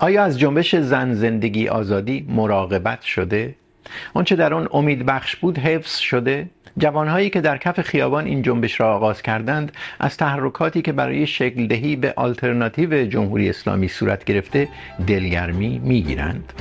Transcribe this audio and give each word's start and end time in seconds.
آیا 0.00 0.24
از 0.24 0.38
جنبش 0.38 0.76
زن 0.76 1.14
زندگی 1.14 1.68
آزادی 1.68 2.26
مراقبت 2.28 3.02
شده؟ 3.02 3.54
آنچه 4.14 4.36
در 4.36 4.54
آن 4.54 4.68
امید 4.72 5.06
بخش 5.06 5.36
بود 5.36 5.58
حفظ 5.58 5.98
شده؟ 5.98 6.46
جوانهایی 6.78 7.30
که 7.30 7.40
در 7.40 7.58
کف 7.58 7.80
خیابان 7.80 8.24
این 8.24 8.42
جنبش 8.42 8.80
را 8.80 8.94
آغاز 8.94 9.22
کردند، 9.22 9.72
از 10.00 10.16
تحرکاتی 10.16 10.82
که 10.82 10.92
برای 10.92 11.26
شکل 11.26 11.66
دهی 11.66 11.96
به 11.96 12.12
آلترناتیو 12.16 13.06
جمهوری 13.06 13.50
اسلامی 13.50 13.88
صورت 13.88 14.24
گرفته، 14.24 14.68
دلگرمی 15.06 15.78
میگیرند؟ 15.84 16.52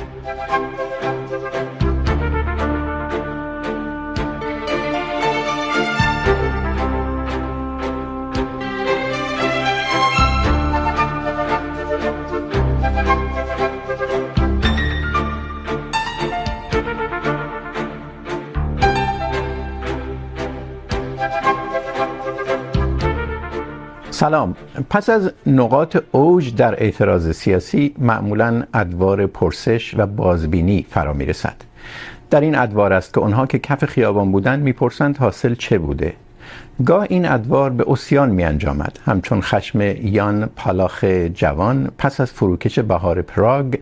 سلام. 24.18 24.56
پس 24.90 25.10
از 25.10 25.32
نقاط 25.48 25.98
اوج 26.12 26.56
در 26.56 26.84
اعتراض 26.84 27.32
سیاسی 27.32 27.96
معمولا 27.98 28.64
ادوار 28.74 29.26
پرسش 29.28 29.96
و 29.98 30.06
بازبینی 30.06 30.86
فرا 30.90 31.14
میرسد. 31.14 31.56
در 32.30 32.42
این 32.42 32.56
ادوار 32.56 32.94
است 32.94 33.14
که 33.14 33.20
اونها 33.20 33.46
که 33.46 33.60
کف 33.60 33.86
خیابان 33.86 34.32
بودند 34.32 34.64
میپرسند 34.64 35.18
حاصل 35.18 35.56
چه 35.56 35.78
بوده. 35.78 36.14
گاه 36.86 37.06
این 37.10 37.26
ادوار 37.30 37.70
به 37.70 37.86
اسیان 37.88 38.30
می 38.30 38.44
انجامد 38.44 39.00
همچون 39.06 39.42
خشم 39.42 39.82
یان، 39.82 40.46
پالاخ 40.56 41.04
جوان، 41.34 41.92
پس 41.98 42.22
از 42.22 42.32
فروکش 42.32 42.80
بهار 42.80 43.22
پراگ 43.22 43.76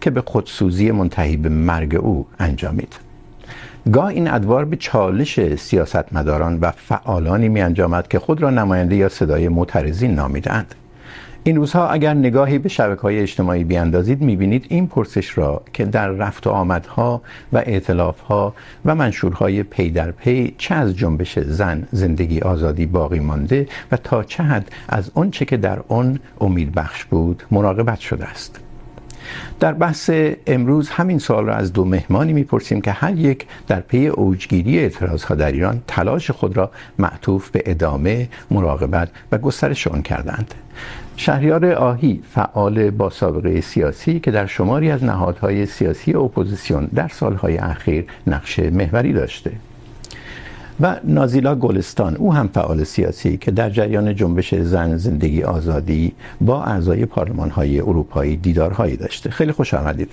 که 0.00 0.10
به 0.10 0.22
خودسوزی 0.26 0.90
منتهی 0.90 1.36
به 1.36 1.48
مرگ 1.48 1.94
او 1.94 2.26
انجامید. 2.38 3.09
گاه 3.92 4.06
این 4.06 4.30
ادوار 4.30 4.64
به 4.64 4.76
چالش 4.76 5.54
سیاستمداران 5.54 6.58
و 6.60 6.70
فعالانی 6.70 7.48
می 7.48 7.60
انجامد 7.60 8.08
که 8.08 8.18
خود 8.18 8.42
را 8.42 8.50
نماینده 8.50 8.96
یا 8.96 9.08
صدای 9.08 9.48
معترضین 9.48 10.14
نامیدند 10.14 10.74
این 11.44 11.56
روزها 11.56 11.88
اگر 11.88 12.14
نگاهی 12.14 12.58
به 12.58 12.68
شبکه‌های 12.68 13.20
اجتماعی 13.20 13.64
بیاندازید، 13.64 14.20
می‌بینید 14.20 14.66
این 14.68 14.86
پرسش 14.86 15.38
را 15.38 15.62
که 15.72 15.84
در 15.84 16.08
رفت 16.08 16.46
و 16.46 16.50
آمدها 16.50 17.22
و 17.52 17.58
ائتلافها 17.58 18.54
و 18.84 18.94
منشورهای 18.94 19.62
پی 19.62 19.90
در 19.90 20.10
پی 20.10 20.54
چه 20.58 20.74
از 20.74 20.96
جنبش 20.96 21.38
زن 21.38 21.88
زندگی 21.92 22.40
آزادی 22.40 22.86
باقی 22.86 23.20
مانده 23.20 23.66
و 23.92 23.96
تا 23.96 24.24
چه 24.24 24.42
حد 24.42 24.70
از 24.88 25.10
آنچه 25.14 25.44
که 25.44 25.56
در 25.56 25.78
آن 25.88 26.18
امید 26.40 26.72
بخش 26.72 27.04
بود، 27.04 27.42
مراقبت 27.50 28.00
شده 28.00 28.24
است. 28.24 28.60
در 29.60 29.72
بحث 29.72 30.10
امروز 30.46 30.88
همین 30.90 31.18
سوال 31.18 31.44
را 31.44 31.54
از 31.54 31.72
دو 31.72 31.84
مهمانی 31.84 32.32
میپرسیم 32.32 32.80
که 32.80 32.92
هر 32.92 33.14
یک 33.14 33.46
در 33.68 33.80
پی 33.80 34.06
اوجگیری 34.06 34.78
اعتراض 34.78 35.24
ها 35.24 35.34
در 35.34 35.52
ایران 35.52 35.82
تلاش 35.86 36.30
خود 36.30 36.56
را 36.56 36.70
معطوف 36.98 37.50
به 37.50 37.62
ادامه، 37.66 38.28
مراقبت 38.50 39.08
و 39.32 39.38
گسترش 39.38 39.86
آن 39.86 40.02
کردند. 40.02 40.54
شهریار 41.16 41.72
آهی، 41.72 42.22
فعال 42.34 42.90
با 42.90 43.10
سابقه 43.10 43.60
سیاسی 43.60 44.20
که 44.20 44.30
در 44.30 44.46
شماری 44.46 44.90
از 44.90 45.04
نهادهای 45.04 45.66
سیاسی 45.66 46.14
اپوزیسیون 46.14 46.88
در 46.94 47.08
سالهای 47.08 47.58
اخیر 47.58 48.04
نقش 48.26 48.58
محوری 48.58 49.12
داشته. 49.12 49.52
و 50.80 50.96
نازیلا 51.04 51.54
گلستان. 51.54 52.16
او 52.16 52.34
هم 52.34 52.48
فعال 52.48 52.84
سیاسی 52.84 53.36
که 53.36 53.50
در 53.50 53.70
جریان 53.70 54.14
جنبش 54.14 54.54
زن، 54.54 54.96
زندگی 54.96 55.42
آزادی 55.42 56.12
با 56.40 56.64
اعضای 56.64 57.06
پارلمان 57.06 57.50
های 57.50 57.80
اروپایی 57.80 58.36
دیدارهایی 58.36 58.96
داشته. 58.96 59.30
خیلی 59.30 59.52
خوش 59.52 59.74
آمدید. 59.74 60.12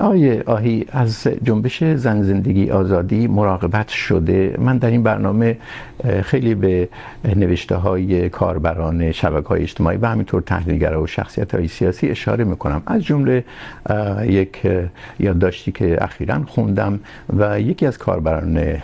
آقای 0.00 0.40
آهی 0.40 0.86
از 0.92 1.26
جنبش 1.42 1.84
زن 1.84 2.22
زندگی 2.22 2.70
آزادی 2.70 3.26
مراقبت 3.26 3.88
شده. 3.88 4.54
من 4.58 4.78
در 4.78 4.90
این 4.90 5.02
برنامه 5.02 5.58
خیلی 6.22 6.54
به 6.54 6.88
نوشته 7.36 7.76
های 7.76 8.28
کاربران 8.28 9.12
شبکه 9.12 9.48
های 9.48 9.62
اجتماعی 9.62 9.96
و 9.96 10.06
همینطور 10.06 10.42
تحلیلگرا 10.42 11.02
و 11.02 11.06
شخصیت 11.06 11.54
های 11.54 11.68
سیاسی 11.68 12.08
اشاره 12.08 12.44
میکنم. 12.44 12.82
از 12.86 13.04
جمله 13.04 13.44
یک 14.22 14.62
یادداشتی 15.20 15.72
که 15.72 16.04
اخیرا 16.04 16.40
خوندم 16.46 17.00
و 17.36 17.60
یکی 17.60 17.86
از 17.86 17.98
کاربران 17.98 18.82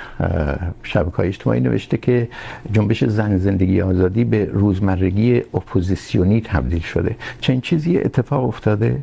شبکه 0.83 1.17
های 1.17 1.29
اجتماعی 1.29 1.61
نوشته 1.61 1.97
که 1.97 2.29
جنبش 2.73 3.05
زن 3.05 3.37
زندگی 3.37 3.81
آزادی 3.81 4.25
به 4.25 4.45
روزمرگی 4.53 5.43
اپوزیسیونی 5.55 6.41
تبدیل 6.41 6.83
شده. 6.83 7.17
چنین 7.41 7.61
چیزی 7.61 7.99
اتفاق 7.99 8.45
افتاده؟ 8.45 8.97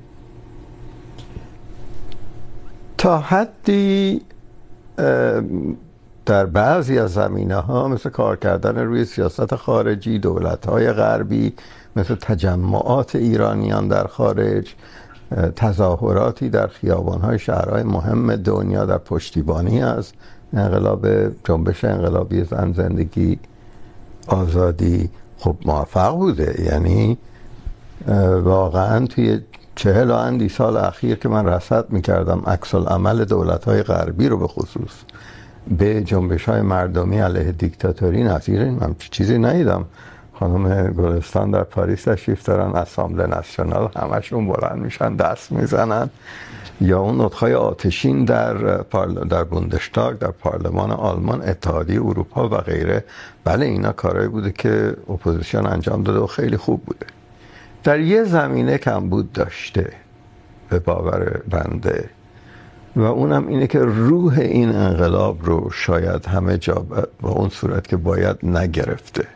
تا 3.00 3.18
حدی 3.18 4.22
در 6.26 6.46
بعضی 6.46 7.00
از 7.00 7.14
زمینه 7.14 7.56
ها 7.56 7.88
مثل 7.88 8.10
کار 8.10 8.36
کردن 8.36 8.78
روی 8.78 9.06
سیاست 9.06 9.56
خارجی 9.56 10.20
دولت 10.20 10.66
های 10.66 10.92
غربی، 10.92 11.54
مثل 11.96 12.16
تجمعات 12.16 13.16
ایرانیان 13.16 13.88
در 13.88 14.08
خارج 14.08 14.76
تظاهراتی 15.56 16.50
در 16.50 16.68
خیابان 16.68 17.22
های 17.22 17.40
شهرهای 17.40 17.84
مهم 17.84 18.36
دنیا 18.36 18.86
در 18.86 18.98
پشتیبانی 18.98 19.82
از 19.84 20.12
انقلاب، 20.54 21.08
جنبش 21.44 21.86
انقلابی 21.86 22.44
زن 22.44 22.74
زندگی 22.74 23.40
آزادی 24.28 25.10
خب 25.38 25.56
موفق 25.66 26.16
بوده. 26.16 26.64
یعنی 26.72 27.18
واقعا 28.44 29.06
توی 29.06 29.40
چهل 29.80 30.12
و 30.12 30.14
اندی 30.14 30.50
سال 30.50 30.78
اخیر 30.78 31.16
که 31.16 31.30
من 31.30 31.46
رصد 31.46 31.90
میکردم 31.90 32.44
عکس 32.48 32.76
العمل 32.76 33.26
دولت 33.26 33.66
های 33.66 33.84
غربی 33.84 34.28
رو 34.28 34.38
به 34.38 34.48
خصوص 34.48 34.92
به 35.78 36.02
جنبش 36.02 36.50
های 36.50 36.62
مردمی 36.62 37.20
علیه 37.20 37.52
دیکتاتوری 37.52 38.24
نظیر 38.24 38.70
من 38.70 38.96
چیزی 39.12 39.38
ندیدم. 39.38 39.86
خانم 40.34 40.88
گلستان 40.88 41.52
در 41.52 41.64
پاریس 41.64 42.04
تشریف 42.04 42.46
دارن 42.46 42.76
اسامبله 42.76 43.28
ناسیونال 43.28 43.90
همشون 43.96 44.48
بلند 44.48 44.78
میشن، 44.78 45.16
دست 45.16 45.52
میزنن. 45.52 46.10
یا 46.82 47.00
اون 47.00 47.22
نطخهای 47.22 47.54
آتشین 47.54 48.26
در 48.26 48.78
پارل... 48.78 49.28
در 49.28 49.44
بوندشتاگ، 49.44 50.18
در 50.18 50.32
پارلمان 50.32 50.92
آلمان، 50.92 51.42
اتحادیه 51.42 52.02
اروپا 52.06 52.50
و 52.50 52.58
غیره. 52.58 53.04
بله، 53.44 53.66
اینا 53.66 53.92
کارهایی 53.92 54.30
بوده 54.30 54.52
که 54.52 54.96
اپوزیسیون 55.10 55.66
انجام 55.66 56.04
داده 56.04 56.20
و 56.20 56.28
خیلی 56.28 56.58
خوب 56.58 56.84
بوده. 56.86 57.19
در 57.84 58.00
یه 58.00 58.24
زمینه 58.24 58.78
کمبود 58.78 59.32
داشته 59.32 59.94
به 60.70 60.80
باور 60.80 61.42
بنده 61.50 62.10
و 62.96 63.02
اونم 63.02 63.48
اینه 63.48 63.68
که 63.68 63.80
روح 63.80 64.40
این 64.40 64.76
انقلاب 64.76 65.46
رو 65.46 65.70
شاید 65.70 66.26
همه 66.26 66.58
جا 66.58 66.86
با 67.22 67.30
اون 67.30 67.50
صورت 67.50 67.88
که 67.88 67.98
باید 67.98 68.38
نگرفته. 68.44 69.28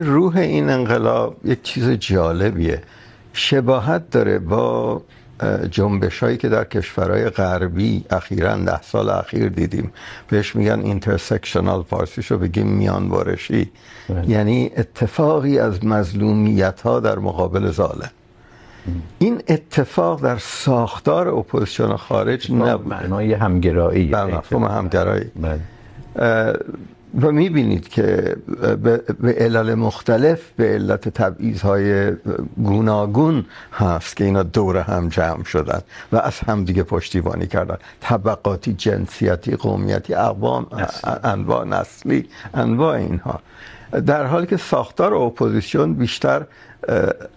روح 0.00 0.36
این 0.36 0.70
انقلاب 0.70 1.36
یک 1.44 1.62
چیز 1.62 1.90
جالبیه. 1.90 2.82
شباهت 3.32 4.10
داره 4.10 4.38
با 4.38 5.02
جنبش 5.70 6.22
هایی 6.22 6.36
که 6.36 6.48
در 6.48 6.64
کشورهای 6.64 7.30
غربی 7.30 8.04
اخیرا 8.10 8.56
ده 8.56 8.82
سال 8.82 9.10
اخیر 9.10 9.48
دیدیم. 9.48 9.92
بهش 10.28 10.56
میگن 10.56 10.80
اینترسکشنال 10.80 11.82
فارسیشو 11.82 12.38
بگیم 12.38 12.66
میان 12.66 13.08
بارشی 13.08 13.70
یعنی 14.28 14.70
اتفاقی 14.76 15.58
از 15.58 15.84
مظلومیت 15.84 16.80
ها 16.80 17.00
در 17.00 17.18
مقابل 17.18 17.70
ظالم 17.70 18.10
این 19.18 19.42
اتفاق 19.48 20.22
در 20.22 20.38
ساختار 20.38 21.28
اپوزیسیون 21.28 21.96
خارج 21.96 22.52
نبوده 22.52 22.88
معنای 22.88 23.32
همگرایی. 23.32 24.10
در 24.10 24.24
مفهوم 24.26 24.64
همگرایی. 24.64 25.30
و 27.22 27.32
میبینید 27.32 27.88
که 27.88 28.36
به 29.20 29.34
علل 29.38 29.74
مختلف 29.74 30.40
به 30.56 30.64
علت 30.68 31.08
تبعیض‌های 31.08 32.12
گوناگون 32.64 33.44
هست 33.72 34.16
که 34.16 34.24
اینا 34.24 34.42
دور 34.42 34.76
هم 34.76 35.08
جمع 35.08 35.44
شدن 35.44 35.80
و 36.12 36.16
از 36.16 36.38
هم 36.38 36.64
دیگه 36.64 36.82
پشتیبانی 36.82 37.46
کردن. 37.46 37.76
طبقاتی 38.00 38.72
جنسیتی 38.72 39.56
قومیتی 39.56 40.14
اقوام 40.14 40.66
انواع 41.24 41.64
نسلی 41.64 42.28
انواع 42.54 42.96
اینها. 42.96 43.40
در 44.06 44.26
حالی 44.26 44.46
که 44.46 44.56
ساختار 44.56 45.14
اپوزیسیون 45.14 45.94
بیشتر 45.94 46.46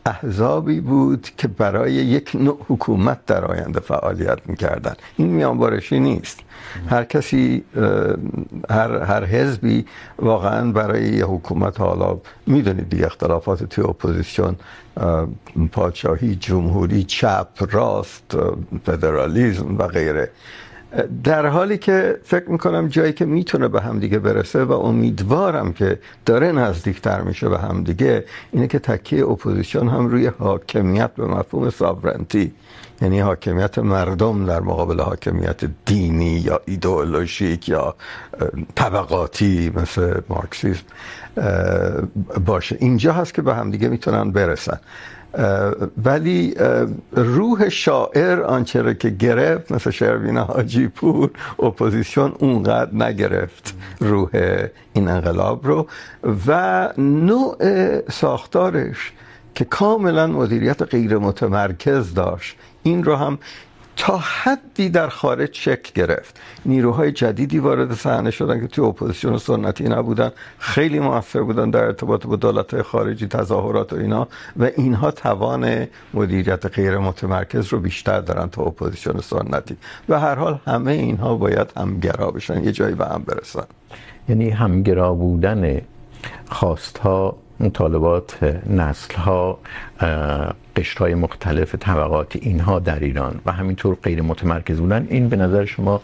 احزابی 0.06 0.80
بود 0.80 1.30
که 1.38 1.48
برای 1.48 1.94
یک 1.94 2.32
نوع 2.34 2.60
حکومت 2.68 3.26
در 3.26 3.46
آینده 3.46 3.80
فعالیت 3.80 4.40
میکردن. 4.46 4.94
این 5.18 5.28
میانبارشی 5.28 6.00
نیست. 6.00 6.40
هر 6.90 7.04
کسی 7.04 7.64
هر 8.70 9.04
هر 9.04 9.26
حزبی 9.26 9.86
واقعا 10.20 10.72
برای 10.72 11.04
یه 11.04 11.26
حکومت 11.26 11.80
حالا 11.80 12.18
میدونید 12.48 12.90
دیگه 12.90 13.06
اختلافات 13.06 13.64
توی 13.64 13.84
اپوزیسیون 13.84 14.56
پادشاهی، 15.72 16.36
جمهوری، 16.36 17.04
چپ، 17.04 17.48
راست 17.72 18.38
فدرالیسم 18.86 19.78
و 19.78 19.88
غیره. 19.88 20.30
در 21.24 21.46
حالی 21.46 21.78
که 21.78 22.20
فکر 22.24 22.50
میکنم 22.50 22.88
جایی 22.88 23.14
که 23.14 23.26
میتونه 23.26 23.68
به 23.68 23.82
هم 23.82 24.00
دیگه 24.00 24.20
برسه 24.20 24.64
و 24.64 24.72
امیدوارم 24.72 25.74
که 25.74 26.00
داره 26.26 26.52
نزدیکتر 26.52 27.22
میشه 27.22 27.50
به 27.50 27.60
هم 27.60 27.84
دیگه، 27.84 28.26
اینه 28.52 28.68
که 28.68 28.80
تکیه 28.80 29.28
اپوزیسیون 29.28 29.88
هم 29.88 30.08
روی 30.08 30.28
حاکمیت 30.28 31.12
به 31.14 31.26
مفهوم 31.26 31.70
ساورنتی 31.70 32.54
یعنی 33.02 33.20
حاکمیت 33.20 33.80
مردم 33.80 34.46
در 34.46 34.60
مقابل 34.60 35.00
حاکمیت 35.00 35.70
دینی 35.86 36.38
یا 36.38 36.62
ایدئولوژیک 36.66 37.70
یا 37.70 37.96
طبقاتی 38.76 39.72
مثل 39.76 40.22
مارکسیسم 40.30 40.84
باشه. 42.46 42.78
اینجا 42.80 43.14
هست 43.14 43.34
که 43.34 43.42
به 43.42 43.56
هم 43.56 43.72
دیگه 43.72 43.88
میتونن 43.88 44.32
برسن. 44.32 44.80
ولی 46.04 46.56
روح 47.12 47.70
شاعر 47.70 48.42
آنچه 48.42 48.82
را 48.82 48.94
که 48.94 49.10
گرفت، 49.10 49.72
مثل 49.72 49.90
شروین 49.90 50.38
حاجی 50.38 50.88
پور، 50.88 51.30
اپوزیسیون 51.60 52.34
اونقدر 52.40 52.96
نگرفت 52.96 53.76
روح 54.00 54.30
این 54.94 55.08
انقلاب 55.08 55.68
رو. 55.68 55.88
و 56.48 56.90
نوع 56.98 57.58
ساختارش 58.12 59.12
که 59.56 59.66
کاملا 59.66 60.28
مدیریت 60.28 60.82
غیر 60.82 61.18
متمرکز 61.18 62.14
داشت. 62.14 62.56
این 62.84 63.04
رو 63.04 63.16
هم 63.16 63.38
تا 64.00 64.18
حدی 64.18 64.90
در 64.90 65.10
خارج 65.10 65.50
شکل 65.54 65.92
گرفت. 65.96 66.40
نیروهای 66.66 67.12
جدیدی 67.12 67.60
وارد 67.60 67.94
صحنه 67.94 68.32
شدن 68.32 68.62
که 68.62 68.68
توی 68.68 68.86
اپوزیسیون 68.86 69.38
سنتی 69.38 69.84
نبودن، 69.84 70.32
خیلی 70.60 71.00
مؤثر 71.00 71.42
بودن 71.42 71.70
در 71.70 71.84
ارتباط 71.84 72.28
با 72.28 72.36
دولت‌های 72.36 72.84
خارجی، 72.84 73.28
تظاهرات 73.28 73.94
و 73.94 73.96
اینا 73.96 74.28
و 74.58 74.64
اینها 74.78 75.12
توان 75.12 75.88
مدیریت 76.14 76.66
غیر 76.66 76.98
متمرکز 76.98 77.68
رو 77.68 77.80
بیشتر 77.80 78.20
دارن 78.20 78.50
تا 78.50 78.62
اپوزیسیون 78.62 79.22
سنتی. 79.22 79.78
و 80.10 80.20
هر 80.20 80.36
حال 80.36 80.60
همه 80.66 80.92
اینها 80.92 81.36
باید 81.36 81.74
همگرا 81.78 82.32
بشن، 82.32 82.64
یه 82.64 82.72
جایی 82.72 82.96
به 82.96 83.06
هم 83.06 83.24
برسن. 83.28 83.66
یعنی 84.30 84.50
همگرا 84.50 85.14
بودن 85.14 85.82
خواستها 86.50 87.38
مطالبات 87.60 88.44
نسل 88.70 89.16
ها 89.16 89.60
قشر 90.76 91.00
های 91.00 91.16
مختلف 91.16 91.76
طبقات 91.76 92.36
اینها 92.36 92.80
در 92.80 93.00
ایران 93.00 93.40
و 93.46 93.52
همینطور 93.52 93.98
غیر 94.04 94.22
متمرکز 94.22 94.80
بودن. 94.80 95.08
این 95.10 95.30
به 95.30 95.36
نظر 95.36 95.66
شما 95.66 96.02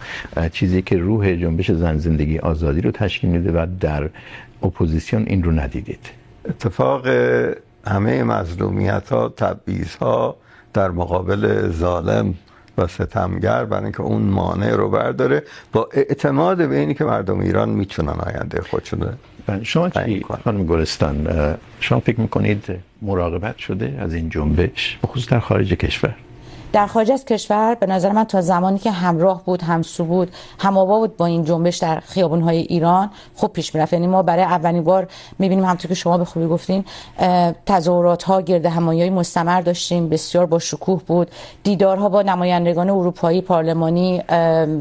چیزی 0.52 0.82
که 0.82 0.98
روح 0.98 1.36
جنبش 1.36 1.72
زن 1.72 1.98
زندگی 1.98 2.40
آزادی 2.40 2.82
رو 2.82 2.92
تشکیل 2.92 3.30
میده 3.30 3.52
و 3.52 3.68
در 3.80 4.10
اپوزیسیون 4.64 5.24
این 5.28 5.44
رو 5.44 5.52
ندیدید؟ 5.52 6.10
اتفاق 6.50 7.08
همه 7.88 8.24
مظلومیت 8.24 9.10
ها 9.10 9.30
تبعیض 9.30 9.96
ها 9.96 10.36
در 10.74 10.92
مقابل 10.92 11.70
ظالم 11.70 12.34
و 12.78 12.88
ستمگر 12.88 13.66
برای 13.66 13.84
اینکه 13.84 14.02
اون 14.02 14.22
مانع 14.22 14.76
رو 14.76 14.90
برداره، 14.90 15.44
با 15.74 15.90
اعتماد 15.94 16.70
به 16.70 16.76
اینی 16.76 16.94
که 16.94 17.04
مردم 17.04 17.40
ایران 17.40 17.70
میتونن 17.70 18.10
آینده 18.10 18.62
خودشون 18.62 19.00
شما 19.64 19.90
چی 19.90 20.26
خانم 20.44 20.66
گلستان 20.66 21.28
شما 21.80 22.00
فکر 22.00 22.20
میکنید 22.20 22.66
مراقبت 23.02 23.58
شده 23.58 23.98
از 24.00 24.14
این 24.14 24.30
جنبش 24.30 24.98
بخصوص 25.04 25.30
در 25.30 25.40
خارج 25.40 25.74
کشور 25.74 26.16
در 26.76 26.88
خارج 26.88 27.12
از 27.12 27.26
کشور، 27.26 27.76
به 27.76 27.86
نظر 27.86 28.12
من 28.12 28.24
تا 28.24 28.42
زمانی 28.42 28.80
که 28.80 28.92
همراه 28.92 29.44
بود، 29.46 29.62
همسو 29.62 30.04
بود، 30.04 30.32
هماوا 30.60 31.00
بود 31.00 31.18
با 31.18 31.26
این 31.26 31.44
جنبش 31.44 31.78
در 31.78 32.00
خیابون‌های 32.00 32.58
ایران 32.58 33.10
خوب 33.36 33.54
پیش 33.54 33.76
میرفت. 33.76 33.94
یعنی 33.94 34.08
ما 34.08 34.24
برای 34.24 34.44
اولین 34.44 34.84
بار 34.84 35.08
می‌بینیم 35.40 35.64
همونطور 35.66 35.90
که 35.90 35.96
شما 35.96 36.18
به 36.18 36.26
خوبی 36.26 36.48
گفتین 36.48 36.86
تظاهرات‌ها، 37.66 38.42
گرد 38.42 38.66
همایی‌های 38.66 39.10
مستمر 39.10 39.62
داشتیم. 39.62 40.10
بسیار 40.10 40.46
با 40.46 40.60
شکوه 40.60 41.02
بود. 41.08 41.32
دیدارها 41.64 42.10
با 42.10 42.22
نمایندگان 42.22 42.90
اروپایی، 42.90 43.42
پارلمانی 43.42 44.22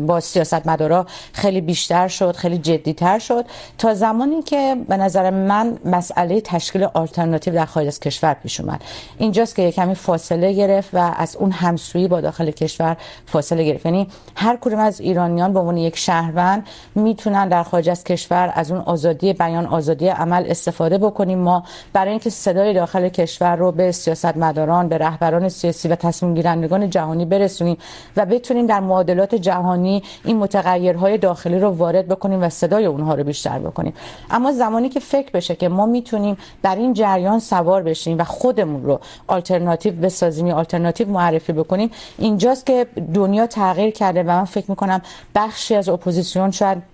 با 0.06 0.20
سیاستمدارا 0.20 1.06
خیلی 1.32 1.60
بیشتر 1.60 2.08
شد، 2.08 2.36
خیلی 2.36 2.58
جدی‌تر 2.58 3.18
شد. 3.18 3.44
تا 3.78 3.94
زمانی 3.94 4.42
که 4.42 4.76
به 4.88 4.96
نظر 4.96 5.30
من 5.30 5.78
مسئله 5.84 6.40
تشکیل 6.40 6.84
آلترناتیو 6.94 7.54
در 7.54 7.66
خارج 7.66 7.86
از 7.86 8.00
کشور 8.00 8.34
پیش 8.34 8.60
اومد. 8.60 8.80
اینجاست 9.18 9.56
که 9.56 9.72
کمی 9.72 9.94
فاصله 9.94 10.52
گرفت 10.52 10.90
و 10.92 11.14
از 11.16 11.36
اون 11.36 11.50
هم 11.50 11.76
همسویی 11.84 12.08
با 12.08 12.20
داخل 12.20 12.50
کشور 12.50 12.96
فاصله 13.26 13.64
گرفت. 13.64 13.86
یعنی 13.86 14.08
هر 14.36 14.56
کدوم 14.60 14.78
از 14.78 15.00
ایرانیان 15.00 15.52
به 15.52 15.58
عنوان 15.58 15.76
یک 15.76 15.96
شهروند 15.96 16.66
میتونن 16.94 17.48
در 17.48 17.62
خارج 17.62 17.90
از 17.90 18.04
کشور 18.04 18.52
از 18.54 18.70
اون 18.70 18.80
آزادی 18.80 19.32
بیان، 19.32 19.66
آزادی 19.66 20.08
عمل 20.08 20.44
استفاده 20.48 20.98
بکنیم. 20.98 21.38
ما 21.38 21.64
برای 21.92 22.10
اینکه 22.10 22.30
صدای 22.30 22.74
داخل 22.74 23.08
کشور 23.08 23.56
رو 23.56 23.72
به 23.72 23.92
سیاستمداران، 23.92 24.88
به 24.88 24.98
رهبران 24.98 25.48
سیاسی 25.48 25.88
و 25.88 25.94
تصمیم 25.94 26.34
گیرندگان 26.34 26.90
جهانی 26.90 27.24
برسونیم 27.24 27.76
و 28.16 28.26
بتونیم 28.26 28.66
در 28.66 28.80
معادلات 28.80 29.34
جهانی 29.34 30.02
این 30.24 30.36
متغیرهای 30.36 31.18
داخلی 31.18 31.58
رو 31.58 31.68
وارد 31.68 32.08
بکنیم 32.08 32.42
و 32.42 32.48
صدای 32.48 32.86
اونها 32.86 33.14
رو 33.14 33.24
بیشتر 33.24 33.58
بکنیم. 33.58 33.92
اما 34.30 34.52
زمانی 34.52 34.88
که 34.88 35.00
فکر 35.00 35.30
بشه 35.30 35.56
که 35.56 35.68
ما 35.68 35.86
میتونیم 35.86 36.36
در 36.62 36.76
این 36.76 36.92
جریان 36.92 37.38
سوار 37.38 37.82
بشیم 37.82 38.18
و 38.18 38.24
خودمون 38.24 38.82
رو 38.82 39.00
آلترناتیو 39.26 39.94
بسازیم 39.94 40.46
یا 40.46 40.54
آلترناتیو 40.54 41.08
معرفی 41.08 41.52
بکنیم 41.52 41.73
کنیم. 41.74 41.90
اینجاست 42.18 42.66
که 42.66 42.86
دنیا 43.14 43.46
تغییر 43.46 43.90
کرده 43.90 44.22
و 44.22 44.26
من 44.26 44.44
فکر 44.44 44.70
میکنم 44.70 45.02
بخشی 45.34 45.74
از 45.74 45.88
اپوزیسیون 45.88 46.50
شاید 46.50 46.93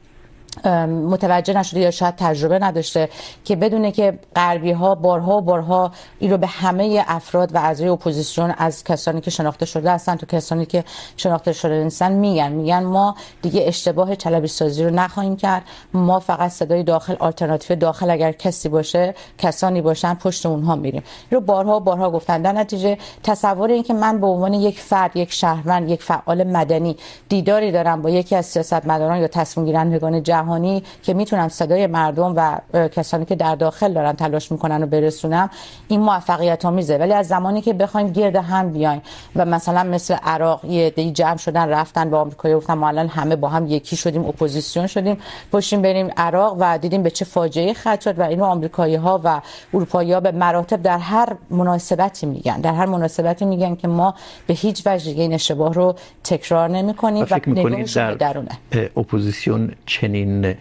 متوجه 0.87 1.59
نشده 1.59 1.81
یا 1.81 1.91
شاید 1.91 2.15
تجربه 2.17 2.59
نداشته 2.59 3.09
که 3.45 3.57
بدونه 3.57 3.93
که 3.93 4.19
غربی 4.37 4.73
ها 4.73 4.95
بارها 4.95 5.37
و 5.37 5.41
بارها 5.41 5.91
این 6.19 6.31
رو 6.31 6.39
به 6.39 6.47
همه 6.47 7.05
افراد 7.07 7.55
و 7.55 7.59
اعضای 7.59 7.89
اپوزیسیون 7.89 8.55
از 8.59 8.85
کسانی 8.85 9.21
که 9.21 9.31
شناخته 9.31 9.67
شده 9.67 9.91
هستن 9.91 10.17
تو 10.17 10.27
کسانی 10.27 10.67
که 10.67 10.85
شناخته 11.17 11.53
شده 11.53 11.85
نیستن 11.85 12.13
میگن. 12.13 12.53
میگن 12.53 12.83
ما 12.83 13.15
دیگه 13.43 13.63
اشتباه 13.67 14.17
چلبی 14.17 14.49
سازی 14.49 14.85
رو 14.85 14.91
نخواهیم 14.91 15.37
کرد. 15.37 15.63
ما 15.95 16.21
فقط 16.21 16.51
صدای 16.51 16.83
داخل، 16.83 17.17
آلترناتیو 17.19 17.77
داخل 17.77 18.11
اگر 18.11 18.33
کسی 18.33 18.69
باشه، 18.69 19.15
کسانی 19.39 19.83
باشن، 19.83 20.15
پشت 20.15 20.47
اونها 20.47 20.77
میریم. 20.77 21.03
این 21.31 21.41
رو 21.41 21.47
بارها 21.47 21.77
و 21.77 21.81
بارها 21.81 22.11
گفتن. 22.11 22.43
در 22.43 22.53
نتیجه 22.53 22.99
تصور 23.23 23.71
این 23.71 23.83
که 23.83 23.95
من 23.95 24.21
به 24.21 24.27
عنوان 24.27 24.55
یک 24.55 24.81
فرد، 24.81 25.17
یک 25.17 25.33
شهروند، 25.33 25.91
یک 25.91 26.03
فعال 26.03 26.45
مدنی 26.45 26.97
دیداری 27.29 27.73
دارم 27.73 28.03
با 28.03 28.11
یکی 28.11 28.37
از 28.37 28.47
سیاستمداران 28.47 29.19
یا 29.19 29.29
تصمیم 29.29 29.67
گیرندگان 29.67 30.21
جهانی 30.41 30.83
که 31.03 31.15
میتونم 31.15 31.49
صدای 31.49 31.87
مردم 31.87 32.35
و 32.37 32.61
کسانی 32.89 33.25
که 33.25 33.35
در 33.35 33.55
داخل 33.55 33.93
دارن 33.93 34.13
تلاش 34.13 34.53
میکنن 34.53 34.81
رو 34.81 34.87
برسونم 34.87 35.51
این 35.89 36.01
موفقیت 36.01 36.65
آمیزه. 36.65 36.99
ولی 36.99 37.13
از 37.13 37.29
زمانی 37.29 37.61
که 37.61 37.73
بخوایم 37.73 38.13
گرد 38.13 38.37
هم 38.37 38.73
بیایم 38.73 39.03
و 39.37 39.45
مثلا 39.45 39.83
مثل 39.85 40.15
عراق 40.15 40.65
یه 40.65 40.87
عده‌ای 40.87 41.13
جمع 41.13 41.37
شدن 41.37 41.69
رفتن 41.69 42.11
با 42.11 42.21
آمریکا 42.21 42.57
گفتن 42.57 42.75
ما 42.75 42.89
الان 42.89 43.09
همه 43.09 43.37
با 43.37 43.49
هم 43.49 43.67
یکی 43.67 43.97
شدیم 43.97 44.25
اپوزیسیون 44.25 44.87
شدیم 44.87 45.17
پشتیم 45.53 45.83
بریم 45.83 46.11
عراق 46.17 46.57
و 46.61 46.79
دیدیم 46.79 47.03
به 47.03 47.11
چه 47.11 47.25
فاجعه 47.25 47.75
ختم 47.75 47.97
شد 48.05 48.19
و 48.19 48.23
اینو 48.23 48.45
آمریکایی 48.45 48.95
ها 48.95 49.21
و 49.25 49.41
اروپایی 49.75 50.13
ها 50.13 50.21
به 50.21 50.33
مراتب 50.33 50.83
در 50.83 50.99
هر 50.99 51.29
مناسبتی 51.51 52.27
میگن. 52.27 52.61
در 52.61 52.75
هر 52.75 52.87
مناسبتی 52.87 53.45
میگن 53.45 53.75
که 53.77 53.89
ما 53.89 54.15
به 54.47 54.55
هیچ 54.55 54.83
وجه 54.87 55.13
این 55.13 55.33
اشتباه 55.35 55.75
رو 55.75 55.95
تکرار 56.25 56.69
نمی‌کنیم 56.69 57.27
و, 57.31 57.35
و 57.35 57.41
نگاهش 57.47 57.99
به 57.99 58.15
درونه. 58.15 58.55
اپوزیسیون 58.97 59.73
چنین 59.87 60.30
این 60.31 60.55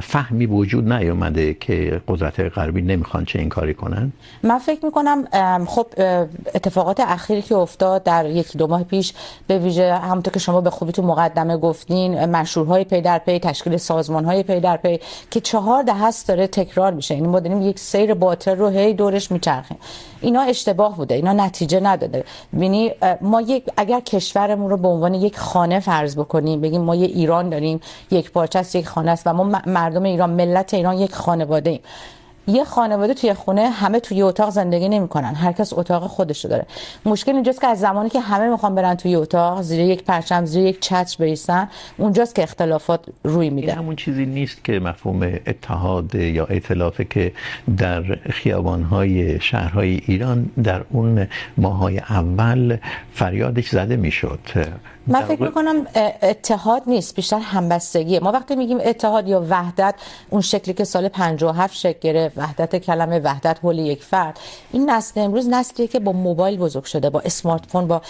فهمی 0.00 0.46
وجود 0.46 0.92
نیومده 0.92 1.54
که 1.54 2.00
قدرت 2.08 2.40
غربی 2.40 2.82
نمیخوان 2.82 3.24
چه 3.24 3.38
این 3.38 3.48
کاری 3.48 3.74
کنن؟ 3.74 4.12
من 4.42 4.58
فکر 4.58 4.84
میکنم 4.84 5.24
خب 5.64 5.86
اتفاقات 6.54 7.00
اخیری 7.00 7.42
که 7.42 7.54
افتاد 7.54 8.02
در 8.02 8.26
یک 8.26 8.56
دو 8.56 8.66
ماه 8.66 8.84
پیش 8.84 9.12
به 9.46 9.58
ویژه 9.58 9.94
همونطور 9.94 10.32
که 10.32 10.38
شما 10.38 10.60
به 10.60 10.70
خوبی 10.70 10.92
تو 10.92 11.02
مقدمه 11.02 11.56
گفتین 11.56 12.24
مشروعهای 12.24 12.84
پی 12.84 13.00
در 13.00 13.18
پی، 13.18 13.38
تشکیل 13.38 13.76
سازمانهای 13.76 14.42
پی 14.42 14.60
در 14.60 14.76
پی 14.76 15.00
که 15.30 15.40
چهار 15.40 15.82
دهه 15.82 16.04
است 16.04 16.28
داره 16.28 16.46
تکرار 16.46 16.92
میشه. 16.92 17.14
یعنی 17.14 17.26
ما 17.26 17.40
داریم 17.40 17.62
یک 17.62 17.78
سیر 17.78 18.14
باطل 18.14 18.56
رو 18.56 18.68
هی 18.68 18.94
دورش 18.94 19.32
میچرخیم. 19.32 19.78
اینا 20.20 20.40
اشتباه 20.40 20.96
بوده، 20.96 21.14
اینا 21.14 21.32
نتیجه 21.32 21.80
نداده. 21.80 22.24
ببینی 22.54 22.92
ما 23.20 23.40
یک، 23.40 23.64
اگر 23.76 24.00
کشورمون 24.00 24.70
رو 24.70 24.76
به 24.76 24.88
عنوان 24.88 25.14
یک 25.14 25.38
خانه 25.38 25.80
فرض 25.80 26.16
بکنیم، 26.16 26.60
بگیم 26.60 26.80
ما 26.80 26.94
یه 26.94 27.06
ایران 27.06 27.48
داریم، 27.48 27.80
یک 28.10 28.32
پارچه 28.32 28.58
است، 28.58 28.76
یک 28.76 28.83
یک 28.84 28.90
خانه 28.90 29.10
است 29.10 29.26
و 29.26 29.32
ما 29.32 29.60
مردم 29.66 30.02
ایران، 30.02 30.30
ملت 30.30 30.74
ایران 30.74 30.98
یک 30.98 31.14
خانواده 31.14 31.70
ایم. 31.70 31.80
یه 32.46 32.64
خانواده 32.64 33.14
توی 33.14 33.34
خونه 33.34 33.70
همه 33.70 34.00
توی 34.00 34.22
اتاق 34.22 34.50
زندگی 34.50 34.88
نمیکنن. 34.88 35.34
هر 35.34 35.52
کس 35.52 35.72
اتاق 35.72 36.06
خودشو 36.06 36.48
داره. 36.48 36.66
مشکل 37.06 37.32
اینجاست 37.32 37.60
که 37.60 37.66
از 37.66 37.80
زمانی 37.80 38.08
که 38.08 38.20
همه 38.20 38.50
میخوان 38.50 38.74
برن 38.74 38.94
توی 38.94 39.14
اتاق، 39.14 39.62
زیر 39.62 39.80
یک 39.80 40.04
پرچم، 40.04 40.44
زیر 40.44 40.66
یک 40.66 40.80
چتر 40.80 41.16
بریسن 41.18 41.68
اونجاست 41.96 42.34
که 42.34 42.42
اختلافات 42.42 43.00
روی 43.24 43.50
میده. 43.50 43.68
این 43.68 43.78
همون 43.78 43.96
چیزی 43.96 44.26
نیست 44.26 44.64
که 44.64 44.80
مفهوم 44.80 45.22
اتحاد 45.46 46.14
یا 46.14 46.44
ائتلافه 46.44 47.04
که 47.04 47.32
در 47.76 48.02
خیابانهای 48.30 49.40
شهرهای 49.40 50.00
ایران 50.06 50.50
در 50.64 50.84
اون 50.90 51.26
ماهای 51.56 51.98
اول 51.98 52.76
فریادش 53.12 53.68
زده 53.68 53.96
میشد. 53.96 54.40
من 55.06 55.24
فکر 55.24 55.42
میکنم 55.42 55.86
اتحاد 56.22 56.82
نیست 56.86 57.14
بیشتر 57.14 57.38
همبستگیه. 57.38 58.20
ما 58.20 58.32
وقتی 58.32 58.56
میگیم 58.56 58.78
اتحاد 58.84 59.28
یا 59.28 59.46
وحدت 59.50 59.94
اون 60.30 60.40
شکلی 60.40 60.74
که 60.74 60.84
سال 60.84 61.08
57 61.08 61.76
شکل 61.76 61.98
گرفت 62.00 62.38
وحدت 62.38 62.76
کلمه 62.76 63.18
وحدت 63.18 63.58
حول 63.62 63.78
یک 63.78 64.02
فرد 64.02 64.38
این 64.72 64.90
نسل 64.90 65.20
امروز 65.20 65.48
نسلیه 65.48 65.88
که 65.88 66.00
با 66.00 66.12
موبایل 66.12 66.58
بزرگ 66.58 66.84
شده 66.84 67.10
با 67.10 67.20
اسمارت 67.20 67.66
فون 67.66 67.86
با 67.86 68.02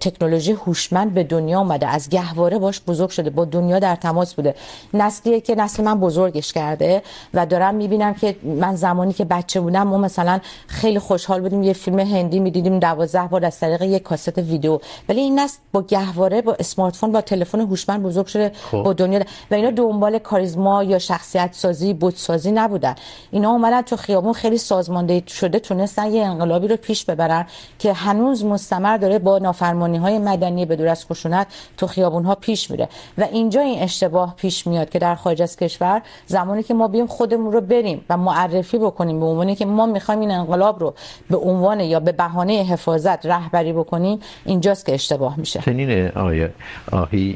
تکنولوژی 0.00 0.52
هوشمند 0.52 1.14
به 1.14 1.24
دنیا 1.24 1.58
اومده 1.58 1.86
از 1.86 2.08
گهواره 2.08 2.58
باش 2.58 2.80
بزرگ 2.80 3.10
شده 3.10 3.30
با 3.30 3.44
دنیا 3.44 3.78
در 3.78 3.96
تماس 3.96 4.34
بوده. 4.34 4.54
نسلیه 4.94 5.40
که 5.40 5.54
نسل 5.54 5.84
من 5.84 6.00
بزرگش 6.00 6.52
کرده 6.52 7.02
و 7.34 7.46
دارم 7.46 7.74
میبینم 7.74 8.14
که 8.14 8.36
من 8.42 8.76
زمانی 8.76 9.12
که 9.12 9.24
بچه 9.24 9.60
بودم 9.60 9.82
ما 9.82 9.98
مثلا 9.98 10.40
خیلی 10.66 10.98
خوشحال 10.98 11.40
بودیم 11.40 11.62
یه 11.62 11.72
فیلم 11.72 11.98
هندی 11.98 12.40
میدیدیم 12.40 12.78
12 12.78 13.22
بار 13.22 13.44
از 13.44 13.60
طریق 13.60 13.82
یک 13.82 14.02
کاست 14.02 14.38
ویدیو. 14.38 14.78
ولی 15.08 15.20
این 15.20 15.38
نسل 15.38 15.58
با 15.72 15.82
گهواره 16.10 16.42
با 16.42 16.56
اسمارت 16.58 16.96
فون 16.96 17.12
با 17.12 17.20
تلفن 17.20 17.60
هوشمند 17.60 18.02
بزرگ 18.02 18.26
شده 18.26 18.52
خوب. 18.70 18.82
با 18.82 18.92
دنیا. 18.92 19.20
و 19.50 19.54
اینا 19.54 19.70
دنبال 19.70 20.18
کاریزما 20.18 20.82
یا 20.82 20.98
شخصیت 20.98 21.50
سازی 21.52 21.94
بود 21.94 22.14
سازی 22.16 22.52
نبودن. 22.52 22.94
اینا 23.30 23.50
اومدن 23.50 23.82
تو 23.82 23.96
خیابون 23.96 24.32
خیلی 24.32 24.58
سازمانده 24.58 25.22
شده 25.26 25.58
تونستن 25.58 26.12
یه 26.12 26.24
انقلابی 26.24 26.68
رو 26.68 26.76
پیش 26.76 27.04
ببرن 27.04 27.46
که 27.78 27.92
هنوز 27.92 28.44
مستمر 28.44 28.96
داره 28.96 29.18
با 29.18 29.38
نافرمانی 29.38 29.98
های 29.98 30.18
مدنی 30.18 30.66
به 30.66 30.76
دور 30.76 30.88
از 30.88 31.06
خشونت 31.06 31.46
تو 31.76 31.86
خیابون 31.86 32.24
ها 32.24 32.34
پیش 32.34 32.70
میره. 32.70 32.88
و 33.18 33.22
اینجا 33.22 33.60
این 33.60 33.82
اشتباه 33.82 34.34
پیش 34.36 34.66
میاد 34.66 34.90
که 34.90 34.98
در 34.98 35.14
خارج 35.14 35.42
از 35.42 35.56
کشور 35.56 36.02
زمانی 36.26 36.62
که 36.62 36.74
ما 36.74 36.88
بیم 36.88 37.06
خودمون 37.06 37.52
رو 37.52 37.60
بریم 37.60 38.04
و 38.10 38.16
معرفی 38.16 38.78
بکنیم 38.78 39.20
به 39.20 39.26
عنوان 39.26 39.54
که 39.54 39.66
ما 39.66 39.86
میخوایم 39.86 40.20
این 40.20 40.30
انقلاب 40.30 40.80
رو 40.80 40.94
به 41.30 41.36
عنوان 41.36 41.80
یا 41.80 42.00
به 42.00 42.12
بهانه 42.12 42.52
حفاظت 42.52 43.26
رهبری 43.26 43.72
بکنیم 43.72 44.18
اینجاست 44.44 44.86
که 44.86 44.94
اشتباه 44.94 45.40
میشه. 45.40 45.60
آهی 45.60 45.99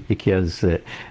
یکی 0.09 0.33
از 0.33 0.65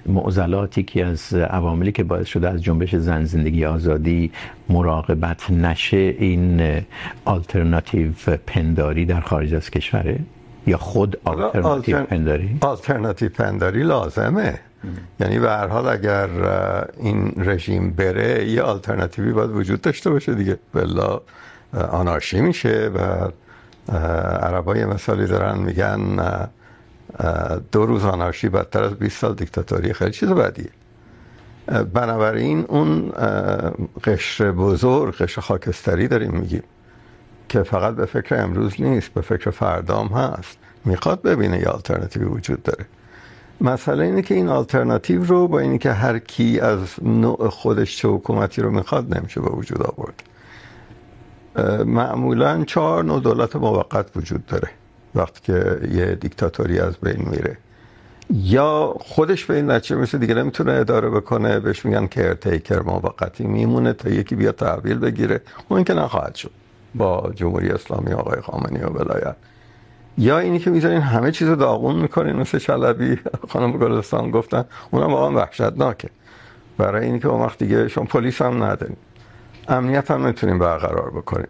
معضلات 0.06 0.78
یکی 0.78 1.02
از 1.02 1.34
عواملی 1.34 1.92
که 1.92 2.04
باعث 2.04 2.28
شده 2.28 2.50
از 2.50 2.64
جنبش 2.64 2.96
زن 2.96 3.26
زندگی 3.26 3.66
آزادی 3.66 4.32
مراقبت 4.70 5.52
نشه 5.52 5.98
این 5.98 6.82
آلترناتیو 7.26 8.12
پنداری 8.48 9.06
در 9.06 9.22
خارج 9.22 9.56
از 9.56 9.70
کشوره 9.70 10.20
یا 10.68 10.78
خود 10.78 11.20
آلترناتیو 11.24 11.96
آلتر... 11.98 12.04
پنداری؟ 12.04 12.58
آلترناتیو 12.62 13.30
پنداری 13.30 13.84
لازمه. 13.84 14.60
یعنی 15.20 15.40
به 15.40 15.50
هر 15.50 15.68
حال 15.68 15.88
اگر 15.88 16.30
این 17.00 17.34
رژیم 17.38 17.92
بره 17.92 18.50
یه 18.50 18.62
آلترناتیوی 18.62 19.32
باید 19.32 19.50
وجود 19.50 19.82
داشته 19.82 20.10
باشه 20.10 20.34
دیگه. 20.36 20.60
بلا 20.74 21.22
آنارشی 21.74 22.42
میشه 22.42 22.92
و 22.96 23.30
عربا 24.42 24.78
یه 24.78 24.86
مثالی 24.86 25.28
دارن 25.28 25.58
میگن 25.58 26.20
دو 27.72 27.86
روز 27.86 28.05
آنارشی 28.05 28.50
بدتر 28.50 28.84
از 28.84 28.93
20 28.93 29.17
سال 29.17 29.34
دیکتاتوری 29.34 29.93
خیلی 29.93 30.12
چیز 30.12 30.29
بدیه. 30.29 30.70
بنابراین 31.93 32.65
اون 32.67 33.12
قشر 34.03 34.51
بزرگ، 34.51 35.15
قشر 35.15 35.41
خاکستری 35.41 36.08
داریم 36.08 36.32
میگیم 36.32 36.63
که 37.50 37.63
فقط 37.63 37.96
به 37.96 38.05
فکر 38.05 38.43
امروز 38.43 38.82
نیست، 38.82 39.13
به 39.13 39.22
فکر 39.22 39.50
فردام 39.51 40.08
هست. 40.08 40.58
میخواد 40.86 41.22
ببینه 41.22 41.60
یه 41.60 41.65
آلترناتیوی 41.65 42.25
وجود 42.25 42.63
داره. 42.63 42.86
مسئله 43.62 44.05
اینه 44.05 44.22
که 44.22 44.36
این 44.36 44.50
آلترناتیو 44.50 45.24
رو 45.24 45.48
با 45.48 45.60
اینی 45.60 45.77
که 45.77 45.91
هر 45.91 46.20
کی 46.20 46.60
از 46.60 46.79
نوع 47.01 47.50
خودش 47.50 47.98
چه 47.98 48.08
حکومتی 48.08 48.62
رو 48.62 48.72
میخواد 48.72 49.17
نمیشه 49.17 49.41
به 49.41 49.50
وجود 49.50 49.82
آورد. 49.82 50.24
معمولا 51.86 52.63
چهار 52.63 53.03
نوع 53.03 53.22
دولت 53.22 53.55
موقت 53.55 54.17
وجود 54.17 54.46
داره. 54.46 54.70
وقتی 55.15 55.39
که 55.43 55.79
یه 55.91 56.15
دیکتاتوری 56.15 56.79
از 56.79 56.98
بین 56.98 57.29
میره. 57.29 57.58
یا 58.29 58.96
خودش 59.00 59.46
به 59.46 59.55
این 59.55 59.72
نتیجه 59.72 59.96
میشه 59.96 60.17
دیگه 60.17 60.34
نمیتونه 60.34 60.72
اداره 60.72 61.10
بکنه. 61.10 61.60
بهش 61.60 61.86
میگن 61.86 62.08
کرتیکر 62.08 62.79
موقتی 62.79 63.43
میمونه 63.43 63.93
تا 63.93 64.10
یکی 64.10 64.36
بیا 64.36 64.51
تحویل 64.51 64.98
بگیره. 64.98 65.41
اون 65.70 65.84
که 65.84 65.93
نخواهد 65.93 66.36
شد. 66.36 66.51
با 66.96 67.32
جمهوری 67.36 67.70
اسلامی، 67.70 68.13
آقای 68.13 68.41
خامنه‌ای 68.41 68.86
و 68.86 68.89
ولایت. 68.89 69.36
یا 70.17 70.39
اینی 70.39 70.60
که 70.60 70.70
میذارین 70.70 71.01
همه 71.01 71.32
چیز 71.32 71.48
رو 71.48 71.55
داغون 71.55 71.96
میکنین. 71.96 72.36
مثل 72.36 72.60
چلبی 72.60 73.20
خانم 73.50 73.72
گلستان 73.72 74.32
گفتن، 74.32 74.65
اونم 74.91 75.13
واقعا 75.13 75.32
وحشتناکه. 75.32 76.10
برای 76.77 77.05
اینی 77.05 77.20
که 77.20 77.27
اون 77.27 77.41
وقت 77.41 77.60
دیگه 77.60 77.88
شما 77.88 78.05
پلیس 78.05 78.41
هم 78.41 78.63
ندارین. 78.63 78.98
امنیت 79.67 80.12
هم 80.12 80.24
نمیتونیم 80.24 80.60
برقرار 80.60 81.12
بکنیم 81.12 81.48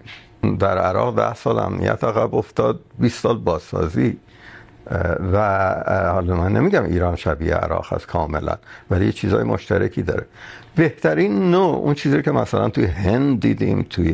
در 0.59 0.77
عراق 0.77 1.15
ده 1.15 1.33
سال 1.33 1.59
امنیت 1.59 2.03
عقب 2.03 2.35
افتاد 2.35 2.79
20 2.99 3.19
سال 3.19 3.37
بازسازی. 3.37 4.17
و 5.33 5.37
حالا 6.13 6.35
من 6.35 6.51
نمیگم 6.51 6.83
ایران 6.83 7.15
شبیه 7.15 7.55
عراق 7.55 7.93
هست 7.93 8.07
کاملا، 8.07 8.57
ولی 8.91 9.05
یه 9.05 9.11
چیزای 9.11 9.43
مشترکی 9.43 10.01
داره. 10.01 10.25
بهترین 10.75 11.51
نوع 11.51 11.75
اون 11.75 11.93
چیزی 11.93 12.21
که 12.21 12.31
مثلا 12.31 12.69
توی 12.69 12.85
هند 12.85 13.39
دیدیم، 13.39 13.85
توی 13.89 14.13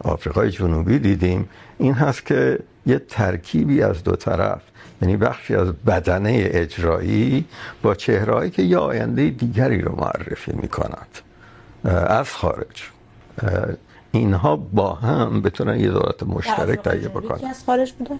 آفریقای 0.00 0.50
جنوبی 0.50 0.98
دیدیم، 0.98 1.48
این 1.78 1.94
هست 1.94 2.26
که 2.26 2.58
یه 2.86 2.98
ترکیبی 2.98 3.82
از 3.82 4.04
دو 4.04 4.16
طرف 4.16 4.60
یعنی 5.02 5.16
بخشی 5.16 5.54
از 5.54 5.72
بدنه 5.72 6.48
اجرایی 6.50 7.44
با 7.82 7.94
چهرهایی 7.94 8.50
که 8.50 8.62
یه 8.62 8.78
آینده 8.78 9.30
دیگری 9.30 9.80
رو 9.82 9.96
معرفی 9.96 10.52
میکنند 10.52 11.18
از 11.84 12.30
خارج. 12.30 12.90
اینها 14.12 14.56
با 14.56 14.92
هم 14.92 15.42
بتونن 15.42 15.80
یه 15.80 15.88
دولت 15.90 16.22
مشترک 16.22 16.78
تهیه 16.82 17.08
بکنن 17.08 17.36
یکی 17.36 17.46
از 17.46 17.64
خارج 17.64 17.92
بوده 17.92 18.18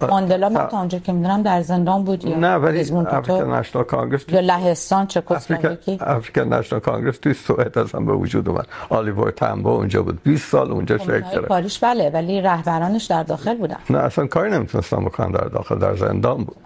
ماندلا 0.00 0.48
من 0.48 0.66
تا 0.66 0.78
اونجا 0.78 0.98
که 0.98 1.12
میدونم 1.12 1.42
در 1.42 1.62
زندان 1.62 2.04
بود 2.04 2.24
یا 2.24 2.38
نه 2.38 2.54
ولی 2.54 2.80
افریکن 2.80 3.54
نشنال 3.54 3.84
کانگرس 3.84 4.24
یا 4.28 4.40
لهستان 4.40 5.06
چکسلواکی 5.06 5.98
افریکن 6.00 6.54
نشنال 6.54 6.80
کانگرس 6.80 7.18
توی 7.18 7.34
سوئد 7.34 7.78
اصلا 7.78 8.00
به 8.00 8.12
وجود 8.12 8.48
اومد. 8.48 8.66
آلیور 8.88 9.30
تامبو 9.30 9.68
اونجا 9.68 10.02
بود. 10.02 10.22
20 10.22 10.50
سال 10.50 10.70
اونجا 10.72 10.98
شرکت 10.98 11.30
کرد. 11.30 11.44
پاریس 11.44 11.78
بله 11.78 12.10
ولی 12.10 12.40
رهبرانش 12.40 13.04
در 13.04 13.22
داخل 13.22 13.56
بودن. 13.56 13.76
نه 13.90 13.98
اصلا 13.98 14.26
کاری 14.26 14.50
نمیتونستن 14.50 15.04
بکنن 15.04 15.30
در 15.30 15.44
داخل 15.44 15.78
در 15.78 15.96
زندان 15.96 16.44
بود. 16.44 16.56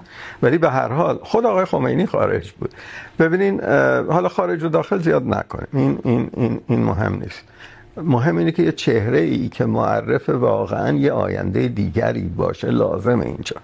ولی 0.42 0.58
به 0.58 0.70
هر 0.70 0.88
حال 0.88 1.18
خود 1.23 1.47
آقای 1.47 1.64
خمینی 1.64 2.06
خارج 2.06 2.52
بود. 2.52 2.75
ببینین 3.18 3.61
حالا 4.11 4.28
خارج 4.28 4.64
و 4.64 4.68
داخل 4.68 4.99
زیاد 4.99 5.26
نکنیم. 5.26 5.68
این 5.73 5.99
این 6.04 6.30
این 6.37 6.61
این 6.68 6.85
مهم 6.85 7.14
نیست. 7.14 7.44
مهم 8.02 8.37
اینه 8.37 8.52
که 8.52 8.62
یه 8.62 8.73
چهره 8.73 9.19
ای 9.19 9.49
که 9.49 9.64
معرف 9.64 10.28
واقعا 10.28 10.97
یه 10.97 11.12
آینده 11.12 11.69
دیگری 11.69 12.23
باشه 12.37 12.71
لازم 12.71 13.21
اینجا. 13.21 13.57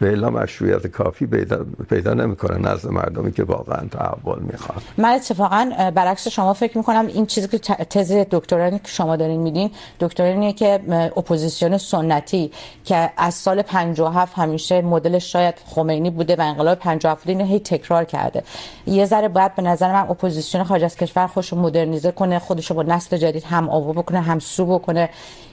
و 0.00 0.04
الا 0.04 0.30
مشروعیت 0.30 0.86
کافی 0.86 1.26
پیدا, 1.26 1.66
پیدا 1.88 2.14
نمیکنه 2.14 2.58
نزد 2.72 2.88
مردمی 2.88 3.32
که 3.32 3.44
واقعا 3.44 3.88
تحول 3.90 4.38
میخواد. 4.38 4.82
من 4.98 5.08
اتفاقا 5.08 5.90
برعکس 5.94 6.28
شما 6.28 6.52
فکر 6.52 6.78
میکنم 6.78 7.06
این 7.06 7.26
چیزی 7.26 7.48
که 7.48 7.58
تز 7.74 8.12
دکترانی 8.30 8.78
که 8.78 8.88
شما 8.88 9.16
دارین 9.16 9.40
میدین 9.40 9.70
دکترانی 10.00 10.52
که 10.52 10.80
اپوزیسیون 11.16 11.78
سنتی 11.78 12.50
که 12.84 13.10
از 13.16 13.34
سال 13.34 13.62
57 13.62 14.38
همیشه 14.38 14.82
مدل 14.82 15.18
شاید 15.18 15.54
خمینی 15.66 16.10
بوده 16.10 16.36
و 16.36 16.40
انقلاب 16.40 16.78
57 16.78 17.20
بوده 17.20 17.32
اینو 17.32 17.44
هی 17.44 17.60
تکرار 17.60 18.04
کرده. 18.04 18.42
یه 18.86 19.04
ذره 19.04 19.28
باید 19.28 19.54
به 19.54 19.62
نظر 19.62 19.92
من 19.92 20.10
اپوزیسیون 20.10 20.64
خارج 20.64 20.84
از 20.84 20.96
کشور 20.96 21.26
خودش 21.26 21.52
رو 21.52 21.58
مدرنیزه 21.58 22.12
کنه 22.12 22.38
خودش 22.38 22.70
رو 22.70 22.76
با 22.76 22.82
نسل 22.82 23.16
جدید 23.16 23.44
هم 23.44 23.68
آوا 23.68 23.92
بکنه 23.92 24.20
هم 24.20 24.38
سو 24.38 24.66
بکنه. 24.66 25.08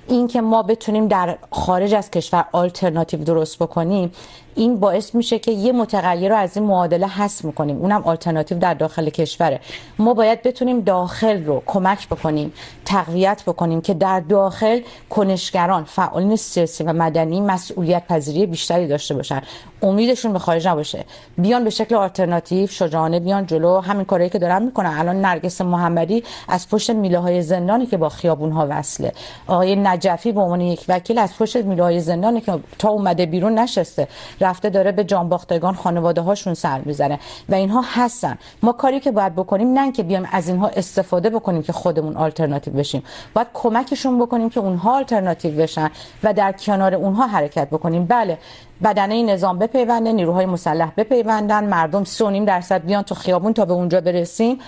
این 0.08 0.28
که 0.28 0.42
ما 0.42 0.64
بتونیم 0.64 1.08
در 1.08 1.38
خارج 1.52 1.94
از 1.94 2.12
کشور 2.12 2.46
آلترناتیو 2.52 3.24
درست 3.24 3.60
بکنیم 3.60 4.12
این 4.56 4.80
باعث 4.80 5.16
میشه 5.16 5.40
که 5.40 5.52
یه 5.52 5.72
متغیر 5.72 6.30
رو 6.30 6.36
از 6.36 6.58
این 6.58 6.66
معادله 6.66 7.08
حذف 7.08 7.46
میکنیم. 7.46 7.78
اونم 7.78 8.04
آلترناتیو 8.04 8.58
در 8.58 8.74
داخل 8.74 9.10
کشوره. 9.10 9.60
ما 10.00 10.14
باید 10.14 10.44
بتونیم 10.44 10.82
داخل 10.82 11.46
رو 11.46 11.64
کمک 11.66 12.08
بکنیم، 12.08 12.54
تقویت 12.86 13.44
بکنیم 13.48 13.82
که 13.82 13.94
در 13.94 14.20
داخل 14.20 14.80
کنشگران، 15.10 15.84
فعالین 15.84 16.36
سیاسی 16.36 16.84
و 16.84 16.94
مدنی 16.94 17.42
مسئولیت 17.42 18.08
پذیری 18.08 18.46
بیشتری 18.46 18.88
داشته 18.88 19.16
باشن. 19.16 19.42
امیدشون 19.82 20.34
به 20.34 20.40
خارج 20.40 20.68
نباشه. 20.68 21.06
بیان 21.38 21.64
به 21.64 21.70
شکل 21.70 21.96
آلترناتیو 21.96 22.68
شجاعانه 22.68 23.20
بیان 23.20 23.46
جلو. 23.46 23.80
همین 23.80 24.06
کاری 24.06 24.30
که 24.30 24.40
دارن 24.40 24.64
میکنن. 24.64 24.90
الان 25.00 25.22
نرگس 25.22 25.62
محمدی 25.62 26.24
از 26.48 26.70
پشت 26.70 26.90
میله 26.90 27.20
های 27.20 27.42
زندانی 27.42 27.86
که 27.86 27.98
با 27.98 28.10
خیابون 28.10 28.52
ها 28.52 28.68
وصله. 28.70 29.12
آقای 29.48 29.76
نجفی 29.76 30.32
به 30.32 30.42
عنوان 30.42 30.62
یک 30.62 30.86
وکیل 30.90 31.18
از 31.18 31.38
پشت 31.38 31.58
میله 31.58 31.84
های 31.84 32.00
زندانی 32.00 32.42
که 32.42 32.60
تا 32.80 32.90
اومده 32.90 33.26
بیرون 33.26 33.60
نشسته. 33.60 34.08
رفته 34.44 34.70
داره 34.70 34.92
به 34.92 35.04
جانباختگان 35.04 35.76
خانواده 35.76 36.22
هاشون 36.22 36.54
سر 36.54 36.82
میزنه 36.86 37.20
و 37.50 37.56
اینها 37.56 37.84
هستن. 37.88 38.38
ما 38.64 38.72
کاری 38.72 39.00
که 39.00 39.12
باید 39.12 39.36
بکنیم 39.36 39.80
نه 39.80 39.92
که 39.92 40.04
بیایم 40.04 40.28
از 40.32 40.48
اینها 40.48 40.68
استفاده 40.68 41.30
بکنیم 41.30 41.64
که 41.64 41.74
خودمون 41.74 42.18
آلترناتیو 42.18 42.74
بشیم. 42.74 43.04
باید 43.34 43.48
کمکشون 43.54 44.20
بکنیم 44.20 44.50
که 44.50 44.60
اونها 44.60 44.98
آلترناتیو 44.98 45.56
بشن 45.56 45.90
و 46.24 46.34
در 46.34 46.52
کنار 46.52 46.96
اونها 46.96 47.28
حرکت 47.28 47.68
بکنیم. 47.70 48.06
بله، 48.06 48.38
بدنه 48.84 49.24
نظام 49.24 49.60
بپیونده، 49.60 50.12
نیروهای 50.12 50.46
مسلح 50.46 50.92
بپیوندن، 50.98 51.64
مردم 51.64 52.04
3.5 52.04 52.46
درصد 52.48 52.86
بیان 52.86 53.04
تو 53.04 53.16
خیابون 53.16 53.54
تا 53.54 53.66
به 53.66 53.74
اونجا 53.74 54.02
برسیم. 54.02 54.60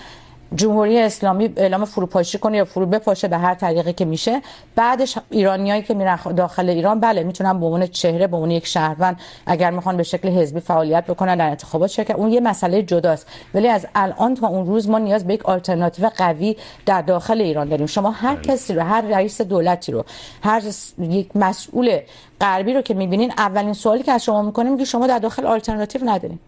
جمهوری 0.54 0.98
اسلامی 0.98 1.52
اعلام 1.56 1.84
فروپاشی 1.84 2.38
کنه 2.38 2.56
یا 2.56 2.64
فرو 2.64 2.86
بپاشه 2.86 3.28
به 3.28 3.38
هر 3.38 3.54
طریقی 3.54 3.92
که 3.92 4.04
میشه. 4.04 4.42
بعدش 4.76 5.18
ایرانیایی 5.30 5.82
که 5.82 5.94
میرن 5.94 6.16
داخل 6.36 6.68
ایران 6.68 7.00
بله 7.00 7.22
میتونن 7.22 7.60
به 7.60 7.66
عنوان 7.66 7.86
چهره 7.86 8.26
به 8.26 8.36
عنوان 8.36 8.50
یک 8.50 8.66
شهروند 8.66 9.20
اگر 9.46 9.70
میخوان 9.70 9.96
به 9.96 10.02
شکل 10.02 10.28
حزبی 10.28 10.60
فعالیت 10.60 11.06
بکنن 11.06 11.36
در 11.36 11.48
انتخابات 11.48 11.90
شرکت. 11.90 12.14
اون 12.14 12.32
یه 12.32 12.40
مسئله 12.40 12.82
جداست. 12.82 13.26
ولی 13.54 13.68
از 13.68 13.86
الان 13.94 14.34
تا 14.34 14.46
اون 14.46 14.66
روز 14.66 14.88
ما 14.88 14.98
نیاز 14.98 15.26
به 15.26 15.34
یک 15.34 15.46
آلترناتیو 15.46 16.10
قوی 16.16 16.56
در 16.86 17.02
داخل 17.02 17.40
ایران 17.40 17.68
داریم. 17.68 17.86
شما 17.86 18.10
هر 18.10 18.36
کسی 18.36 18.74
رو 18.74 18.82
هر 18.82 19.00
رئیس 19.00 19.40
دولتی 19.40 19.92
رو 19.92 20.04
هر 20.42 20.62
یک 20.98 21.36
مسئول 21.36 22.00
غربی 22.40 22.72
رو 22.72 22.82
که 22.82 22.94
میبینین 22.94 23.32
اولین 23.38 23.72
سوالی 23.72 24.02
که 24.02 24.12
از 24.12 24.24
شما 24.24 24.42
میکنه 24.42 24.70
میگه 24.70 24.84
شما 24.84 25.06
در 25.06 25.18
داخل 25.18 25.46
آلترناتیو 25.46 26.00
ندارین. 26.04 26.38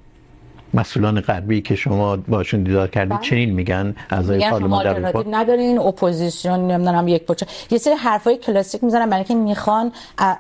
مسئولان 0.74 1.20
غربی 1.20 1.60
که 1.60 1.74
شما 1.74 2.16
باشون 2.16 2.62
دیدار 2.62 2.88
کردید 2.88 3.20
چنین 3.20 3.50
میگن 3.50 3.94
اعضای 4.10 4.50
پارلمان 4.50 4.84
در 4.84 5.06
اروپا 5.06 5.24
ندارین 5.30 5.78
اپوزیسیون 5.78 6.70
نمیدونم 6.70 7.08
یک 7.08 7.22
پوچه. 7.22 7.46
یه 7.70 7.78
سری 7.78 7.94
حرفای 7.94 8.36
کلاسیک 8.36 8.84
میزنن 8.84 9.10
برای 9.10 9.24
اینکه 9.28 9.34
میخوان 9.34 9.92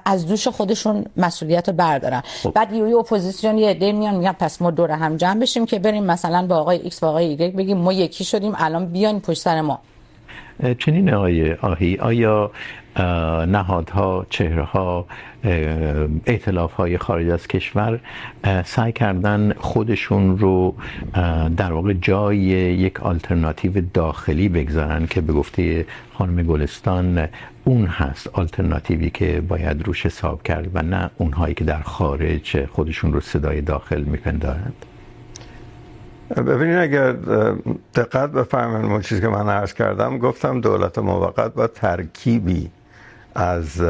از 0.04 0.26
دوش 0.26 0.48
خودشون 0.48 1.04
مسئولیت 1.16 1.68
رو 1.68 1.74
بردارن. 1.74 2.22
خب. 2.42 2.52
بعد 2.54 2.72
یه 2.72 2.96
اپوزیسیون 2.96 3.58
یه 3.58 3.70
عده 3.70 3.92
میان 3.92 4.14
میگن 4.14 4.32
پس 4.32 4.62
ما 4.62 4.70
دور 4.70 4.90
هم 4.90 5.16
جمع 5.16 5.40
بشیم 5.40 5.66
که 5.66 5.78
بریم 5.78 6.04
مثلا 6.04 6.46
با 6.46 6.56
آقای 6.56 6.78
ایکس 6.78 7.00
با 7.00 7.08
آقای 7.08 7.24
ایگرگ 7.24 7.56
بگیم 7.56 7.76
ما 7.76 7.92
یکی 7.92 8.24
شدیم 8.24 8.52
الان 8.56 8.86
بیاین 8.86 9.20
پشت 9.20 9.40
سر 9.40 9.60
ما. 9.60 9.80
چنین 10.78 11.14
آقای 11.14 11.54
آهی 11.54 11.96
آیا 11.96 12.50
نهادها، 13.48 14.26
چهرهها 14.30 15.06
ائتلاف 16.26 16.72
های 16.72 16.98
خارج 16.98 17.28
از 17.28 17.46
کشور 17.46 18.00
سعی 18.64 18.92
کردن 18.92 19.52
خودشون 19.52 20.38
رو 20.38 20.74
در 21.56 21.72
واقع 21.72 21.92
جای 21.92 22.36
یک 22.36 23.02
آلترناتیو 23.02 23.82
داخلی 23.94 24.48
بگذارن 24.48 25.06
که 25.06 25.20
به 25.20 25.32
گفته 25.32 25.86
خانم 26.14 26.42
گلستان 26.42 27.28
اون 27.64 27.86
هست، 27.86 28.26
آلترناتیوی 28.32 29.10
که 29.10 29.40
باید 29.40 29.86
روش 29.86 30.06
حساب 30.06 30.42
کرد 30.42 30.70
و 30.74 30.82
نه 30.82 31.10
اونهایی 31.18 31.54
که 31.54 31.64
در 31.64 31.80
خارج 31.82 32.66
خودشون 32.66 33.12
رو 33.12 33.20
صدای 33.20 33.60
داخل 33.60 34.02
میپندارند. 34.02 34.74
ببینید، 36.36 36.76
اگر 36.76 37.12
دقت 37.94 38.32
بفرمایید، 38.32 38.90
اون 38.90 39.00
چیزی 39.00 39.20
که 39.20 39.28
من 39.28 39.48
عرض 39.48 39.74
کردم، 39.74 40.18
گفتم 40.18 40.60
دولت 40.60 40.98
موقت 40.98 41.54
با 41.54 41.66
ترکیبی 41.66 42.70
از 43.38 43.80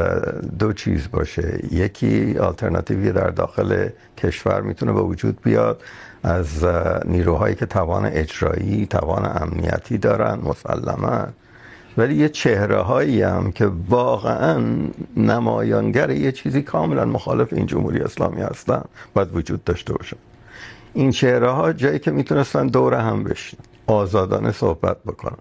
دو 0.59 0.73
چیز 0.73 1.11
باشه. 1.11 1.59
یکی 1.71 2.37
آلترناتیوی 2.37 3.11
در 3.11 3.29
داخل 3.29 3.89
کشور 4.17 4.61
میتونه 4.61 4.91
به 4.93 5.01
وجود 5.01 5.41
بیاد. 5.43 5.81
از 6.23 6.65
نیروهایی 7.05 7.55
که 7.55 7.65
توان 7.65 8.05
اجرایی، 8.05 8.85
توان 8.85 9.41
امنیتی 9.41 9.97
دارن 9.97 10.39
مسلما 10.43 11.27
ولی 11.97 12.15
یه 12.15 12.29
چهره 12.29 12.77
هایی 12.77 13.21
هم 13.21 13.51
که 13.51 13.71
واقعا 13.89 14.63
نمایانگر 15.17 16.09
یه 16.09 16.31
چیزی 16.31 16.61
کاملا 16.61 17.05
مخالف 17.05 17.53
این 17.53 17.65
جمهوری 17.65 17.99
اسلامی 17.99 18.41
هستن، 18.41 18.81
باید 19.13 19.35
وجود 19.35 19.63
داشته 19.63 19.93
باشن 19.93 20.17
این 20.93 21.11
چهره 21.11 21.49
ها 21.49 21.73
جایی 21.73 21.99
که 21.99 22.11
میتونستن 22.11 22.67
دور 22.67 22.93
هم 22.93 23.23
بشن 23.23 23.57
آزادانه 23.93 24.51
صحبت 24.51 24.97
بکنن 25.03 25.37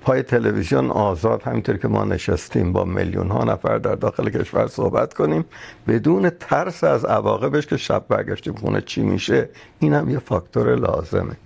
پای 0.00 0.22
تلویزیون 0.22 0.90
آزاد 0.90 1.42
همینطور 1.42 1.76
که 1.76 1.88
ما 1.88 2.04
نشستیم 2.04 2.72
با 2.72 2.84
میلیون 2.84 3.30
ها 3.30 3.44
نفر 3.44 3.78
در 3.78 3.94
داخل 3.94 4.30
کشور 4.30 4.66
صحبت 4.66 5.14
کنیم 5.14 5.44
بدون 5.88 6.30
ترس 6.30 6.84
از 6.84 7.04
عواقبش 7.04 7.66
که 7.66 7.76
شب 7.76 8.04
برگشتیم 8.08 8.54
خونه 8.54 8.80
چی 8.80 9.02
میشه 9.02 9.48
این 9.78 9.94
هم 9.94 10.10
یه 10.10 10.18
فاکتور 10.18 10.74
لازمه. 10.74 11.36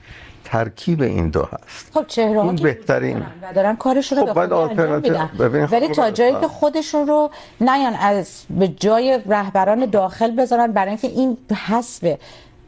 ترکیب 0.44 1.02
این 1.02 1.28
دو 1.28 1.42
هست. 1.42 1.90
خب 1.94 2.04
چهره 2.06 2.40
این 2.40 2.56
بهترین. 2.56 3.22
دارن 3.54 3.76
کارشون 3.76 4.18
رو 4.18 4.26
خب 4.26 4.38
انجام 4.38 5.00
میدن. 5.00 5.30
ولی 5.72 5.88
تا 5.88 6.10
جایی 6.10 6.32
که 6.40 6.48
خودشون 6.48 7.06
رو 7.06 7.30
نیان 7.60 7.94
از 7.94 8.44
به 8.50 8.68
جای 8.68 9.20
رهبران 9.26 9.86
داخل 9.86 10.30
بذارن 10.30 10.72
برای 10.72 10.88
اینکه 10.88 11.08
این 11.08 11.36
حسب 11.66 12.18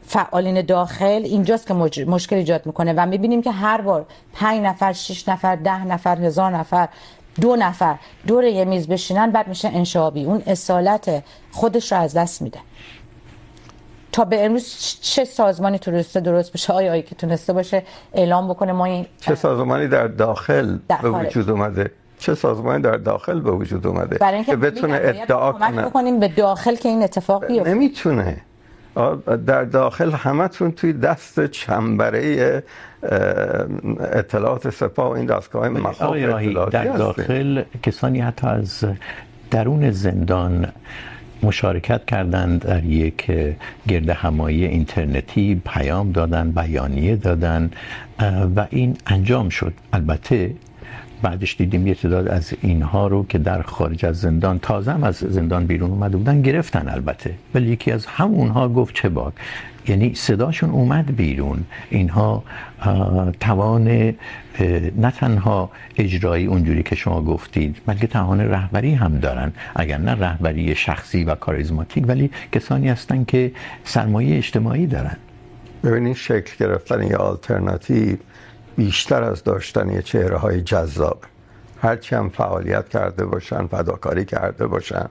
فعالین 0.09 0.61
داخل 0.61 1.21
اینجاست 1.25 1.67
که 1.67 1.73
مشکل 2.05 2.35
ایجاد 2.35 2.65
میکنه 2.65 2.93
و 2.97 3.05
میبینیم 3.05 3.41
که 3.41 3.51
هر 3.51 3.81
بار 3.81 4.05
پنج 4.33 4.61
نفر 4.61 4.93
شش 4.93 5.29
نفر 5.29 5.55
ده 5.55 5.85
نفر 5.85 6.17
هزار 6.17 6.51
نفر 6.51 6.89
دو 7.41 7.55
نفر 7.55 7.95
دور 8.27 8.43
یه 8.43 8.65
میز 8.65 8.87
بشینن 8.87 9.31
بعد 9.31 9.47
میشه 9.47 9.67
انشابی. 9.67 10.25
اون 10.25 10.43
اصالت 10.47 11.23
خودش 11.51 11.91
رو 11.91 11.97
از 11.97 12.13
دست 12.13 12.41
میده. 12.41 12.59
تا 14.11 14.25
به 14.25 14.45
امروز 14.45 14.75
چه 15.01 15.25
سازمانی 15.25 15.79
تونسته 15.79 16.19
درست 16.19 16.53
بشه؟ 16.53 16.73
آیا 16.73 16.91
آیا 16.91 17.01
که 17.01 17.15
تونسته 17.15 17.53
باشه 17.53 17.83
اعلام 18.13 18.47
بکنه؟ 18.47 18.71
ما 18.71 18.85
این 18.85 19.05
چه 19.21 19.35
سازمانی 19.35 19.87
در 19.87 20.07
داخل 20.07 20.77
به 21.01 21.09
وجود 21.09 21.49
اومده؟ 21.49 21.91
چه 22.19 22.35
سازمانی 22.35 22.81
در 22.81 22.97
داخل 22.97 23.39
به 23.39 23.51
وجود 23.51 23.87
اومده 23.87 24.43
که 24.43 24.55
بتونه 24.55 24.99
ادعا 25.03 25.51
کنه؟ 25.51 25.81
بکنیم 25.81 26.19
به 26.19 26.27
داخل 26.27 26.75
که 26.75 26.89
این 26.89 27.03
اتفاق 27.03 27.45
بیفته. 27.45 27.73
نمیتونه. 27.73 28.41
در 29.45 29.63
داخل 29.63 30.11
همتون 30.11 30.71
توی 30.71 30.93
دست 30.93 31.45
چنبره 31.45 32.63
اطلاعات 33.99 34.69
سپاه 34.69 35.09
و 35.09 35.11
این 35.11 35.25
دستگاه 35.25 35.69
مخاف 35.69 36.11
اطلاعاتی 36.11 36.77
در 36.77 36.97
داخل 36.97 37.63
کسانی 37.83 38.19
حتی 38.19 38.47
از 38.47 38.85
درون 39.51 39.91
زندان 39.91 40.67
مشارکت 41.43 42.05
کردند 42.05 42.61
در 42.61 42.83
یک 42.83 43.31
گرد 43.87 44.09
همایی 44.09 44.65
اینترنتی 44.65 45.61
پیام 45.65 46.11
دادن 46.11 46.51
بیانیه 46.51 47.15
دادن 47.15 47.71
و 48.55 48.67
این 48.69 48.97
انجام 49.07 49.49
شد. 49.49 49.73
البته 49.93 50.55
بعدش 51.21 51.55
دیدیم 51.57 51.87
یه 51.87 51.95
تعداد 51.95 52.27
از 52.27 52.53
اینها 52.61 53.07
رو 53.07 53.25
که 53.29 53.37
در 53.37 53.61
خارج 53.61 54.05
از 54.05 54.19
زندان، 54.19 54.59
تازه 54.59 54.91
هم 54.91 55.03
از 55.03 55.15
زندان 55.15 55.65
بیرون 55.65 55.91
اومده 55.91 56.17
بودن، 56.17 56.41
گرفتن 56.41 56.89
البته. 56.89 57.33
ولی 57.53 57.69
یکی 57.71 57.91
از 57.91 58.05
همونها 58.05 58.69
گفت 58.69 58.95
چه 58.95 59.09
باک؟ 59.09 59.33
یعنی 59.87 60.13
صداشون 60.15 60.69
اومد 60.69 61.15
بیرون. 61.15 61.63
اینها 61.89 62.43
توان 63.39 63.87
نه 64.97 65.11
تنها 65.11 65.69
اجرایی 65.97 66.45
اونجوری 66.45 66.83
که 66.83 66.95
شما 66.95 67.21
گفتید، 67.21 67.77
بلکه 67.85 68.07
توان 68.07 68.41
رهبری 68.41 68.93
هم 68.93 69.19
دارن. 69.19 69.53
اگر 69.75 69.97
نه 69.97 70.11
رهبری 70.11 70.75
شخصی 70.75 71.23
و 71.23 71.35
کاریزماتیک، 71.35 72.07
ولی 72.07 72.31
کسانی 72.51 72.89
هستن 72.89 73.23
که 73.23 73.51
سرمایه 73.83 74.37
اجتماعی 74.37 74.87
دارن. 74.87 75.17
ببینید 75.83 76.15
شکل 76.15 76.65
گرفتن 76.65 77.03
یه 77.03 77.15
آلترناتیو 77.15 78.17
بیشتر 78.79 79.23
از 79.23 79.43
داشتن 79.43 79.89
یه 79.89 80.01
چهره 80.01 80.37
های 80.37 80.61
جذاب. 80.61 81.19
هرچی 81.81 82.15
هم 82.15 82.29
فعالیت 82.29 82.89
کرده 82.89 83.25
باشن، 83.25 83.67
فداکاری 83.67 84.25
کرده 84.25 84.67
باشن. 84.67 85.05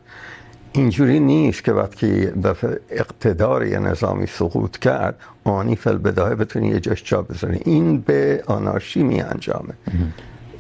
اینجوری 0.73 1.21
نیست 1.21 1.65
که 1.65 1.73
وقتی 1.73 2.27
دفعه 2.27 2.81
اقتدار 2.91 3.67
یه 3.67 3.79
نظامی 3.79 4.27
سقوط 4.27 4.79
کرد، 4.79 5.17
آنی 5.45 5.77
فل 5.77 5.97
بداهه 5.97 6.35
بتونی 6.35 6.69
یه 6.69 6.81
جاش 6.81 7.05
جا 7.05 7.23
بزنی. 7.23 7.61
این 7.65 8.01
به 8.01 8.43
آنارشی 8.47 9.03
می 9.03 9.21
انجامه. 9.21 9.75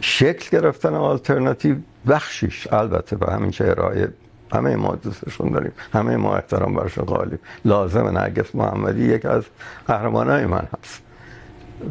شکل 0.01 0.59
گرفتن 0.59 0.94
آلترناتیو 0.94 1.77
بخشیش. 2.09 2.73
البته 2.73 3.16
به 3.16 3.33
همین 3.33 3.51
چهره 3.51 4.12
همه 4.53 4.77
ما 4.77 4.94
دوستشون 4.94 5.53
داریم. 5.53 5.73
همه 5.92 6.16
ما 6.16 6.37
احترام 6.37 6.75
برشون 6.75 7.05
قائلیم 7.05 7.38
لازم 7.64 8.07
نرگس 8.09 8.55
محمدی 8.55 9.05
یک 9.05 9.27
از 9.27 9.42
قهرمانای 9.87 10.47
من 10.47 10.68
هست. 10.79 11.08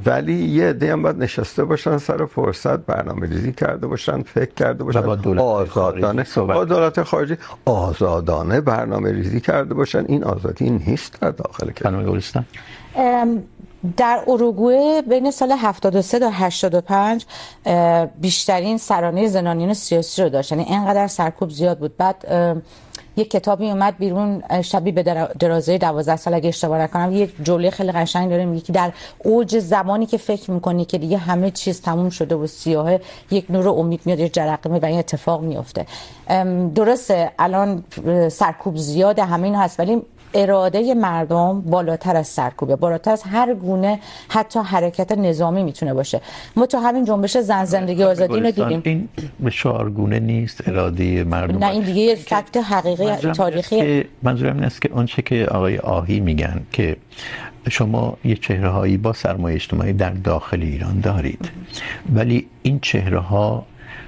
ولی 0.06 0.34
یه 0.34 0.70
عده 0.70 0.92
هم 0.92 1.02
باید 1.02 1.18
نشسته 1.18 1.64
باشن 1.64 1.98
سر 1.98 2.26
فرصت 2.26 2.80
برنامه 2.80 3.28
ریزی 3.28 3.52
کرده 3.52 3.88
باشن 3.88 4.22
فکر 4.22 4.54
کرده 4.54 4.84
باشن. 4.84 5.02
با 5.02 5.16
دولت 5.16 5.42
آزادانه. 5.42 6.26
با 6.36 6.66
دولت 6.66 7.04
خارجی 7.04 7.38
آزادانه 7.66 8.62
برنامه 8.62 9.12
ریزی 9.12 9.40
کرده 9.40 9.74
باشن. 9.74 10.06
این 10.08 10.24
آزادی 10.24 10.70
نیست 10.70 11.22
در 11.22 11.32
داخل 11.32 11.72
کشور. 11.72 12.44
در 13.98 14.24
اروگوئه 14.28 15.02
بین 15.02 15.32
سال 15.32 15.52
73 15.52 16.20
تا 16.20 16.30
85 16.34 17.26
بیشترین 18.22 18.78
سرانه 18.78 19.28
زندانیان 19.28 19.74
سیاسی 19.74 20.24
رو 20.24 20.30
داشت. 20.30 20.52
یعنی 20.52 20.64
اینقدر 20.64 21.08
سرکوب 21.08 21.50
زیاد 21.50 21.80
بود. 21.80 21.98
بعد 21.98 22.26
یک 23.18 23.32
کتابی 23.32 23.70
اومد 23.70 23.98
بیرون 23.98 24.44
شبیه 24.62 24.94
به 24.94 25.04
درازه 25.40 25.78
12 25.78 26.16
سال 26.16 26.34
اگه 26.34 26.50
اشتباه 26.50 26.80
نکنم 26.80 27.12
یه 27.12 27.30
جمله 27.44 27.70
خیلی 27.70 27.92
قشنگ 27.92 28.30
داره، 28.30 28.46
میگه 28.46 28.62
که 28.62 28.74
در 28.74 28.92
اوج 29.24 29.60
زمانی 29.60 30.06
که 30.06 30.18
فکر 30.18 30.52
میکنی 30.52 30.86
که 30.86 30.98
دیگه 30.98 31.18
همه 31.18 31.52
چیز 31.52 31.82
تموم 31.82 32.10
شده 32.10 32.36
و 32.36 32.48
سیاهه، 32.48 33.02
یک 33.32 33.46
نور 33.52 33.70
امید 33.70 34.02
میاد 34.06 34.20
یه 34.20 34.30
جرقه 34.30 34.70
و 34.70 34.86
این 34.86 35.00
اتفاق 35.00 35.42
میفته 35.42 35.86
درسته، 36.76 37.32
الان 37.40 37.84
سرکوب 38.32 38.78
زیاده، 38.78 39.24
همه 39.24 39.44
اینا 39.44 39.60
هست، 39.60 39.80
ولی 39.80 40.02
اراده 40.34 40.94
مردم 40.94 41.62
بالاتر 41.62 42.16
از 42.16 42.28
سرکوبه. 42.28 42.76
بالاتر 42.76 43.12
از 43.12 43.24
هر 43.24 43.54
گونه 43.54 44.00
حتی 44.30 44.60
حرکت 44.60 45.12
نظامی 45.12 45.64
میتونه 45.64 45.94
باشه. 45.94 46.22
ما 46.56 46.66
تو 46.66 46.78
همین 46.78 47.06
جنبش 47.06 47.38
زن 47.38 47.66
زندگی 47.66 48.04
آزادی 48.04 48.40
رو 48.40 48.52
دیدیم. 48.52 48.82
این 48.86 49.10
به 49.40 49.50
شعارگونه 49.50 50.20
نیست 50.20 50.68
اراده 50.68 51.24
مردم. 51.24 51.58
نه 51.58 51.72
این 51.72 51.84
دیگه 51.84 52.16
فکت 52.16 52.58
حقیقی 52.58 53.16
تاریخی. 53.16 54.06
منظورم 54.24 54.56
این 54.56 54.64
است 54.64 54.82
که 54.82 54.90
آنچه 54.94 55.22
که 55.22 55.46
آقای 55.46 55.78
آهی 55.78 56.20
میگن 56.20 56.62
که 56.72 56.98
شما 57.70 58.18
یه 58.26 58.36
چهره 58.36 58.70
هایی 58.70 58.98
با 58.98 59.14
سرمایه 59.14 59.56
اجتماعی 59.56 59.94
در 59.94 60.10
داخل 60.10 60.62
ایران 60.62 61.00
دارید. 61.00 61.52
ولی 62.16 62.48
این 62.62 62.80
چهره 62.80 63.20
ها 63.20 63.66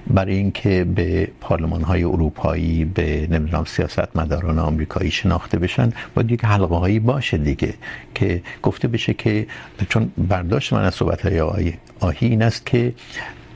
برای 0.10 0.36
اینکه 0.36 0.84
به 0.84 1.32
پارلمان 1.42 1.82
های 1.82 2.04
اروپایی، 2.04 2.86
به 2.86 3.28
نمیدونم 3.32 3.66
سیاست 3.66 4.18
مداران 4.18 4.60
آمریکایی 4.60 5.12
شناخته 5.12 5.60
بشن، 5.60 5.94
باید 6.16 6.32
یک 6.32 6.46
حلقه 6.46 6.76
هایی 6.76 7.00
باشه 7.00 7.38
دیگه 7.38 7.74
که 8.16 8.42
گفته 8.62 8.88
بشه 8.88 9.14
که 9.14 9.48
چون 9.90 10.12
برداشت 10.18 10.74
من 10.74 10.84
از 10.84 10.96
صحبت 10.96 11.22
های 11.26 11.40
آهی 12.00 12.28
این 12.28 12.42
است 12.42 12.66
که 12.66 12.94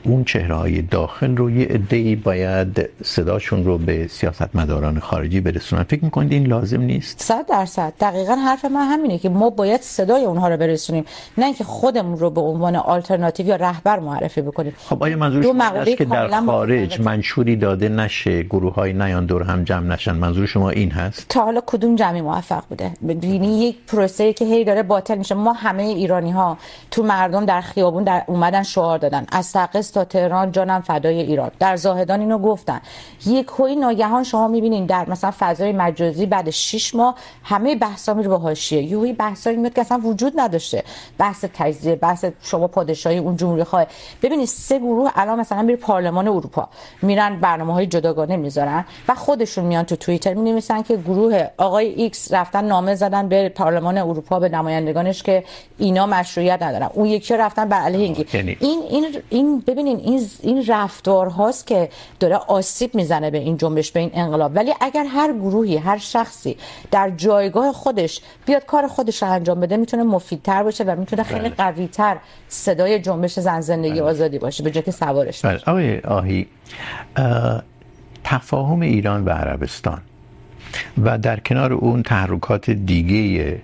اون 0.04 0.24
چهره 0.24 0.54
های 0.54 0.82
داخل 0.82 1.36
رو 1.36 1.50
یه 1.50 1.66
عده‌ای 1.66 2.16
باید 2.16 2.88
صداشون 3.02 3.64
رو 3.64 3.78
به 3.78 4.06
سیاست 4.08 4.56
مداران 4.56 5.00
خارجی 5.00 5.40
برسونن. 5.40 5.82
فکر 5.82 6.04
میکنید 6.04 6.32
این 6.32 6.46
لازم 6.46 6.80
نیست؟ 6.80 7.22
صد 7.22 7.46
درصد. 7.46 7.92
دقیقا 8.00 8.34
حرف 8.34 8.64
من 8.64 8.86
همینه 8.86 9.18
که 9.18 9.28
ما 9.28 9.50
باید 9.50 9.80
صدای 9.80 10.24
اونها 10.24 10.48
رو 10.48 10.56
برسونیم. 10.56 11.04
نه 11.38 11.44
اینکه 11.44 11.64
خودمون 11.64 12.18
رو 12.18 12.30
به 12.30 12.40
عنوان 12.40 12.76
آلترناتیو 12.76 13.46
یا 13.46 13.56
رهبر 13.56 13.98
معرفی 13.98 14.42
بکنیم. 14.42 14.74
خب 14.78 15.02
آیا 15.02 15.16
منظور 15.16 15.42
شما 15.42 15.64
است 15.64 15.96
که 15.96 16.04
در 16.04 16.40
خارج 16.40 17.00
منشوری 17.00 17.56
داده 17.56 17.88
نشه 17.88 18.42
گروه 18.42 18.74
های 18.74 18.92
نیان 18.92 19.26
دور 19.26 19.42
هم 19.42 19.64
جمع 19.64 19.86
نشن؟ 19.86 20.14
منظور 20.14 20.46
شما 20.46 20.70
این 20.70 20.90
هست؟ 20.90 21.26
تا 21.28 21.44
حالا 21.44 21.60
کدوم 21.66 21.96
جمعی 21.96 22.20
موفق 22.20 22.64
بوده؟ 22.68 22.90
ببینی 23.08 23.60
یک 23.60 23.76
پروسه 23.86 24.32
که 24.32 24.44
هی 24.44 24.64
داره 24.64 24.82
باطل 24.82 25.18
میشه. 25.18 25.34
ما 25.34 25.52
همه 25.52 25.82
ایرانی 25.82 26.30
ها 26.30 26.58
تو 26.90 27.02
مردم 27.02 27.44
در 27.44 27.60
خیابون 27.60 28.04
در 28.04 28.22
اومدن 28.26 28.62
شعار 28.62 28.98
دادن. 28.98 29.26
از 29.32 29.52
تقص 29.52 29.93
تا 29.94 30.04
تهران 30.04 30.52
جانم 30.52 30.80
فدای 30.80 31.20
ایران. 31.20 31.50
در 31.58 31.76
زاهدان 31.76 32.20
اینو 32.20 32.38
گفتن. 32.38 32.80
یک 33.26 33.46
کوی 33.46 33.76
ناگهان 33.76 34.24
شما 34.24 34.48
میبینین 34.48 34.86
در 34.86 35.10
مثلا 35.10 35.32
فضای 35.38 35.72
مجازی 35.72 36.26
بعد 36.26 36.50
6 36.50 36.94
ماه 36.94 37.14
همه 37.44 37.74
بحثا 37.74 38.14
میره 38.14 38.28
به 38.28 38.38
حاشیه. 38.38 38.82
یوهی 38.82 39.12
بحثایی 39.12 39.56
میاد 39.56 39.72
که 39.72 39.80
اصلا 39.80 39.98
وجود 39.98 40.32
نداشته. 40.36 40.82
بحث 41.18 41.44
تجزیه 41.54 41.96
بحث 41.96 42.24
شما 42.42 42.68
پادشاهی 42.68 43.18
اون 43.18 43.36
جمهوری 43.36 43.64
خواه 43.64 43.86
ببینید 44.22 44.48
سه 44.48 44.78
گروه 44.78 45.10
الان 45.14 45.40
مثلا 45.40 45.62
میره 45.62 45.76
پارلمان 45.76 46.28
اروپا. 46.28 46.68
میرن 47.02 47.40
برنامه‌های 47.40 47.86
جداگانه 47.86 48.36
میذارن 48.36 48.84
و 49.08 49.14
خودشون 49.14 49.64
میان 49.64 49.84
تو 49.84 49.96
توییتر 49.96 50.34
مینویسن 50.34 50.82
که 50.82 50.96
گروه 50.96 51.46
آقای 51.56 51.86
ایکس 51.86 52.32
رفتن 52.32 52.64
نامه 52.64 52.94
زدن 52.94 53.28
به 53.28 53.48
پارلمان 53.48 53.98
اروپا 53.98 54.40
به 54.40 54.48
نمایندگانش 54.48 55.22
که 55.22 55.44
اینا 55.78 56.06
مشروعیت 56.06 56.62
ندارن. 56.62 56.90
اون 56.94 57.06
یکی 57.06 57.36
رفتن 57.36 57.68
بر 57.68 57.80
علیه 57.80 58.00
این 58.00 58.56
این 58.60 58.86
این 58.90 59.06
این 59.28 59.60
ببینین 59.84 60.00
این 60.08 60.28
این 60.42 60.64
رفتار 60.68 61.26
هاست 61.26 61.66
که 61.66 61.88
داره 62.20 62.36
آسیب 62.36 62.94
میزنه 62.94 63.30
به 63.30 63.38
این 63.38 63.56
جنبش 63.56 63.92
به 63.92 64.00
این 64.00 64.10
انقلاب. 64.14 64.52
ولی 64.54 64.72
اگر 64.80 65.04
هر 65.04 65.32
گروهی 65.32 65.76
هر 65.76 65.98
شخصی 65.98 66.56
در 66.90 67.10
جایگاه 67.10 67.72
خودش 67.72 68.20
بیاد 68.46 68.66
کار 68.66 68.86
خودش 68.86 69.22
رو 69.22 69.30
انجام 69.30 69.60
بده 69.60 69.76
میتونه 69.76 70.02
مفیدتر 70.02 70.62
باشه 70.62 70.84
و 70.84 70.96
میتونه 70.96 71.22
خیلی 71.22 71.48
قویتر 71.48 72.16
صدای 72.48 72.98
جنبش 72.98 73.40
زن 73.40 73.60
زندگی 73.60 74.00
آزادی 74.00 74.38
باشه 74.38 74.62
به 74.62 74.70
جای 74.70 74.82
که 74.82 74.90
سوارش 74.90 75.44
باشه 75.44 75.70
آقای 75.70 76.00
آهی 76.00 76.46
تفاهم 78.24 78.80
ایران 78.80 79.24
و 79.24 79.30
عربستان 79.30 80.00
و 81.04 81.18
در 81.18 81.40
کنار 81.40 81.72
اون 81.72 82.02
تحرکات 82.02 82.70
دیگه 82.70 83.60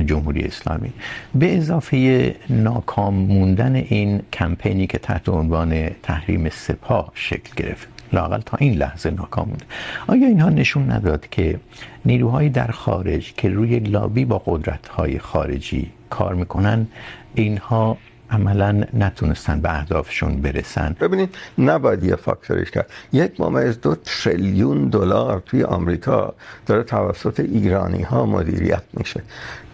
جمهوری 0.00 0.40
اسلامی. 0.40 0.92
به 1.34 1.56
اضافه 1.56 2.34
ناکام 2.50 3.14
موندن 3.14 3.74
این 3.76 4.22
کمپینی 4.32 4.86
که 4.86 4.98
تحت 4.98 5.28
عنوان 5.28 5.90
تحریم 6.02 6.48
سپاه 6.48 7.12
شکل 7.14 7.50
گرفت. 7.56 7.88
لاقل 8.12 8.40
تا 8.40 8.56
این 8.60 8.74
لحظه 8.74 9.10
ناکام 9.10 9.48
مونده 9.48 9.64
آیا 10.06 10.26
اینها 10.26 10.48
نشون 10.48 10.92
نداد 10.92 11.28
که 11.30 11.60
نیروهای 12.04 12.48
در 12.48 12.70
خارج 12.70 13.34
که 13.34 13.48
روی 13.48 13.78
لابی 13.78 14.24
با 14.24 14.42
قدرت‌های 14.46 15.18
خارجی 15.18 15.90
کار 16.10 16.34
میکنن، 16.34 16.86
اینها 17.34 17.96
عملا 18.30 18.84
نتونستن 18.94 19.60
به 19.60 19.70
اهدافشون 19.78 20.40
برسن؟ 20.40 20.96
ببینید، 21.00 21.34
نباید 21.58 22.04
یه 22.04 22.16
فاکتورش 22.16 22.70
کرد. 22.70 22.90
یک 23.12 23.40
ممیز 23.40 23.80
دو 23.80 23.94
تریلیون 23.94 24.88
دلار 24.88 25.42
توی 25.46 25.64
آمریکا 25.64 26.34
داره 26.66 26.82
توسط 26.82 27.40
ایرانی 27.40 28.02
ها 28.02 28.26
مدیریت 28.26 28.82
میشه. 28.92 29.22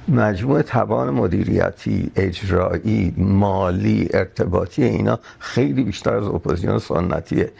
مجموع 0.09 0.63
توان 0.63 1.11
مدیریتی 1.11 2.11
اجرایی 2.17 3.15
مالی 3.17 4.09
ارتباطی 4.15 4.85
اینا 4.85 5.19
خیلی 5.39 5.85
بیشتر 5.85 6.15
از 6.15 6.27
اپوزیسیون 6.27 6.79
سنتیه. 6.79 7.53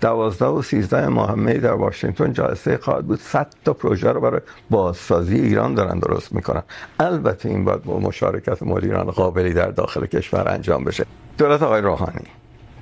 دوازده 0.00 0.46
و 0.46 0.62
سیزده 0.62 1.08
ماه 1.08 1.34
می 1.34 1.54
در 1.58 1.72
واشنگتن 1.72 2.32
جلسه 2.32 2.76
خواهد 2.76 3.06
بود. 3.06 3.20
صد 3.20 3.54
تا 3.64 3.72
پروژه 3.72 4.12
رو 4.12 4.20
برای 4.20 4.40
بازسازی 4.70 5.40
ایران 5.40 5.74
دارن 5.74 5.98
درست 5.98 6.32
میکنن. 6.32 6.62
البته 7.00 7.48
این 7.48 7.64
باید 7.64 7.82
با 7.82 7.98
مشارکت 7.98 8.62
مدیران 8.62 9.10
قابلی 9.10 9.54
در 9.54 9.70
داخل 9.70 10.06
کشور 10.06 10.48
انجام 10.48 10.84
بشه. 10.84 11.04
دولت 11.38 11.62
آقای 11.62 11.80
روحانی. 11.80 12.26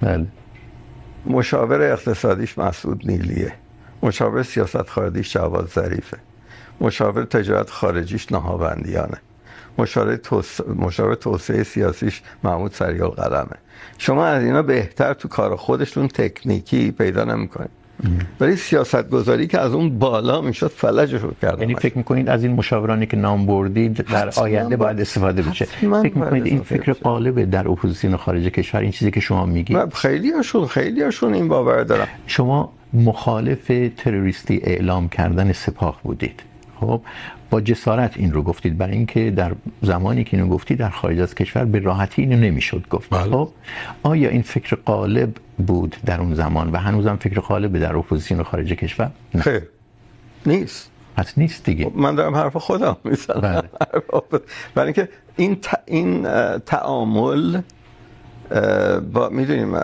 بله. 0.00 0.26
مشاور 1.26 1.92
اقتصادیش 1.92 2.58
مسعود 2.58 3.02
نیلیه. 3.04 3.52
مشاور 4.02 4.42
سیاست 4.42 4.88
خارجیش 4.88 5.32
جواد 5.32 5.68
ظریفه. 5.68 6.18
مشاور 6.80 7.24
تجارت 7.24 7.70
خارجیش 7.70 8.32
نهاوندیانه 8.32 9.18
مشاور 9.78 10.16
توس... 10.16 10.60
مشاور 10.60 11.14
توسعه 11.14 11.62
سیاسیش 11.62 12.22
محمود 12.44 12.72
سریال 12.72 13.10
قلمه 13.10 13.56
شما 13.98 14.26
از 14.26 14.42
اینا 14.42 14.62
بهتر 14.62 15.14
تو 15.14 15.28
کار 15.28 15.56
خودشون 15.56 16.08
تکنیکی 16.08 16.90
پیدا 16.90 17.24
نمیکنید. 17.24 17.70
ولی 18.40 18.56
سیاست 18.56 19.10
گذاری 19.10 19.46
که 19.46 19.58
از 19.58 19.72
اون 19.72 19.98
بالا 19.98 20.40
میشد 20.40 20.66
فلجش 20.66 21.20
رو 21.22 21.34
کرد 21.42 21.60
یعنی 21.60 21.74
فکر 21.74 21.98
میکنید 21.98 22.28
از 22.28 22.44
این 22.44 22.52
مشاورانی 22.52 23.06
که 23.06 23.16
نام 23.16 23.46
بردید 23.46 23.92
در 23.92 24.30
آینده 24.36 24.76
باید 24.76 25.00
استفاده 25.00 25.42
بشه. 25.42 25.64
فکر 25.64 26.18
میکنید 26.18 26.46
این 26.46 26.62
فکر 26.62 26.92
قالب 26.92 27.50
در 27.50 27.68
اپوزیسیون 27.68 28.16
خارج 28.16 28.42
کشور 28.42 28.80
این 28.80 28.90
چیزی 28.90 29.10
که 29.10 29.20
شما 29.20 29.46
میگید. 29.46 29.94
خیلی 29.94 30.30
هاشون 30.30 30.66
خیلی 30.66 31.02
هاشون 31.02 31.34
این 31.34 31.48
باور 31.48 31.82
دارن 31.82 32.06
شما 32.26 32.72
مخالف 32.92 33.72
تروریستی 33.96 34.60
اعلام 34.64 35.08
کردن 35.08 35.52
سپاه 35.52 36.00
بودید. 36.02 36.42
خب 36.80 37.00
با 37.50 37.60
جسارت 37.60 38.16
این 38.16 38.32
رو 38.32 38.42
گفتید. 38.42 38.78
برای 38.78 38.96
اینکه 38.96 39.30
در 39.30 39.52
زمانی 39.82 40.24
که 40.24 40.36
اینو 40.36 40.48
گفتید 40.48 40.78
در 40.78 40.90
خارج 40.90 41.20
از 41.20 41.34
کشور 41.34 41.64
به 41.64 41.78
راحتی 41.78 42.22
اینو 42.22 42.36
نمیشد 42.36 42.88
گفت. 42.90 43.14
خب 43.14 43.48
آیا 44.02 44.28
این 44.28 44.42
فکر 44.42 44.76
قالب 44.76 45.36
بود 45.66 45.96
در 46.06 46.20
اون 46.20 46.34
زمان 46.34 46.72
و 46.72 46.76
هنوزم 46.76 47.16
فکر 47.16 47.40
قالب 47.40 47.78
در 47.78 47.96
اپوزیسیون 47.96 48.42
خارج 48.42 48.72
کشور؟ 48.72 49.10
نه. 49.34 49.42
خیر. 49.42 49.62
نیست. 50.46 50.90
پس 51.16 51.38
نیست 51.38 51.64
دیگه. 51.64 51.90
من 51.94 52.14
دارم 52.14 52.34
حرف 52.34 52.56
خودم 52.56 52.96
میزنم. 53.04 53.62
برای 54.74 54.86
اینکه 54.86 55.08
این 55.36 55.56
تا 55.56 55.78
این 55.86 56.22
تعامل 56.58 57.60
با 59.12 59.28
میدونیم 59.28 59.74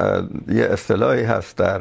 یه 0.49 0.65
اصطلاحی 0.65 1.23
هست 1.23 1.57
در 1.57 1.81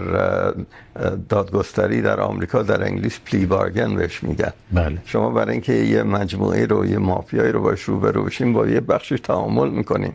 دادگستری 1.29 2.01
در 2.01 2.19
آمریکا 2.19 2.63
در 2.63 2.83
انگلیس 2.83 3.19
پلی 3.25 3.45
بارگن 3.45 3.95
بهش 3.95 4.23
میگن. 4.23 4.53
بله. 4.71 4.97
شما 5.05 5.29
برای 5.29 5.51
اینکه 5.51 5.73
یه 5.73 6.03
مجموعه 6.03 6.65
رو 6.65 6.85
یه 6.85 6.97
مافیایی 6.97 7.51
رو 7.51 7.61
باش 7.61 7.81
روبرو 7.81 8.23
بشین 8.23 8.53
با 8.53 8.67
یه 8.67 8.79
بخشش 8.79 9.19
تعامل 9.19 9.69
میکنین. 9.69 10.11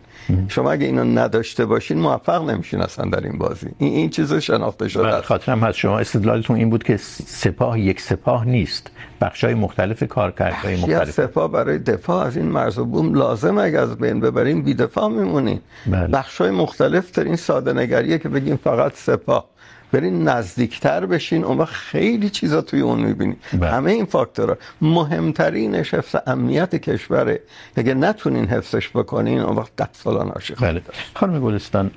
شما 0.48 0.72
اگه 0.72 0.86
اینو 0.86 1.04
نداشته 1.04 1.66
باشین 1.66 1.98
موفق 1.98 2.50
نمیشین 2.50 2.80
اصلا 2.80 3.10
در 3.10 3.20
این 3.20 3.38
بازی. 3.38 3.66
این 3.78 3.92
این 3.92 4.10
چیزو 4.10 4.40
شناخته 4.40 4.88
شده 4.88 5.02
بله. 5.02 5.20
خاطرم 5.20 5.60
هست. 5.60 5.78
شما 5.78 5.98
استدلالتون 5.98 6.56
این 6.56 6.70
بود 6.70 6.82
که 6.82 6.96
سپاه 7.26 7.80
یک 7.80 8.00
سپاه 8.00 8.44
نیست. 8.44 8.90
بخشای 9.20 9.54
مختلف 9.54 10.04
کارکردهای 10.04 10.76
مختلف 10.76 11.10
سپاه 11.10 11.52
برای 11.52 11.78
دفاع 11.78 12.26
از 12.26 12.36
این 12.36 12.46
مرز 12.46 12.78
و 12.78 12.84
بوم 12.84 13.14
لازم 13.14 13.58
اگه 13.58 13.78
از 13.78 13.96
بین 13.96 14.20
ببرین 14.20 14.62
بی 14.62 14.74
دفاع 14.74 15.08
میمونین 15.08 15.60
بله. 15.86 16.06
بخشای 16.06 16.50
مختلف 16.50 17.10
تر 17.10 17.24
این 17.24 17.36
ساده 17.36 17.72
نگریه 17.72 18.18
که 18.18 18.28
بگیم 18.28 18.56
فقط 18.56 18.92
سپاه 18.94 19.50
برین 19.92 20.28
نزدیکتر 20.28 21.06
بشین 21.06 21.44
اون 21.44 21.58
وقت 21.58 21.72
خیلی 21.72 22.30
چیزا 22.30 22.62
توی 22.62 22.80
اون 22.80 23.00
میبینید 23.00 23.38
بله. 23.52 23.70
همه 23.70 23.90
این 23.90 24.04
فاکتورها 24.04 24.56
مهمترینش 24.80 25.94
حفظ 25.94 26.16
امنیت 26.26 26.76
کشوره 26.76 27.40
اگه 27.76 27.94
نتونین 27.94 28.46
حفظش 28.46 28.88
بکنین 28.88 29.40
اون 29.40 29.56
وقت 29.56 29.76
ده 29.76 29.88
سال 29.92 30.26
ناشی 30.26 30.54
بله. 30.54 30.82
خانم 31.14 31.40
گلستان 31.40 31.90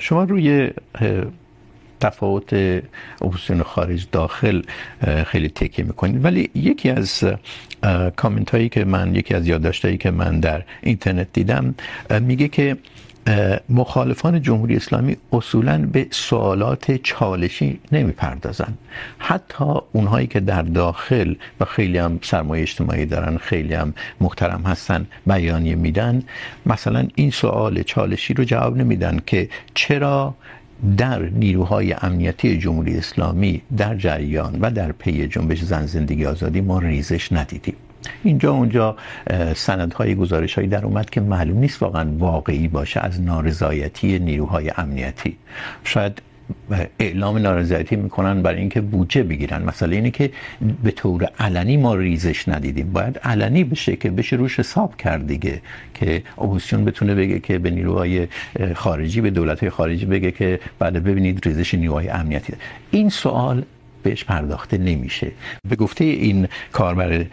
شما 0.00 0.24
روی 0.24 0.70
تفاوت 2.00 2.82
اپوزیسیون 3.22 3.62
خارج 3.62 4.06
داخل 4.12 4.62
خیلی 5.26 5.48
تکیه 5.48 5.84
میکنید 5.84 6.24
ولی 6.24 6.50
یکی 6.54 6.90
از 6.90 7.24
کامنت 8.16 8.50
هایی 8.50 8.68
که 8.68 8.84
من، 8.84 9.14
یکی 9.14 9.34
از 9.34 9.46
یادداشت 9.48 9.84
هایی 9.84 9.96
که 9.96 10.10
من 10.10 10.40
در 10.40 10.62
اینترنت 10.82 11.26
دیدم 11.32 11.74
میگه 12.20 12.48
که 12.48 12.76
مخالفان 13.68 14.42
جمهوری 14.42 14.76
اسلامی 14.76 15.16
اصولا 15.32 15.78
به 15.92 16.06
سوالات 16.10 16.92
چالشی 16.92 17.80
نمیپردازن. 17.92 18.74
حتی 19.18 19.64
اونهایی 19.92 20.26
که 20.26 20.40
در 20.40 20.62
داخل 20.62 21.34
و 21.60 21.64
خیلی 21.64 21.98
هم 21.98 22.18
سرمایه 22.22 22.62
اجتماعی 22.62 23.06
دارن، 23.06 23.36
خیلی 23.36 23.74
هم 23.74 23.94
محترم 24.20 24.62
هستن، 24.62 25.06
بیانیه 25.26 25.74
میدن، 25.74 26.22
مثلا 26.66 27.08
این 27.14 27.30
سوال 27.30 27.82
چالشی 27.82 28.34
رو 28.34 28.44
جواب 28.44 28.76
نمیدن 28.76 29.20
که 29.26 29.48
چرا 29.74 30.34
در 30.96 31.18
نیروهای 31.18 31.92
امنیتی 31.92 32.58
جمهوری 32.58 32.98
اسلامی 32.98 33.62
در 33.76 33.94
جریان 33.94 34.58
و 34.60 34.70
در 34.70 34.92
پی 34.92 35.28
جنبش 35.28 35.62
زن 35.62 35.86
زندگی 35.86 36.26
آزادی 36.26 36.60
ما 36.60 36.78
ریزش 36.78 37.32
ندیدیم. 37.32 37.76
اینجا 38.24 38.52
اونجا 38.52 38.96
سندهای 39.54 40.14
گزارشهایی 40.14 40.68
در 40.68 40.84
اومد 40.84 41.10
که 41.10 41.20
معلوم 41.20 41.58
نیست 41.58 41.82
واقعا 41.82 42.10
واقعی 42.18 42.68
باشه 42.68 43.00
از 43.00 43.20
نارضایتی 43.22 44.18
نیروهای 44.18 44.72
امنیتی. 44.76 45.36
شاید 45.84 46.22
اعلام 47.00 47.38
نارضایتی 47.38 47.96
میکنن 47.96 48.42
برای 48.42 48.60
اینکه 48.60 48.80
بودجه 48.80 49.22
بگیرن 49.22 49.62
مسئله 49.62 49.96
اینه 49.96 50.10
که 50.10 50.30
به 50.82 50.90
طور 50.90 51.28
علنی 51.38 51.76
ما 51.76 51.94
ریزش 51.94 52.48
ندیدیم 52.48 52.92
باید 52.92 53.18
علنی 53.18 53.64
بشه 53.64 53.96
که 53.96 54.10
بشه 54.10 54.36
روش 54.36 54.58
حساب 54.58 54.96
کرد 54.96 55.26
دیگه، 55.26 55.60
که 55.94 56.22
اپوزیسیون 56.38 56.84
بتونه 56.84 57.14
بگه 57.14 57.38
که 57.38 57.58
به 57.58 57.70
نیروهای 57.70 58.28
خارجی، 58.74 59.20
به 59.20 59.30
دولت‌های 59.30 59.70
خارجی 59.70 60.06
بگه 60.06 60.30
که 60.30 60.60
بعد 60.78 61.04
ببینید 61.04 61.46
ریزش 61.46 61.74
نیروهای 61.74 62.08
امنیتی 62.08 62.52
ده. 62.52 62.58
این 62.90 63.08
سوال 63.08 63.62
بهش 64.02 64.24
پرداخته 64.24 64.78
نمیشه. 64.78 65.32
به 65.68 65.76
گفته 65.76 66.04
این 66.04 66.48
کاربر 66.72 67.24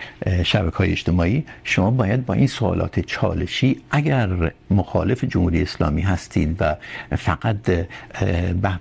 شبکه 0.43 0.78
های 0.78 0.91
اجتماعی، 0.91 1.45
شما 1.63 1.91
باید 1.91 2.25
با 2.25 2.34
این 2.34 2.47
سوالات 2.47 2.99
چالشی 2.99 3.82
اگر 3.91 4.51
مخالف 4.71 5.23
جمهوری 5.23 5.62
اسلامی 5.62 6.01
هستید 6.01 6.58
و 6.60 6.75
فقط 7.15 7.62
به 7.62 7.88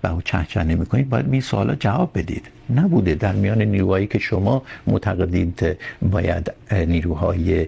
به 0.03 0.11
و 0.11 0.21
چه 0.21 0.47
چه 0.49 0.63
نمی 0.63 0.87
کنید 0.87 1.09
باید 1.09 1.27
به 1.27 1.33
این 1.33 1.41
سوالات 1.41 1.81
جواب 1.81 2.11
بدید. 2.15 2.49
نبوده. 2.75 3.15
در 3.15 3.33
میان 3.33 3.63
نیروهایی 3.63 4.07
که 4.07 4.19
شما 4.19 4.63
معتقدید 4.87 5.77
باید 6.03 6.53
نیروهای 6.73 7.67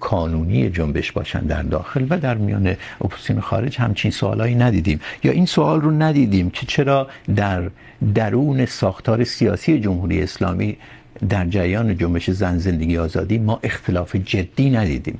قانونی 0.00 0.70
جنبش 0.70 1.12
باشن 1.12 1.40
در 1.40 1.62
داخل 1.62 2.06
و 2.10 2.18
در 2.18 2.34
میان 2.34 2.76
اپوزیسیون 3.00 3.40
خارج 3.40 3.78
همچین 3.78 4.10
سوالایی 4.10 4.54
ندیدیم. 4.54 5.00
یا 5.24 5.32
این 5.32 5.46
سوال 5.46 5.80
رو 5.80 5.90
ندیدیم 5.90 6.50
که 6.50 6.66
چرا 6.66 7.08
در 7.36 7.62
درون 8.14 8.66
ساختار 8.66 9.24
سیاسی 9.24 9.80
جمهوری 9.80 10.22
اسلامی 10.22 10.76
در 11.28 11.46
جریان 11.46 11.96
جنبش 11.96 12.30
زن 12.30 12.58
زندگی 12.58 12.98
آزادی 12.98 13.38
ما 13.38 13.60
اختلاف 13.62 14.16
جدی 14.16 14.70
ندیدیم. 14.70 15.18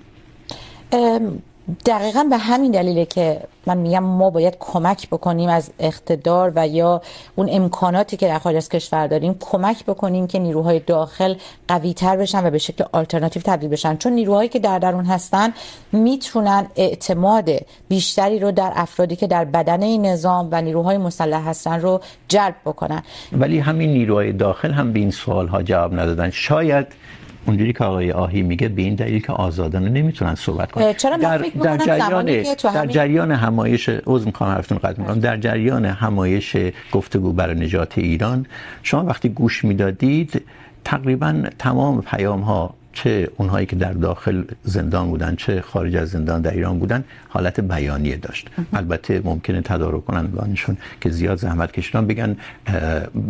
دقیقا 1.86 2.26
به 2.30 2.36
همین 2.36 2.70
دلیله 2.70 3.04
که 3.04 3.40
من 3.66 3.78
میگم 3.78 3.98
ما 3.98 4.30
باید 4.30 4.56
کمک 4.60 5.08
بکنیم 5.08 5.48
از 5.48 5.70
اقتدار 5.78 6.52
و 6.56 6.68
یا 6.68 7.02
اون 7.36 7.48
امکاناتی 7.52 8.16
که 8.16 8.26
در 8.26 8.38
خارج 8.38 8.56
از 8.56 8.68
کشور 8.68 9.06
داریم 9.06 9.36
کمک 9.40 9.84
بکنیم 9.84 10.26
که 10.26 10.38
نیروهای 10.38 10.80
داخل 10.80 11.34
قوی 11.68 11.94
تر 11.94 12.16
بشن 12.16 12.46
و 12.46 12.50
به 12.50 12.58
شکل 12.58 12.84
آلترناتیو 12.92 13.42
تبدیل 13.42 13.68
بشن. 13.68 13.96
چون 13.96 14.12
نیروهایی 14.12 14.48
که 14.48 14.58
در 14.58 14.78
درون 14.78 15.04
هستن 15.04 15.52
میتونن 15.92 16.66
اعتماد 16.76 17.50
بیشتری 17.88 18.38
رو 18.38 18.52
در 18.52 18.72
افرادی 18.74 19.16
که 19.16 19.26
در 19.26 19.44
بدن 19.44 19.82
این 19.82 20.06
نظام 20.06 20.48
و 20.52 20.62
نیروهای 20.62 20.98
مسلح 20.98 21.48
هستن 21.48 21.80
رو 21.80 22.00
جلب 22.28 22.54
بکنن. 22.64 23.02
ولی 23.32 23.58
همین 23.58 23.92
نیروهای 23.92 24.32
داخل 24.32 24.70
هم 24.70 24.92
به 24.92 24.98
این 24.98 25.10
سوال 25.10 25.48
ها 25.48 25.62
جواب 25.62 25.94
ندادن. 25.94 26.30
شاید 26.30 26.86
اونجوری 27.46 27.72
که 27.72 27.84
آقای 27.84 28.12
آهی 28.12 28.42
میگه 28.42 28.68
به 28.68 28.82
این 28.82 28.94
دلیل 28.94 29.22
که 29.22 29.32
آزادانه 29.32 29.88
نمیتونن 29.88 30.34
صحبت 30.34 30.72
کنن. 30.72 30.92
چرا 30.92 31.16
در, 31.16 31.38
در 31.38 31.76
جریان 31.76 32.42
در 32.74 32.86
جریان 32.86 33.30
همایش 33.30 33.88
عذر 33.88 34.26
میخوام 34.26 34.50
حرفتون 34.50 34.78
قطع 34.78 35.00
میکنم. 35.00 35.20
در 35.20 35.36
جریان 35.36 35.84
همایش 35.84 36.56
گفتگو 36.92 37.32
برای 37.32 37.54
نجات 37.54 37.98
ایران 37.98 38.46
شما 38.82 39.04
وقتی 39.04 39.28
گوش 39.28 39.64
میدادید 39.64 40.42
تقریباً 40.84 41.42
تمام 41.58 42.02
پیام 42.02 42.40
ها 42.40 42.74
چه 42.92 43.30
اونهایی 43.36 43.66
که 43.66 43.76
در 43.76 43.92
داخل 43.92 44.44
زندان 44.62 45.08
بودن، 45.08 45.34
چه 45.36 45.60
خارج 45.60 45.96
از 45.96 46.08
زندان 46.08 46.42
در 46.42 46.50
ایران 46.50 46.78
بودن، 46.78 47.04
حالت 47.28 47.60
بیانیه 47.60 48.16
داشت. 48.16 48.48
البته 48.72 49.20
ممکنه 49.24 49.60
تدارک 49.60 50.04
کنندگانشون 50.04 50.76
که 51.00 51.10
زیاد 51.10 51.38
زحمت 51.38 51.72
کشیدن 51.72 52.06
بگن 52.06 52.36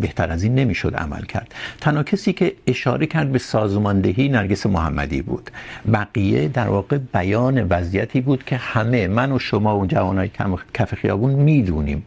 بهتر 0.01 0.31
از 0.31 0.42
این 0.42 0.55
نمیشد 0.55 0.94
عمل 0.94 1.22
کرد. 1.22 1.55
تنها 1.81 2.03
کسی 2.03 2.33
که 2.33 2.53
اشاره 2.66 3.07
کرد 3.07 3.33
به 3.33 3.38
سازماندهی 3.38 4.29
نرگس 4.29 4.66
محمدی 4.66 5.22
بود. 5.22 5.51
بقیه 5.92 6.48
در 6.48 6.68
واقع 6.68 6.98
بیان 6.98 7.62
وضعیتی 7.62 8.20
بود 8.20 8.44
که 8.44 8.57
همه 8.57 9.09
من 9.09 9.33
و 9.33 9.38
شما 9.38 9.79
و 9.79 9.87
جوانای 9.87 10.31
کف 10.75 10.94
خیابون 10.94 11.31
میدونیم. 11.35 12.03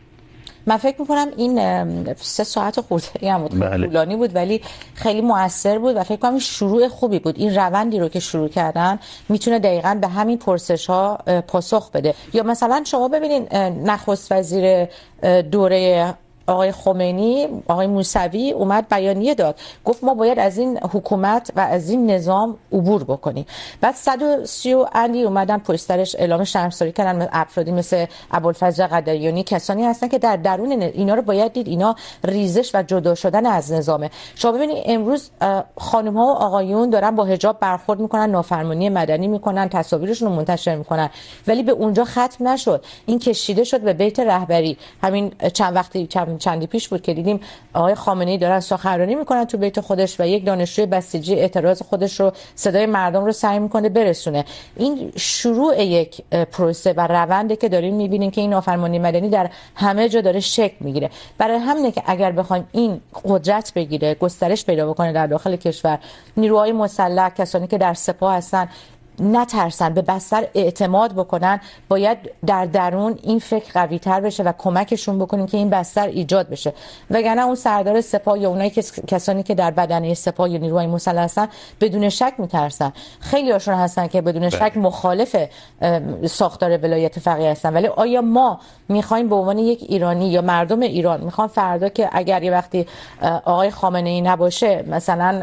من 0.68 0.78
فکر 0.78 1.02
میکنم 1.02 1.28
این 1.38 2.14
سه 2.14 2.44
ساعت 2.44 2.82
خورده 2.82 3.32
هم 3.32 3.42
بود. 3.42 3.60
بله. 3.60 3.88
طولانی 3.88 4.16
بود 4.16 4.36
ولی 4.36 4.62
خیلی 4.94 5.22
مؤثر 5.22 5.80
بود 5.80 5.96
و 5.96 6.04
فکر 6.04 6.20
کنم 6.20 6.40
شروع 6.40 6.88
خوبی 6.88 7.20
بود. 7.20 7.40
این 7.40 7.56
روندی 7.56 8.00
رو 8.00 8.10
که 8.10 8.20
شروع 8.20 8.48
کردن 8.48 9.00
میتونه 9.30 9.60
دقیقا 9.60 9.98
به 10.02 10.08
همین 10.08 10.38
پرسش 10.38 10.90
ها 10.90 11.16
پاسخ 11.48 11.92
بده. 11.92 12.14
یا 12.34 12.44
مثلا 12.44 12.84
شما 12.86 13.08
ببینید 13.08 13.56
نخست 13.56 14.32
وزیر 14.32 14.88
دوره 15.42 16.14
آقای 16.48 16.72
خمینی، 16.72 17.48
آقای 17.68 17.88
موسوی 17.88 18.52
اومد 18.52 18.86
بیانیه 18.90 19.36
داد. 19.36 19.56
گفت 19.86 20.04
ما 20.04 20.14
باید 20.14 20.40
از 20.40 20.58
این 20.58 20.78
حکومت 20.78 21.52
و 21.56 21.60
از 21.60 21.90
این 21.90 22.12
نظام 22.12 22.58
عبور 22.72 23.04
بکنیم. 23.04 23.46
بعد 23.82 23.96
130 23.96 24.76
اندی 24.94 25.24
اومدن 25.24 25.58
پشترش 25.58 26.16
اعلام 26.16 26.44
شرمساری 26.44 26.92
کردن 26.92 27.30
افرادی 27.32 27.72
مثل 27.72 28.06
ابوالفضل 28.32 28.88
قدریانی، 28.88 29.44
کسانی 29.44 29.84
هستن 29.84 30.08
که 30.08 30.20
در 30.20 30.36
درون 30.36 30.72
اینا 30.82 31.14
رو 31.14 31.22
باید 31.22 31.54
دید. 31.54 31.68
اینا 31.68 31.96
ریزش 32.24 32.76
و 32.76 32.84
جدا 32.84 33.16
شدن 33.16 33.46
از 33.46 33.72
نظامه. 33.72 34.12
شما 34.36 34.52
ببینید 34.52 34.84
امروز 34.86 35.30
خانم 35.78 36.18
ها 36.18 36.26
و 36.26 36.30
آقایون 36.30 36.90
دارن 36.90 37.16
با 37.16 37.24
حجاب 37.26 37.60
برخورد 37.60 38.00
میکنن، 38.00 38.30
نافرمانی 38.30 38.90
مدنی 38.90 39.28
میکنن، 39.28 39.70
تصاویرشون 39.70 40.30
رو 40.30 40.36
منتشر 40.36 40.76
میکنن. 40.76 41.10
ولی 41.48 41.64
به 41.64 41.72
اونجا 41.72 42.06
ختم 42.06 42.48
نشد. 42.48 42.84
این 43.06 43.20
کشیده 43.20 43.64
شد 43.64 43.82
به 43.82 43.94
بیت 43.94 44.20
رهبری. 44.20 44.78
همین 45.04 45.32
چند 45.54 45.76
وقتی، 45.76 46.08
چند 46.08 46.35
چندی 46.38 46.68
پیش 46.68 46.88
بود 46.88 47.02
که 47.02 47.14
دیدیم 47.14 47.40
آقای 47.74 47.96
خامنه‌ای 47.96 48.38
دارن 48.38 48.60
سخنرانی 48.60 49.16
میکنن 49.16 49.46
تو 49.46 49.58
بیت 49.58 49.80
خودش 49.80 50.20
و 50.20 50.28
یک 50.28 50.46
دانشجوی 50.46 50.86
بسیجی 50.86 51.36
اعتراض 51.36 51.82
خودش 51.82 52.20
رو، 52.20 52.32
صدای 52.56 52.86
مردم 52.86 53.26
رو 53.26 53.32
سعی 53.32 53.60
میکنه 53.60 53.90
برسونه. 53.90 54.46
این 54.76 55.12
شروع 55.16 55.84
یک 55.84 56.22
پروسه 56.52 56.94
و 56.94 57.08
رونده 57.08 57.56
که 57.56 57.70
داریم 57.70 57.96
میبینیم 57.96 58.32
که 58.32 58.42
این 58.42 58.50
نافرمانی 58.50 59.00
مدنی 59.00 59.30
در 59.30 59.50
همه 59.76 60.10
جا 60.10 60.22
داره 60.22 60.40
شکل 60.40 60.76
میگیره. 60.80 61.10
برای 61.38 61.58
همینه 61.58 61.92
که 61.92 62.04
اگر 62.06 62.32
بخوایم 62.32 62.68
این 62.72 63.02
قدرت 63.26 63.74
بگیره، 63.74 64.14
گسترش 64.14 64.66
پیدا 64.66 64.90
بکنه 64.90 65.14
در 65.14 65.28
داخل 65.28 65.56
کشور، 65.56 66.00
نیروهای 66.38 66.72
مسلح، 66.72 67.30
کسانی 67.30 67.68
که 67.68 67.78
در 67.78 67.94
سپاه 67.94 68.36
هستن 68.36 68.70
نترسن 69.20 69.94
به 69.94 70.02
بستر 70.02 70.48
اعتماد 70.56 71.14
بکنن 71.14 71.60
باید 71.90 72.18
در 72.46 72.66
درون 72.66 73.20
این 73.24 73.40
فکر 73.40 73.74
قوی 73.74 74.00
تر 74.00 74.22
بشه 74.22 74.44
و 74.44 74.54
کمکشون 74.58 75.20
بکنیم 75.20 75.46
که 75.46 75.58
این 75.58 75.70
بستر 75.70 76.08
ایجاد 76.08 76.50
بشه. 76.50 76.74
وگرنه 77.12 77.46
اون 77.46 77.56
سردار 77.56 78.02
سپاه 78.02 78.40
یا 78.40 78.50
اونایی 78.50 78.70
که 78.70 78.82
کسانی 79.08 79.44
که 79.44 79.56
در 79.56 79.72
بدنه 79.72 80.14
سپاه 80.14 80.50
یا 80.50 80.58
نیروهای 80.58 80.88
مسلح 80.88 81.24
هستن 81.24 81.48
بدون 81.82 82.10
شک 82.10 82.34
میترسن. 82.38 82.94
خیلی 83.20 83.52
هاشون 83.52 83.74
هستن 83.74 84.08
که 84.08 84.22
بدون 84.22 84.50
شک 84.50 84.72
مخالف 84.76 85.36
ساختار 86.26 86.78
ولایت 86.78 87.20
فقیه 87.20 87.52
هستن. 87.52 87.74
ولی 87.74 87.88
آیا 87.88 88.22
ما 88.22 88.60
میخوایم 88.90 89.30
به 89.30 89.36
عنوان 89.36 89.58
یک 89.58 89.86
ایرانی 89.90 90.30
یا 90.30 90.42
مردم 90.42 90.80
ایران 90.80 91.22
میخوان 91.22 91.48
فردا 91.48 91.90
که 91.90 92.10
اگر 92.12 92.44
یه 92.44 92.52
وقتی 92.52 92.86
آقای 93.46 93.72
خامنه 93.72 94.10
ای 94.10 94.22
نباشه 94.22 94.84
مثلا 94.88 95.42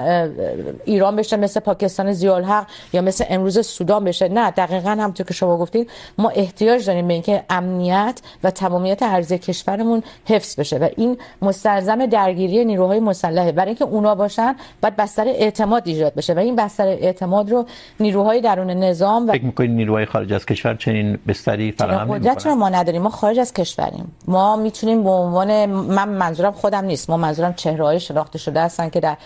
ایران 0.84 1.16
بشه 1.16 1.36
مثل 1.36 1.60
پاکستان 1.60 2.12
ضیاءالحق 2.12 2.66
یا 2.92 3.02
مثل 3.02 3.24
امروز 3.28 3.61
سودان 3.62 4.04
بشه. 4.04 4.28
نه 4.28 4.50
دقیقا 4.50 4.90
همونطور 4.90 5.26
که 5.26 5.34
شما 5.34 5.56
گفتید 5.56 5.90
ما 6.18 6.28
احتیاج 6.28 6.86
داریم 6.86 7.08
به 7.08 7.14
اینکه 7.14 7.44
امنیت 7.50 8.20
و 8.44 8.50
تمامیت 8.50 9.02
ارضی 9.02 9.38
کشورمون 9.38 10.02
حفظ 10.24 10.60
بشه 10.60 10.78
و 10.78 10.88
این 10.96 11.18
مستلزم 11.42 12.06
درگیری 12.06 12.64
نیروهای 12.64 13.00
مسلحه. 13.00 13.52
برای 13.52 13.68
اینکه 13.68 13.84
اونا 13.84 14.14
باشن 14.14 14.56
بعد 14.80 14.96
بستر 14.96 15.28
اعتماد 15.28 15.82
ایجاد 15.88 16.14
بشه 16.14 16.34
و 16.34 16.38
این 16.38 16.56
بستر 16.56 16.86
اعتماد 16.86 17.50
رو 17.50 17.66
نیروهای 18.00 18.40
درون 18.40 18.70
نظام 18.70 19.28
و 19.28 19.32
فکر 19.32 19.44
می‌کنید 19.44 19.70
نیروهای 19.70 20.06
خارج 20.06 20.32
از 20.32 20.46
کشور 20.46 20.74
چنین 20.74 21.18
بستری 21.28 21.72
فراهم 21.72 22.12
نمی‌کنن؟ 22.12 22.54
ما 22.54 22.68
نداریم؟ 22.68 23.02
ما 23.02 23.10
خارج 23.10 23.38
از 23.38 23.52
کشوریم. 23.52 24.12
ما 24.28 24.56
میتونیم 24.56 25.02
به 25.04 25.10
عنوان 25.10 25.66
من 25.66 26.08
منظورم 26.08 26.52
خودم 26.52 26.84
نیست. 26.84 27.10
ما 27.10 27.16
منظورم 27.16 27.54
چهره‌های 27.54 28.00
شناخته 28.00 28.38
شده 28.38 28.60
هستن 28.60 28.88
که 28.88 29.00
در 29.00 29.16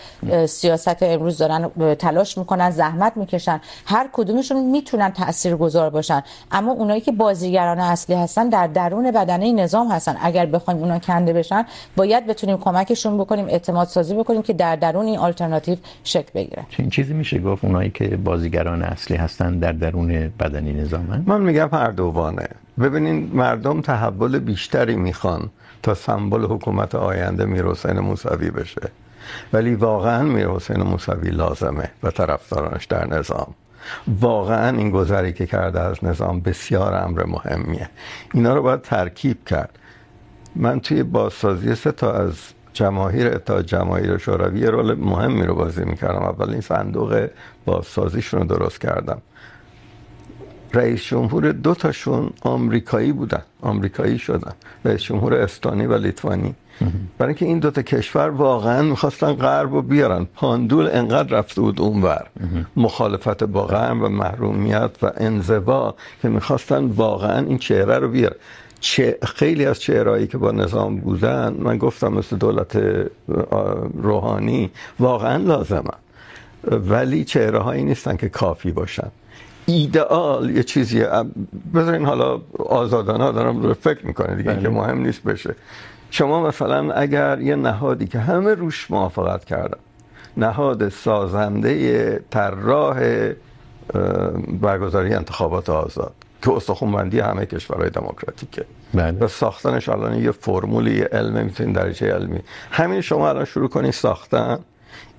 سیاست 0.45 1.03
امروز 1.03 1.37
دارن 1.37 1.95
تلاش 1.95 2.37
میکنن 2.37 2.71
زحمت 2.71 3.17
میکشن. 3.17 3.61
هر 3.85 4.09
کدوم 4.13 4.26
کدومشون 4.27 4.71
میتونن 4.71 5.09
تاثیرگذار 5.09 5.89
باشن. 5.89 6.21
اما 6.51 6.71
اونایی 6.71 7.01
که 7.01 7.11
بازیگران 7.11 7.79
اصلی 7.79 8.15
هستن 8.15 8.49
در 8.49 8.67
درون 8.67 9.11
بدنه 9.11 9.51
نظام 9.53 9.87
هستن. 9.91 10.15
اگر 10.21 10.45
بخوایم 10.45 10.79
اونا 10.79 10.99
کنده 10.99 11.33
بشن 11.33 11.65
باید 11.95 12.27
بتونیم 12.27 12.57
کمکشون 12.57 13.17
بکنیم 13.17 13.45
اعتماد 13.45 13.87
سازی 13.87 14.15
بکنیم 14.15 14.41
که 14.41 14.53
در 14.53 14.75
درون 14.75 15.05
این 15.05 15.17
آلترناتیو 15.17 15.77
شکل 16.03 16.31
بگیره 16.35 16.65
این 16.77 16.89
چیزی 16.89 17.13
میشه 17.13 17.39
گفت 17.39 17.65
اونایی 17.65 17.89
که 17.89 18.07
بازیگران 18.07 18.81
اصلی 18.81 19.17
هستن 19.17 19.59
در 19.59 19.71
درون 19.71 20.31
بدنه 20.39 20.73
نظامن؟ 20.73 21.23
من 21.25 21.41
میگم 21.41 21.69
هر 21.71 21.91
دوانه 21.91 22.47
ببینین 22.79 23.29
مردم 23.33 23.81
تحول 23.81 24.39
بیشتری 24.39 24.95
میخوان 24.95 25.49
تا 25.83 25.93
سمبل 25.93 26.45
حکومت 26.45 26.95
آینده 26.95 27.45
میر 27.45 27.65
حسین 27.65 27.99
موسوی 27.99 28.51
بشه. 28.51 28.81
ولی 29.53 29.75
واقعا 29.75 30.23
میر 30.23 30.47
حسین 30.47 30.81
موسوی 30.83 31.29
لازمه 31.29 31.89
و 32.03 32.11
طرفدارانش 32.11 32.85
در 32.85 33.07
نظام. 33.07 33.53
واقعا 34.07 34.77
این 34.77 34.91
گذری 34.91 35.33
که 35.33 35.45
کرده 35.45 35.79
از 35.79 36.03
نظام 36.03 36.39
بسیار 36.39 36.93
امر 36.93 37.23
مهمیه. 37.25 37.89
اینا 38.33 38.55
رو 38.55 38.61
باید 38.61 38.81
ترکیب 38.81 39.45
کرد. 39.45 39.79
من 40.55 40.79
توی 40.79 41.03
بازسازی 41.03 41.75
سه 41.75 41.91
تا 41.91 42.11
از 42.11 42.33
جماهیر 42.73 43.27
اتحاد 43.27 43.65
جماهیر 43.65 44.17
شوروی 44.17 44.65
رول 44.65 44.93
مهمی 44.93 45.43
رو 45.43 45.55
بازی 45.55 45.85
میکردم. 45.85 46.21
اول 46.21 46.49
این 46.49 46.61
صندوق 46.61 47.29
بازسازیشون 47.65 48.39
رو 48.39 48.57
درست 48.57 48.81
کردم. 48.81 49.21
رئیس 50.73 51.03
جمهور 51.03 51.51
دو 51.51 51.75
تاشون 51.75 52.29
آمریکایی 52.41 53.11
بودن. 53.11 53.43
آمریکایی 53.61 54.19
شدن. 54.19 54.53
رئیس 54.85 55.01
جمهور 55.01 55.33
استانی 55.33 55.85
و 55.85 55.97
لیتوانی. 55.97 56.55
برای 57.17 57.29
اینکه 57.29 57.45
این 57.45 57.59
دو 57.59 57.71
تا 57.71 57.81
کشور 57.81 58.29
واقعا 58.29 58.81
میخواستن 58.81 59.33
غرب 59.33 59.73
رو 59.73 59.81
بیارن. 59.81 60.27
پاندول 60.35 60.89
انقدر 60.91 61.37
رفته 61.37 61.61
بود 61.61 61.81
اونور. 61.81 62.27
مخالفت 62.75 63.43
با 63.43 63.65
غرب 63.65 64.01
و 64.01 64.09
محرومیت 64.09 64.91
و 65.01 65.11
انزوا 65.17 65.95
که 66.21 66.29
میخواستن 66.29 66.85
واقعا 66.85 67.45
این 67.45 67.57
چهره 67.57 67.97
رو 67.97 68.07
بیارن 68.09 68.35
چه 68.79 69.17
خیلی 69.23 69.65
از 69.65 69.79
چهرهایی 69.79 70.27
که 70.27 70.37
با 70.37 70.51
نظام 70.51 70.97
بودن 70.97 71.55
من 71.59 71.77
گفتم 71.77 72.13
مثل 72.13 72.37
دولت 72.37 72.81
روحانی 73.93 74.71
واقعا 74.99 75.37
لازمه. 75.37 75.91
ولی 76.71 77.23
چهره 77.23 77.59
هایی 77.59 77.83
نیستن 77.83 78.15
که 78.15 78.29
کافی 78.29 78.71
باشن. 78.71 79.07
ایدئال 79.65 80.49
یه 80.49 80.63
چیزیه. 80.63 81.09
بذارین 81.75 82.05
حالا 82.05 82.41
آزادانه 82.59 83.31
دارم 83.31 83.61
رو 83.61 83.73
فکر 83.73 84.07
میکنه 84.07 84.35
دیگه 84.35 84.59
که 84.61 84.69
مهم 84.69 85.01
نیست 85.01 85.23
بشه. 85.23 85.55
شما 86.11 86.47
مثلا 86.47 86.93
اگر 86.93 87.41
یه 87.41 87.55
نهادی 87.55 88.07
که 88.07 88.19
همه 88.19 88.53
روش 88.53 88.91
موافقت 88.91 89.45
کردن 89.45 89.79
نهاد 90.37 90.89
سازنده 90.89 92.19
طراح 92.29 93.29
برگزاری 94.61 95.13
انتخابات 95.13 95.69
آزاد 95.69 96.13
که 96.41 96.51
استخونبندی 96.51 97.19
همه 97.19 97.45
کشورهای 97.45 97.89
دموکراتیکه. 97.89 98.65
بله. 98.93 99.19
و 99.19 99.27
ساختنش 99.27 99.89
الان 99.89 100.19
یه 100.19 100.31
فرمولی 100.31 101.01
علمی 101.01 101.43
میتونین 101.43 101.73
درجه 101.73 102.13
علمی. 102.13 102.39
همین 102.71 103.01
شما 103.01 103.29
الان 103.29 103.45
شروع 103.45 103.69
کنین 103.69 103.91
ساختن 103.91 104.59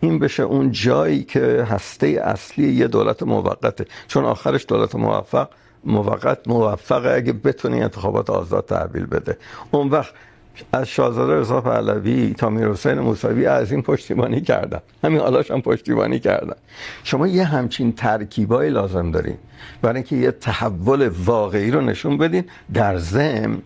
این 0.01 0.19
بشه 0.19 0.43
اون 0.43 0.71
جایی 0.71 1.25
که 1.25 1.67
هسته 1.71 2.07
اصلی 2.07 2.73
یه 2.73 2.89
دولت 2.89 3.23
موقته. 3.23 3.85
چون 4.09 4.25
آخرش 4.25 4.65
دولت 4.69 4.95
موفق 4.95 5.49
موقت 5.85 6.49
موفقه 6.49 7.11
اگه 7.11 7.33
بتونه 7.33 7.77
انتخابات 7.77 8.31
آزاد 8.31 8.65
تحویل 8.65 9.07
بده. 9.07 9.39
اون 9.71 9.89
وقت 9.89 10.13
از 10.73 10.89
شاهزاده 10.89 11.41
رضا 11.41 11.61
پهلوی 11.61 12.35
تا 12.39 12.51
میر 12.51 12.69
حسین 12.69 12.99
موسوی 12.99 13.47
از 13.47 13.73
این 13.73 13.83
پشتیبانی 13.83 14.41
کردن 14.41 14.81
همین 15.05 15.21
حالاش 15.21 15.51
هم 15.51 15.63
پشتیبانی 15.63 16.19
کردن 16.19 16.57
شما 17.05 17.27
یه 17.27 17.45
همچین 17.45 17.93
ترکیبای 17.93 18.71
لازم 18.71 19.11
دارین. 19.11 19.37
برای 19.83 19.97
اینکه 19.97 20.17
یه 20.17 20.31
تحول 20.31 21.09
واقعی 21.09 21.71
رو 21.71 21.81
نشون 21.81 22.19
بدین 22.19 22.45
در 22.75 22.97
ضمن 22.97 23.59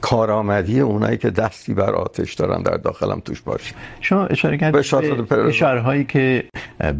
کارآمدی 0.00 0.80
اونایی 0.80 1.16
که 1.16 1.30
دستی 1.30 1.74
بر 1.74 1.90
آتش 1.90 2.34
دارن 2.34 2.62
در 2.62 2.76
داخلم 2.76 3.20
توش 3.20 3.40
باشه 3.40 3.74
شما 4.00 4.26
اشاره 4.26 4.58
کردید 4.58 5.28
به 5.28 5.46
اشاره 5.46 5.80
هایی 5.80 6.04
که 6.04 6.44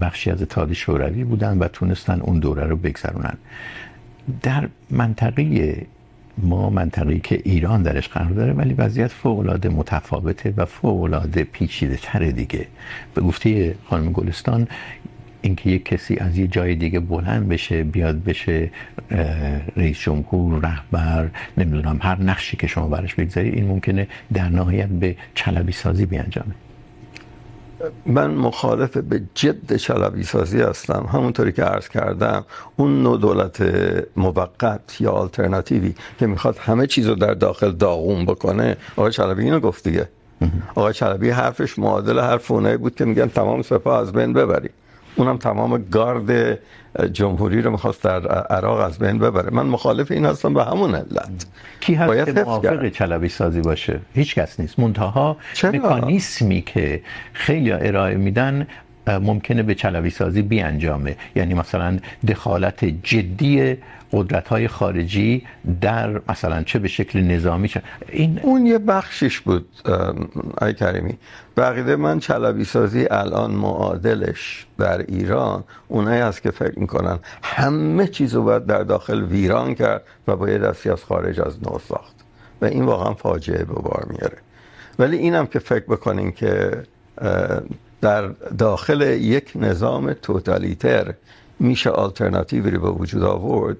بخشی 0.00 0.30
از 0.30 0.42
اتحاد 0.42 0.72
شوروی 0.72 1.24
بودن 1.24 1.58
و 1.58 1.68
تونستن 1.68 2.20
اون 2.20 2.38
دوره 2.38 2.64
رو 2.64 2.76
بگذرونن. 2.76 3.36
در 4.42 4.68
منطقه 4.90 5.76
ما 6.42 6.70
منطقه‌ای 6.70 7.20
که 7.20 7.40
ایران 7.44 7.82
درش 7.82 8.08
قرار 8.08 8.30
داره، 8.30 8.52
ولی 8.52 8.74
وضعیت 8.74 9.12
فوق 9.12 9.38
العاده 9.38 9.68
متفاوته 9.68 10.54
و 10.56 10.64
فوق 10.64 11.02
العاده 11.02 11.44
پیچیده 11.44 11.98
تر 12.02 12.18
دیگه. 12.18 12.66
به 13.14 13.20
گفته 13.20 13.74
خانم 13.84 14.12
گلستان، 14.12 14.68
اینکه 15.42 15.70
یک 15.70 15.84
کسی 15.84 16.16
از 16.16 16.38
یه 16.38 16.46
جای 16.46 16.74
دیگه 16.74 17.00
بلند 17.00 17.48
بشه، 17.48 17.82
بیاد 17.82 18.24
بشه 18.24 18.70
رئیس 19.76 19.98
جمهور، 19.98 20.60
رهبر، 20.62 21.28
نمیدونم، 21.58 21.98
هر 22.02 22.22
نقشی 22.22 22.56
که 22.56 22.66
شما 22.66 22.88
براش 22.88 23.14
بگذاری، 23.14 23.48
این 23.48 23.66
ممکنه 23.66 24.08
در 24.32 24.48
نهایت 24.48 24.88
به 24.88 25.16
چلبی 25.34 25.72
سازی 25.72 26.06
بیانجامه. 26.06 26.54
من 28.06 28.30
مخالف 28.30 28.96
به 28.96 29.22
جد 29.34 29.76
چلبی 29.76 30.22
سازی 30.22 30.60
هستم. 30.60 31.08
همونطوری 31.12 31.52
که 31.52 31.62
عرض 31.62 31.88
کردم 31.88 32.44
اون 32.76 33.02
نوع 33.02 33.18
دولت 33.18 33.74
موقت 34.16 35.00
یا 35.00 35.10
آلترناتیوی 35.10 35.94
که 36.18 36.26
میخواد 36.26 36.56
همه 36.56 36.86
چیز 36.86 37.06
رو 37.06 37.14
در 37.14 37.34
داخل 37.34 37.72
داغون 37.72 38.24
بکنه 38.24 38.76
آقای 38.96 39.12
چلبی 39.12 39.44
اینو 39.44 39.60
گفت 39.60 39.84
دیگه. 39.88 40.08
آقای 40.74 40.92
چلبی 40.92 41.30
حرفش 41.30 41.78
معادل 41.78 42.18
حرف 42.20 42.50
اونایی 42.50 42.76
بود 42.76 42.94
که 42.94 43.04
میگن 43.04 43.26
تمام 43.26 43.62
سپاه 43.62 44.00
از 44.00 44.12
بین 44.12 44.32
ببرید 44.32 44.70
اونم 45.18 45.36
تمام 45.36 45.84
گارد 45.90 46.58
جمهوری 47.12 47.62
رو 47.62 47.70
میخواست 47.70 48.02
در 48.02 48.28
عراق 48.28 48.80
از 48.80 48.98
بین 48.98 49.18
ببره. 49.18 49.50
من 49.50 49.66
مخالف 49.66 50.10
این 50.10 50.26
هستم 50.26 50.54
به 50.54 50.64
همون 50.64 50.94
علت. 50.94 51.46
کی 51.80 51.94
هست 51.94 52.24
که 52.24 52.32
موافق 52.32 52.88
چلبی 52.88 53.28
سازی 53.28 53.60
باشه؟ 53.60 54.00
هیچ 54.14 54.34
کس 54.34 54.60
نیست. 54.60 54.78
منتها 54.78 55.36
مکانیسمی 55.64 56.62
که 56.62 57.02
خیلی 57.32 57.72
ارائه 57.72 58.16
میدن 58.16 58.66
ممکنه 59.08 59.62
به 59.62 59.74
چلوی 59.74 60.10
سازی 60.10 60.42
بیانجامه. 60.42 61.16
یعنی 61.36 61.54
مثلا 61.54 61.98
دخالت 62.28 62.84
جدی 62.84 63.76
قدرت 64.12 64.48
های 64.48 64.68
خارجی 64.68 65.46
در 65.80 66.20
مثلا 66.28 66.62
چه 66.62 66.78
به 66.78 66.88
شکل 66.88 67.20
نظامی 67.20 67.68
چه 67.68 67.82
این 68.08 68.40
اون 68.42 68.66
یه 68.66 68.78
بخشش 68.78 69.40
بود 69.40 69.68
آی 70.58 70.74
کریمی. 70.74 71.18
بقیده 71.56 71.96
من 71.96 72.18
چلوی 72.18 72.64
سازی 72.64 73.06
الان 73.10 73.50
معادلش 73.50 74.66
در 74.78 74.98
ایران 74.98 75.64
اونایی 75.88 76.20
هست 76.20 76.42
که 76.42 76.50
فکر 76.50 76.78
میکنن 76.78 77.18
همه 77.42 78.06
چیز 78.06 78.34
رو 78.34 78.42
باید 78.42 78.66
در 78.66 78.82
داخل 78.82 79.22
ویران 79.22 79.74
کرد 79.74 80.02
و 80.28 80.36
باید 80.36 80.62
دستی 80.62 80.90
از 80.90 81.04
خارج 81.04 81.40
از 81.40 81.62
نو 81.62 81.78
ساخت. 81.78 82.14
و 82.60 82.64
این 82.64 82.84
واقعا 82.84 83.14
فاجعه 83.14 83.64
به 83.64 83.74
بار 83.74 84.06
میاره. 84.10 84.38
ولی 84.98 85.16
اینم 85.16 85.46
که 85.46 85.58
فکر 85.58 85.84
بکنین 85.84 86.32
که 86.32 86.82
در 88.00 88.28
داخل 88.58 89.00
یک 89.00 89.52
نظام 89.54 90.12
توتالیتر. 90.12 91.14
میشه 91.60 91.90
آلترناتیوی 91.90 92.70
رو 92.70 92.80
به 92.80 92.90
وجود 92.90 93.22
آورد؟ 93.22 93.76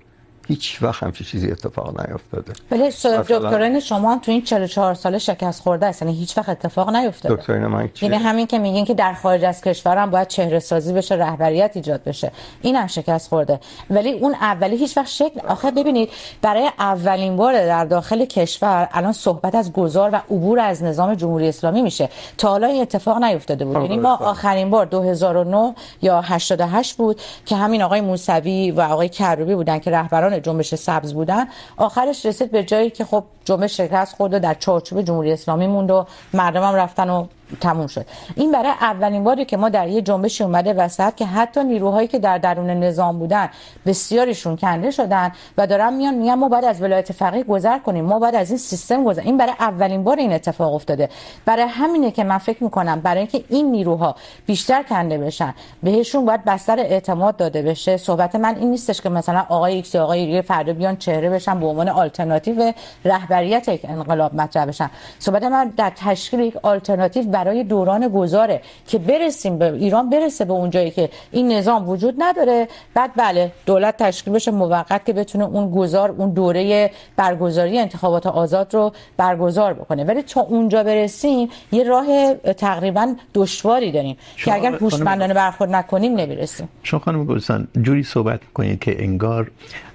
هیچ 0.49 0.83
وقت 0.83 1.03
همچین 1.03 1.27
چیزی 1.27 1.51
اتفاق 1.51 2.01
نیفتاده 2.01 2.53
ولی 2.71 2.91
دکترین 3.29 3.81
شما 3.81 4.13
هم 4.13 4.19
تو 4.19 4.31
این 4.31 4.43
44 4.43 4.95
سال 4.95 5.19
شکست 5.19 5.63
خورده 5.63 5.87
است. 5.87 6.03
یعنی 6.03 6.15
هیچ 6.15 6.39
وقت 6.39 6.49
اتفاق 6.49 6.91
نیفتاده 6.91 7.35
دکترین 7.35 7.67
من 7.67 7.91
چیه؟ 7.95 8.11
یعنی 8.11 8.25
همین 8.25 8.47
که 8.47 8.59
میگین 8.59 8.85
که 8.85 8.95
در 8.95 9.15
خارج 9.15 9.45
از 9.45 9.61
کشور 9.61 9.97
هم 9.97 10.11
باید 10.11 10.29
چهره 10.29 10.59
سازی 10.59 10.93
بشه 10.93 11.15
رهبریت 11.15 11.71
ایجاد 11.75 12.03
بشه. 12.05 12.33
این 12.63 12.77
هم 12.77 12.87
شکست 12.87 13.29
خورده. 13.29 13.61
ولی 13.91 14.13
اون 14.13 14.35
اولی 14.35 14.77
هیچ 14.77 14.97
وقت 14.97 15.09
شکل 15.09 15.41
آخه 15.49 15.71
ببینید 15.71 16.11
برای 16.43 16.71
اولین 16.79 17.37
بار 17.37 17.53
در 17.53 17.85
داخل 17.85 18.25
کشور 18.25 18.89
الان 18.93 19.13
صحبت 19.13 19.55
از 19.55 19.73
گذار 19.73 20.11
و 20.13 20.17
عبور 20.17 20.59
از 20.59 20.83
نظام 20.83 21.15
جمهوری 21.15 21.49
اسلامی 21.49 21.83
میشه. 21.83 22.09
تا 22.39 22.49
حالا 22.49 22.67
این 22.67 22.83
اتفاق 22.83 23.23
نیفتاده 23.25 23.65
بود. 23.65 23.77
یعنی 23.77 23.99
ما 23.99 24.17
آخرین 24.17 24.71
بار 24.71 24.87
2009 24.87 25.75
یا 26.03 26.21
88 26.21 26.97
بود 26.97 27.21
که 27.47 27.57
همین 27.57 27.83
آقای 27.83 28.01
موسوی 28.01 28.71
و 28.71 28.81
آقای 28.81 29.09
کروبی 29.09 29.55
بودن 29.55 29.79
که 29.79 29.91
رهبران 29.91 30.38
جنبش 30.41 30.75
سبز 30.75 31.15
بودن 31.15 31.49
آخرش 31.77 32.27
رسید 32.27 32.51
به 32.51 32.65
جایی 32.65 32.91
که 32.91 33.05
خب 33.05 33.25
جنبش 33.49 33.77
شکست 33.77 34.17
خورد 34.17 34.35
و 34.35 34.39
در 34.39 34.55
چارچوب 34.55 35.03
جمهوری 35.03 35.33
اسلامی 35.33 35.67
موند 35.67 35.91
و 35.91 36.07
مردم 36.35 36.63
هم 36.63 36.75
رفتن 36.75 37.11
و 37.11 37.27
تموم 37.61 37.87
شد. 37.87 38.07
این 38.35 38.53
برای 38.53 38.73
اولین 38.81 39.25
باری 39.25 39.45
که 39.45 39.57
ما 39.57 39.69
در 39.69 39.89
یه 39.89 40.03
جنبشی 40.03 40.45
اومده 40.45 40.73
وسط 40.73 41.15
که 41.15 41.27
حتی 41.27 41.65
نیروهایی 41.65 42.09
که 42.09 42.19
در 42.19 42.39
درون 42.39 42.71
نظام 42.71 43.19
بودن 43.19 43.49
بسیاریشون 43.87 44.57
کنده 44.57 44.91
شدن 44.91 45.33
و 45.59 45.67
دارن 45.67 45.93
میان 45.93 46.15
میگن 46.15 46.35
ما 46.35 46.49
باید 46.49 46.65
از 46.65 46.83
ولایت 46.83 47.13
فقیه 47.13 47.43
گذر 47.43 47.79
کنیم، 47.79 48.05
ما 48.05 48.19
باید 48.19 48.35
از 48.35 48.51
این 48.51 48.59
سیستم 48.59 49.05
گذر 49.05 49.23
این 49.23 49.37
برای 49.37 49.53
اولین 49.61 50.05
بار 50.05 50.17
این 50.17 50.33
اتفاق 50.33 50.75
افتاده. 50.75 51.09
برای 51.45 51.67
همینه 51.69 52.11
که 52.11 52.25
من 52.25 52.39
فکر 52.39 52.65
میکنم 52.65 53.01
برای 53.01 53.19
اینکه 53.19 53.45
این 53.49 53.71
نیروها 53.71 54.15
بیشتر 54.47 54.83
کنده 54.83 55.19
بشن، 55.19 55.55
بهشون 55.83 56.25
باید 56.25 56.45
بستر 56.45 56.79
اعتماد 56.79 57.37
داده 57.37 57.63
بشه. 57.63 57.97
صحبت 57.97 58.35
من 58.35 58.57
این 58.57 58.71
نیستش 58.71 59.01
که 59.01 59.09
مثلا 59.09 59.47
آقای 59.49 59.75
ایکس 59.75 59.97
آقای 59.97 60.21
ایری 60.21 60.43
فردا 60.43 60.73
بیان 60.73 60.97
چهره 60.97 61.31
بشن 61.31 61.61
به 61.61 61.67
عنوان 61.67 61.89
آلترناتیو 61.89 62.73
رهبری 63.05 63.38
رهبریت 63.39 63.69
یک 63.69 63.81
انقلاب 63.85 64.35
مطرح 64.35 64.65
بشن. 64.65 64.91
صحبت 65.19 65.43
من 65.43 65.73
در 65.77 65.93
تشکیل 65.97 66.41
یک 66.41 66.57
آلترناتیو 66.63 67.23
برای 67.23 67.65
دوران 67.65 68.09
گذاره 68.09 68.61
که 68.87 68.99
برسیم 68.99 69.59
به 69.59 69.73
ایران 69.73 70.11
برسه 70.11 70.45
به 70.45 70.53
اون 70.53 70.71
جایی 70.71 70.91
که 70.91 71.11
این 71.31 71.53
نظام 71.53 71.89
وجود 71.89 72.15
نداره. 72.19 72.69
بعد 72.95 73.11
بله 73.17 73.53
دولت 73.67 73.97
تشکیل 73.97 74.35
بشه 74.35 74.51
موقت 74.51 75.07
که 75.07 75.13
بتونه 75.13 75.45
اون 75.45 75.71
گذار 75.71 76.11
اون 76.11 76.31
دوره 76.31 76.91
برگزاری 77.17 77.79
انتخابات 77.79 78.27
آزاد 78.27 78.75
رو 78.75 78.93
برگزار 79.17 79.73
بکنه. 79.75 80.05
ولی 80.05 80.23
تا 80.23 80.41
اونجا 80.41 80.83
برسیم 80.83 81.49
یه 81.73 81.85
راه 81.85 82.35
تقریباً 82.35 83.15
دشواری 83.35 83.93
داریم 83.93 84.17
که 84.37 84.55
اگر 84.55 84.75
هوشمندانه 84.75 85.35
برخورد 85.35 85.71
نکنیم 85.71 86.15
نمیرسیم. 86.15 86.69
شما 86.83 87.01
خانم 87.01 87.25
گلستان 87.25 87.69
جوری 87.83 88.03
صحبت 88.03 88.41
میکنید 88.43 88.79
که 88.79 89.03
انگار 89.05 89.51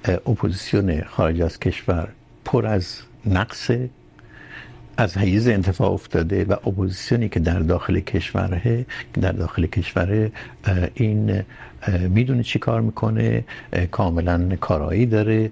اپوزیسیون 0.05 1.01
خارج 1.01 1.41
از 1.41 1.59
کشور 1.59 2.07
پر 2.45 2.67
از 2.67 2.97
نقص 3.25 3.71
از 4.97 5.17
حیز 5.17 5.47
انتفاع 5.47 5.91
افتاده 5.91 6.45
و 6.45 6.53
اپوزیسیونی 6.53 7.29
که 7.29 7.39
در 7.39 7.59
داخل 7.59 7.99
کشوره 7.99 8.85
در 9.21 9.31
داخل 9.31 9.65
کشوره 9.65 10.31
این 10.93 11.41
میدونه 12.09 12.43
چی 12.43 12.59
کار 12.59 12.81
میکنه 12.81 13.43
کاملا 13.91 14.55
کارایی 14.61 15.05
داره 15.05 15.51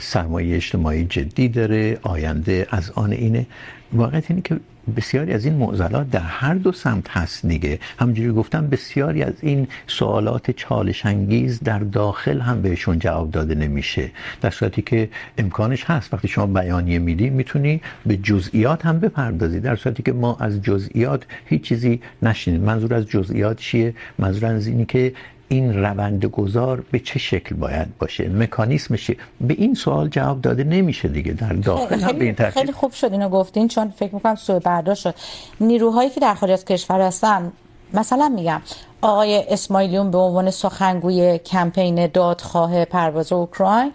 سرمایه 0.00 0.56
اجتماعی 0.56 1.04
جدی 1.04 1.48
داره، 1.48 1.98
آینده 2.02 2.66
از 2.70 2.90
آن 2.90 3.12
اینه. 3.12 3.46
واقعیت 3.92 4.30
اینه 4.30 4.42
که 4.42 4.60
بسیاری 4.90 5.32
از 5.32 5.44
این 5.44 5.54
معضلات 5.54 6.10
در 6.10 6.20
هر 6.20 6.54
دو 6.54 6.72
سمت 6.72 7.10
هست 7.10 7.46
دیگه. 7.46 7.78
همونجوری 7.98 8.32
گفتم 8.32 8.66
بسیاری 8.66 9.22
از 9.22 9.34
این 9.40 9.68
سوالات 9.86 10.50
چالش 10.50 11.06
انگیز 11.06 11.60
در 11.60 11.78
داخل 11.78 12.40
هم 12.40 12.62
بهشون 12.62 12.98
جواب 12.98 13.30
داده 13.30 13.54
نمیشه. 13.54 14.10
در 14.40 14.50
صورتی 14.50 14.82
که 14.82 15.08
امکانش 15.38 15.84
هست. 15.84 16.14
وقتی 16.14 16.28
شما 16.28 16.46
بیانیه 16.46 16.98
میدی، 16.98 17.30
میتونی 17.30 17.80
به 18.06 18.16
جزئیات 18.16 18.86
هم 18.86 19.00
بپردازی. 19.00 19.60
در 19.60 19.76
صورتی 19.76 20.02
که 20.02 20.12
ما 20.12 20.36
از 20.40 20.62
جزئیات 20.62 21.26
هیچ 21.46 21.62
چیزی 21.62 22.00
نشنید 22.22 22.60
منظور 22.60 22.94
از 22.94 23.06
جزئیات 23.06 23.56
چیه؟ 23.56 23.94
منظور 24.18 24.44
از 24.44 24.66
اینی 24.66 24.84
که 24.84 25.12
این 25.52 25.84
روند 25.84 26.24
گذار 26.24 26.84
به 26.90 26.98
چه 26.98 27.18
شکل 27.18 27.54
باید 27.54 27.98
باشه؟ 27.98 28.28
مکانیسمش 28.28 29.10
به 29.40 29.54
این 29.58 29.74
سوال 29.74 30.08
جواب 30.08 30.40
داده 30.40 30.64
نمیشه 30.64 31.08
دیگه 31.08 31.32
در 31.32 31.52
داخل 31.52 32.00
هم 32.00 32.18
به 32.18 32.24
این 32.24 32.34
ترتیب 32.34 32.60
خیلی 32.60 32.72
خوب 32.72 32.92
شد 32.92 33.12
اینو 33.12 33.28
گفتین 33.28 33.68
چون 33.68 33.88
فکر 33.90 34.14
میکنم 34.14 34.34
سوء 34.34 34.58
برداشت 34.58 35.02
شد. 35.02 35.14
نیروهایی 35.60 36.10
که 36.10 36.20
در 36.20 36.34
خارج 36.34 36.52
از 36.52 36.64
کشور 36.64 37.00
هستن 37.00 37.52
مثلا 37.94 38.28
میگم 38.28 38.62
آقای 39.02 39.44
اسماعیلیون 39.48 40.10
به 40.10 40.18
عنوان 40.18 40.50
سخنگوی 40.50 41.38
کمپین 41.38 42.06
دادخواه 42.06 42.84
پرواز 42.84 43.32
اوکراین 43.32 43.92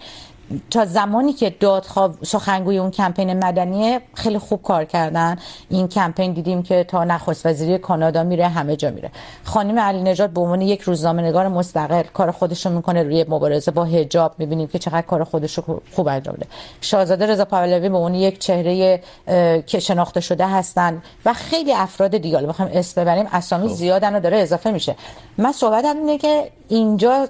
تا 0.71 0.85
زمانی 0.85 1.33
که 1.33 1.49
دادخواه 1.49 2.15
سخنگوی 2.23 2.77
اون 2.77 2.91
کمپین 2.91 3.45
مدنیه 3.45 4.01
خیلی 4.13 4.37
خوب 4.37 4.61
کار 4.61 4.85
کردن. 4.85 5.37
این 5.69 5.87
کمپین 5.87 6.33
دیدیم 6.33 6.63
که 6.63 6.83
تا 6.83 7.03
نخست 7.03 7.45
وزیری 7.45 7.77
کانادا 7.77 8.23
میره 8.23 8.47
همه 8.47 8.75
جا 8.75 8.91
میره. 8.91 9.11
خانم 9.43 9.79
علی 9.79 10.01
نژاد 10.01 10.29
به 10.29 10.41
عنوان 10.41 10.61
یک 10.61 10.81
روزنامه 10.81 11.21
نگار 11.21 11.47
مستقل 11.47 12.03
کار 12.03 12.31
خودش 12.31 12.65
رو 12.65 12.71
میکنه 12.71 13.03
روی 13.03 13.25
مبارزه 13.29 13.71
با 13.71 13.83
حجاب. 13.85 14.35
میبینیم 14.37 14.67
که 14.67 14.79
چقدر 14.79 15.01
کار 15.01 15.23
خودش 15.23 15.57
رو 15.57 15.81
خوب 15.91 16.07
انجام 16.07 16.35
میده. 16.37 16.47
شاهزاده 16.81 17.25
رضا 17.25 17.45
پهلوی 17.45 17.89
به 17.89 17.97
عنوان 17.97 18.15
یک 18.15 18.39
چهره 18.39 19.01
که 19.67 19.79
شناخته 19.79 20.19
شده 20.19 20.47
هستن 20.47 21.01
و 21.25 21.33
خیلی 21.33 21.73
افراد 21.73 22.17
دیگه. 22.17 22.37
بخوایم 22.37 22.71
اسم 22.73 23.01
ببریم 23.01 23.27
اسامی 23.31 23.69
زیادن 23.69 24.15
و 24.15 24.19
داره 24.19 24.37
اضافه 24.37 24.71
میشه. 24.71 24.95
من 25.37 25.51
صحبتم 25.51 25.97
اینه 25.97 26.17
که 26.17 26.51
اینجا 26.67 27.27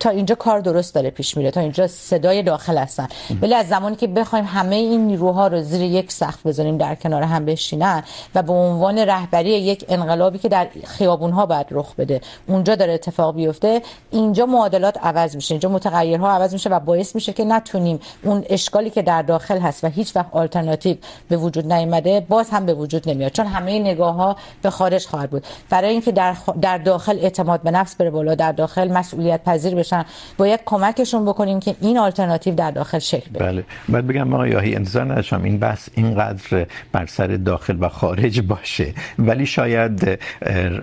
تا 0.00 0.10
اینجا 0.10 0.34
کار 0.34 0.60
درست 0.60 0.94
داره 0.94 1.10
پیش 1.10 1.36
میره، 1.36 1.50
تا 1.50 1.60
اینجا 1.60 1.86
صدای 1.86 2.42
داخل 2.42 2.78
هستن. 2.78 3.08
ولی 3.42 3.54
از 3.54 3.68
زمانی 3.68 3.96
که 3.96 4.06
بخوایم 4.06 4.44
همه 4.44 4.76
این 4.76 5.06
نیروها 5.06 5.46
رو 5.46 5.62
زیر 5.62 5.82
یک 5.82 6.12
سقف 6.12 6.46
بذاریم، 6.46 6.76
در 6.76 6.94
کنار 6.94 7.22
هم 7.22 7.44
بشینن 7.44 8.02
و 8.34 8.42
به 8.42 8.52
عنوان 8.52 8.98
رهبری 8.98 9.50
یک 9.50 9.84
انقلابی 9.88 10.38
که 10.38 10.48
در 10.48 10.68
خیابون 10.84 11.30
ها 11.30 11.46
باید 11.46 11.66
رخ 11.70 11.94
بده، 11.94 12.20
اونجا 12.46 12.74
داره 12.74 12.92
اتفاق 12.92 13.34
بیفته، 13.34 13.82
اینجا 14.10 14.46
معادلات 14.46 14.98
عوض 15.02 15.34
میشه، 15.34 15.52
اینجا 15.54 15.68
متغیرها 15.68 16.30
عوض 16.30 16.52
میشه 16.52 16.70
و 16.70 16.80
باعث 16.80 17.14
میشه 17.14 17.32
که 17.32 17.44
نتونیم 17.44 18.00
اون 18.22 18.44
اشکالی 18.48 18.90
که 18.90 19.02
در 19.02 19.22
داخل 19.22 19.58
هست 19.58 19.84
و 19.84 19.86
هیچ 19.86 20.16
وقت 20.16 20.26
آلترناتیو 20.32 20.96
به 21.28 21.36
وجود 21.36 21.72
نیامده 21.72 22.20
باز 22.20 22.50
هم 22.50 22.66
به 22.66 22.74
وجود 22.74 23.08
نمیاد. 23.08 23.32
چون 23.32 23.46
همه 23.46 23.78
نگاه 23.78 24.14
ها 24.14 24.36
به 24.62 24.70
خارج 24.70 25.06
خواهد 25.06 25.30
بود. 25.30 25.46
برای 25.70 25.90
اینکه 25.90 26.12
در 26.12 26.34
خ... 26.34 26.50
در 26.60 26.78
داخل 26.78 27.18
اعتماد 27.18 27.62
به 27.62 27.70
نفس 27.70 27.96
بره 27.96 28.10
بالا، 28.10 28.34
در 28.34 28.52
داخل 28.52 28.92
مسئولیت 28.92 29.44
پذیر 29.44 29.74
بشه 29.74 29.87
بشن 29.88 30.04
باید 30.36 30.60
کمکشون 30.66 31.24
بکنیم 31.24 31.60
که 31.60 31.74
این 31.80 31.98
آلترناتیو 31.98 32.54
در 32.54 32.70
داخل 32.70 32.98
شکل 32.98 33.30
بگیره 33.30 33.46
بله. 33.46 33.64
بعد 33.88 34.06
بگم 34.06 34.34
آقای 34.34 34.50
یاهی، 34.50 34.74
انتظار 34.74 35.04
نداشتم 35.04 35.42
این 35.42 35.58
بحث 35.58 35.88
اینقدر 35.94 36.66
بر 36.92 37.06
سر 37.06 37.26
داخل 37.26 37.76
و 37.80 37.88
خارج 37.88 38.40
باشه. 38.40 38.94
ولی 39.18 39.46
شاید 39.46 40.18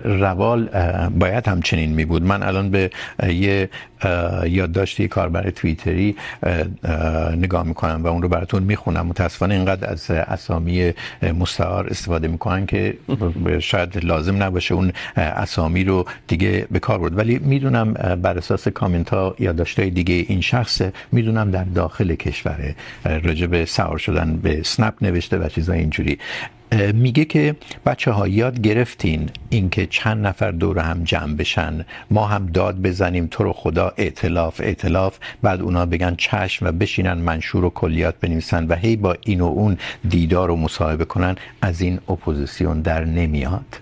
روال 0.04 0.68
باید 1.18 1.48
همچنین 1.48 1.90
می 1.90 2.04
بود 2.04 2.22
من 2.22 2.42
الان 2.42 2.70
به 2.70 2.90
یه 3.22 3.68
یادداشتی 4.46 5.08
کاربر 5.08 5.50
توییتری 5.50 6.16
نگاه 7.36 7.66
میکنم 7.66 8.04
و 8.04 8.06
اون 8.06 8.22
رو 8.22 8.28
براتون 8.28 8.62
میخونم. 8.62 9.06
متاسفانه 9.06 9.54
اینقدر 9.54 9.90
از 9.90 10.10
اسامی 10.10 10.92
مستعار 11.38 11.86
استفاده 11.86 12.28
میکنن 12.28 12.66
که 12.66 12.98
شاید 13.60 14.04
لازم 14.04 14.42
نباشه 14.42 14.74
اون 14.74 14.92
اسامی 15.16 15.84
رو 15.84 16.04
دیگه 16.26 16.66
به 16.70 16.78
کار 16.78 16.98
برد. 16.98 17.18
ولی 17.18 17.38
میدونم 17.38 17.92
بر 18.22 18.38
اساس 18.38 18.68
کامنت 18.68 19.10
ها، 19.10 19.34
یادداشت‌های 19.38 19.90
دیگه 19.90 20.14
این 20.28 20.40
شخص، 20.40 20.82
میدونم 21.12 21.50
در 21.50 21.64
داخل 21.64 22.14
کشوره 22.14 22.74
راجع 23.04 23.46
به 23.46 23.64
سوار 23.64 23.98
شدن 23.98 24.36
به 24.36 24.62
سنپ 24.62 24.94
نوشته 25.02 25.38
و 25.38 25.48
چیزای 25.48 25.78
اینجوری. 25.78 26.18
میگه 26.76 27.24
که 27.24 27.56
بچه 27.86 28.10
ها 28.10 28.28
یاد 28.28 28.60
گرفتین 28.60 29.30
اینکه 29.50 29.86
چند 29.86 30.26
نفر 30.26 30.50
دور 30.50 30.78
هم 30.78 31.04
جمع 31.04 31.34
بشن. 31.34 31.84
ما 32.10 32.26
هم 32.26 32.46
داد 32.46 32.82
بزنیم، 32.82 33.28
تو 33.30 33.44
رو 33.44 33.52
خدا 33.52 33.92
ائتلاف 33.96 34.60
ائتلاف. 34.60 35.18
بعد 35.42 35.60
اونا 35.60 35.86
بگن 35.86 36.14
چشم 36.18 36.66
و 36.66 36.72
بشینن، 36.72 37.12
منشور 37.12 37.64
و 37.64 37.70
کلیات 37.70 38.14
بنویسن 38.20 38.66
و 38.66 38.74
هی 38.74 38.96
با 38.96 39.16
این 39.24 39.40
و 39.40 39.44
اون 39.44 39.78
دیدار 40.08 40.50
و 40.50 40.56
مصاحبه 40.56 41.04
کنن. 41.04 41.36
Is 41.62 41.80
an 41.80 41.98
اپوزیسیون 42.08 42.80
there 42.80 43.04
نمیاد. 43.04 43.80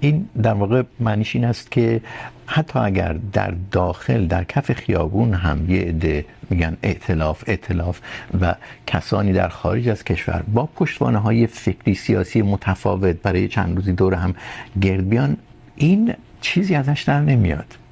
این 0.00 0.28
در 0.42 0.52
واقع 0.52 0.82
معنیش 1.00 1.36
این 1.36 1.44
است 1.44 1.70
که 1.70 2.00
حتی 2.46 2.78
اگر 2.78 3.12
در 3.32 3.54
داخل، 3.70 4.26
در 4.26 4.44
کف 4.44 4.72
خیابون 4.72 5.34
هم 5.34 5.70
یه 5.70 5.80
عده 5.80 6.24
میگن 6.50 6.76
ائتلاف 6.82 7.44
ائتلاف 7.46 8.00
و 8.40 8.54
کسانی 8.86 9.32
در 9.32 9.48
خارج 9.48 9.88
از 9.88 10.04
کشور 10.04 10.42
با 10.54 10.66
پشتوانه 10.66 11.18
های 11.18 11.46
فکری، 11.46 11.94
سیاسی 11.94 12.42
متفاوت 12.42 13.16
برای 13.16 13.48
چند 13.48 13.76
روزی 13.76 13.92
دور 13.92 14.14
هم 14.14 14.34
گرد 14.80 15.08
بیان، 15.08 15.36
این 15.76 16.14
چیزی 16.40 16.74
ازش 16.74 17.02
در 17.06 17.20
نمیاد. 17.20 17.85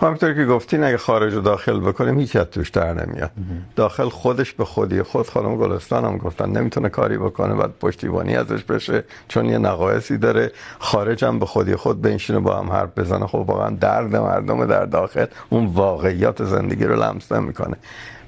همونطور 0.00 0.34
که 0.34 0.44
گفتین 0.44 0.84
اگه 0.84 0.96
خارج 0.96 1.34
و 1.34 1.40
داخل 1.40 1.80
بکنیم، 1.80 2.18
هیچ 2.18 2.36
از 2.36 2.46
توش 2.46 2.70
در 2.70 2.92
نمیاد. 2.92 3.30
داخل 3.76 4.08
خودش 4.08 4.52
به 4.52 4.64
خودی، 4.64 5.02
خود 5.02 5.28
خانم 5.28 5.56
گلستان 5.56 6.04
هم 6.04 6.16
گفتن، 6.16 6.50
نمیتونه 6.50 6.88
کاری 6.88 7.18
بکنه، 7.18 7.54
بعد 7.54 7.70
پشتیبانی 7.80 8.36
ازش 8.36 8.62
بشه، 8.62 9.04
چون 9.28 9.44
یه 9.44 9.58
نقایصی 9.58 10.18
داره. 10.18 10.52
خارج 10.78 11.24
هم 11.24 11.38
به 11.38 11.46
خودی، 11.46 11.76
خود 11.76 12.02
بنشینه 12.02 12.38
با 12.38 12.58
هم 12.58 12.70
حرف 12.70 12.98
بزنه. 12.98 13.26
خب 13.26 13.44
واقعا 13.48 13.70
درد 13.70 14.16
مردم 14.16 14.66
در 14.66 14.84
داخل 14.84 15.26
اون 15.50 15.66
واقعیات 15.66 16.44
زندگی 16.44 16.84
رو 16.84 17.02
لمس 17.02 17.32
نمیکنه. 17.32 17.76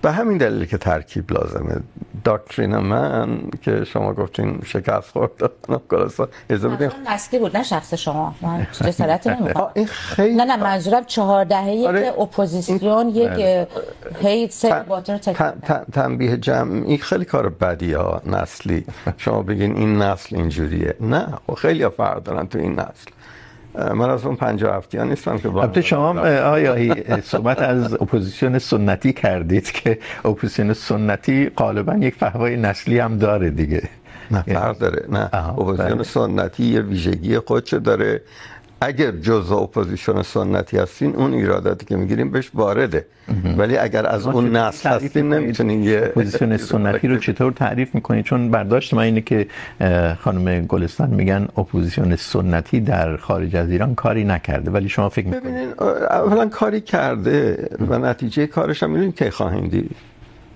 به 0.03 0.13
همین 0.13 0.39
دلیل 0.39 0.65
که 0.65 0.79
ترکیب 0.79 1.33
لازمه. 1.33 1.77
داکترین 2.25 2.77
من 2.77 3.39
که 3.63 3.85
شما 3.85 4.13
گفتین 4.15 4.61
شکست 4.65 5.11
خورد 5.11 5.31
کلاسا 5.91 6.29
اجازه 6.51 6.69
بدین. 6.69 6.91
نسلی 7.09 7.39
بود 7.39 7.57
نه 7.57 7.63
شخص 7.63 7.95
شما. 7.95 8.35
من 8.41 8.67
جسارت 8.73 9.27
نمیخوام. 9.41 9.71
این 9.75 9.87
خیلی 9.87 10.35
نه 10.35 10.45
نه 10.45 10.57
منظورم 10.57 11.05
چهار 11.05 11.45
دهه 11.45 11.83
که 11.83 12.21
اپوزیسیون 12.21 13.09
یک 13.09 13.67
هیت 14.21 14.53
سر 14.53 14.83
باتر 14.83 15.19
تنبیه 15.93 16.37
جمع 16.37 16.87
این 16.87 16.99
خیلی 16.99 17.25
کار 17.25 17.49
بدیه 17.49 17.99
ها 17.99 18.23
نسلی. 18.27 18.85
شما 19.17 19.43
بگین 19.43 19.77
این 19.77 20.03
نسل 20.03 20.37
اینجوریه. 20.37 20.95
نه 21.01 21.27
خیلی 21.57 21.89
فرق 21.89 22.23
دارن 22.23 22.47
تو 22.47 22.59
این 22.59 22.73
نسل. 22.73 23.11
من 23.75 24.11
از 24.11 24.25
اون 24.25 24.37
57 24.37 24.95
ها 24.95 25.05
نیستم 25.05 25.39
که 25.39 25.57
البته 25.57 25.81
شما 25.81 26.21
آیا 26.21 26.95
صحبت 27.23 27.59
از 27.59 27.95
اپوزیسیون 27.95 28.59
سنتی 28.59 29.13
کردید 29.13 29.71
که 29.71 29.99
اپوزیسیون 30.25 30.73
سنتی 30.73 31.51
غالبا 31.57 31.95
یک 31.95 32.15
فهوای 32.15 32.57
نسلی 32.57 32.99
هم 32.99 33.19
داره 33.19 33.51
دیگه. 33.51 33.83
نه 34.31 34.43
فرق 34.43 34.79
داره. 34.79 35.07
نه 35.09 35.35
اپوزیسیون 35.35 36.03
سنتی 36.03 36.65
یه 36.65 36.81
ویژگی 36.81 37.39
خودش 37.39 37.75
داره. 37.75 38.23
اگر 38.83 39.11
جزء 39.11 39.55
اپوزیسیون 39.55 40.23
سنتی 40.23 40.79
هستین 40.79 41.17
اون 41.17 41.35
ایراداتی 41.35 41.87
که 41.87 41.97
میگیریم 41.97 42.31
بهش 42.31 42.51
وارده. 42.55 43.07
ولی 43.59 43.77
اگر 43.77 44.07
از 44.07 44.27
اون 44.27 44.57
نسل 44.57 44.89
هستین 44.89 45.35
نمیتونین 45.35 45.83
یه 45.83 46.03
اپوزیسیون 46.05 46.57
سنتی 46.57 47.09
رو 47.09 47.19
چطور 47.19 47.53
تعریف 47.53 47.95
میکنید؟ 47.95 48.25
چون 48.25 48.51
برداشت 48.51 48.95
من 48.95 49.03
اینه 49.03 49.21
که 49.21 49.47
خانم 50.21 50.67
گلستان 50.67 51.11
میگن 51.11 51.49
اپوزیسیون 51.57 52.17
سنتی 52.17 52.81
در 52.81 53.17
خارج 53.17 53.57
از 53.57 53.71
ایران 53.71 53.95
کاری 53.95 54.25
نکرده. 54.25 54.71
ولی 54.71 54.89
شما 54.89 55.09
فکر 55.09 55.27
میکنید؟ 55.27 55.45
ببینین 55.45 55.73
اولا 56.11 56.47
کاری 56.49 56.81
کرده 56.81 57.69
و 57.89 57.99
نتیجه 57.99 58.47
کارش 58.47 58.83
هم 58.83 58.91
میدونید 58.91 59.17
کی 59.19 59.31
خواهیم 59.31 59.69
دید. 59.69 60.12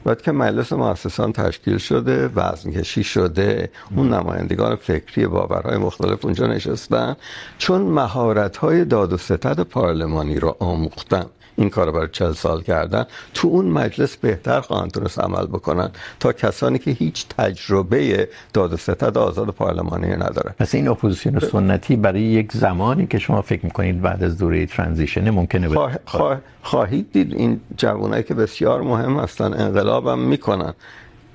بعد 0.07 0.22
که 0.22 0.32
مجلس 0.32 0.72
مؤسسان 0.72 1.32
تشکیل 1.32 1.78
شده 1.78 2.30
وزن 2.34 2.70
کشی 2.70 3.04
شده 3.04 3.70
اون 3.96 4.14
نمایندگان 4.14 4.76
فکری 4.76 5.26
باورهای 5.26 5.78
مختلف 5.78 6.24
اونجا 6.24 6.46
نشستن 6.46 7.16
چون 7.59 7.80
مهارت 7.80 8.57
های 8.57 8.84
داد 8.84 9.12
و 9.12 9.16
ستد 9.16 9.61
پارلمانی 9.61 10.40
رو 10.40 10.57
آموختن. 10.61 11.26
این 11.57 11.70
کار 11.70 11.90
برای 11.90 12.09
چل 12.12 12.32
سال 12.32 12.62
کردن. 12.62 13.07
تو 13.34 13.48
اون 13.48 13.64
مجلس 13.64 14.16
بهتر 14.16 14.61
خواهند 14.61 14.90
تونست 14.90 15.20
عمل 15.20 15.46
بکنن 15.46 15.90
تا 16.20 16.32
کسانی 16.32 16.78
که 16.78 16.90
هیچ 16.90 17.26
تجربه 17.28 18.28
داد 18.52 18.72
و 18.72 18.76
ستد 18.76 19.18
آزاد 19.18 19.48
پارلمانی 19.48 20.07
ندارن. 20.07 20.54
پس 20.59 20.74
این 20.74 20.88
اپوزیسیون 20.88 21.38
سنتی 21.38 21.96
برای 21.96 22.20
یک 22.20 22.52
زمانی 22.52 23.07
که 23.07 23.18
شما 23.18 23.42
فکر 23.42 23.64
میکنید 23.64 24.00
بعد 24.00 24.24
از 24.24 24.38
دوره 24.38 24.66
ترانزیشن 24.66 25.30
ممکنه 25.30 25.68
خواه... 25.68 25.92
خواه... 26.04 26.40
خواهید 26.62 27.12
دید. 27.12 27.34
این 27.34 27.61
جوانایی 27.76 28.22
که 28.22 28.34
بسیار 28.34 28.82
مهم 28.82 29.18
هستن 29.18 29.54
انقلاب 29.54 29.95
هم 30.05 30.18
میکنن. 30.18 30.74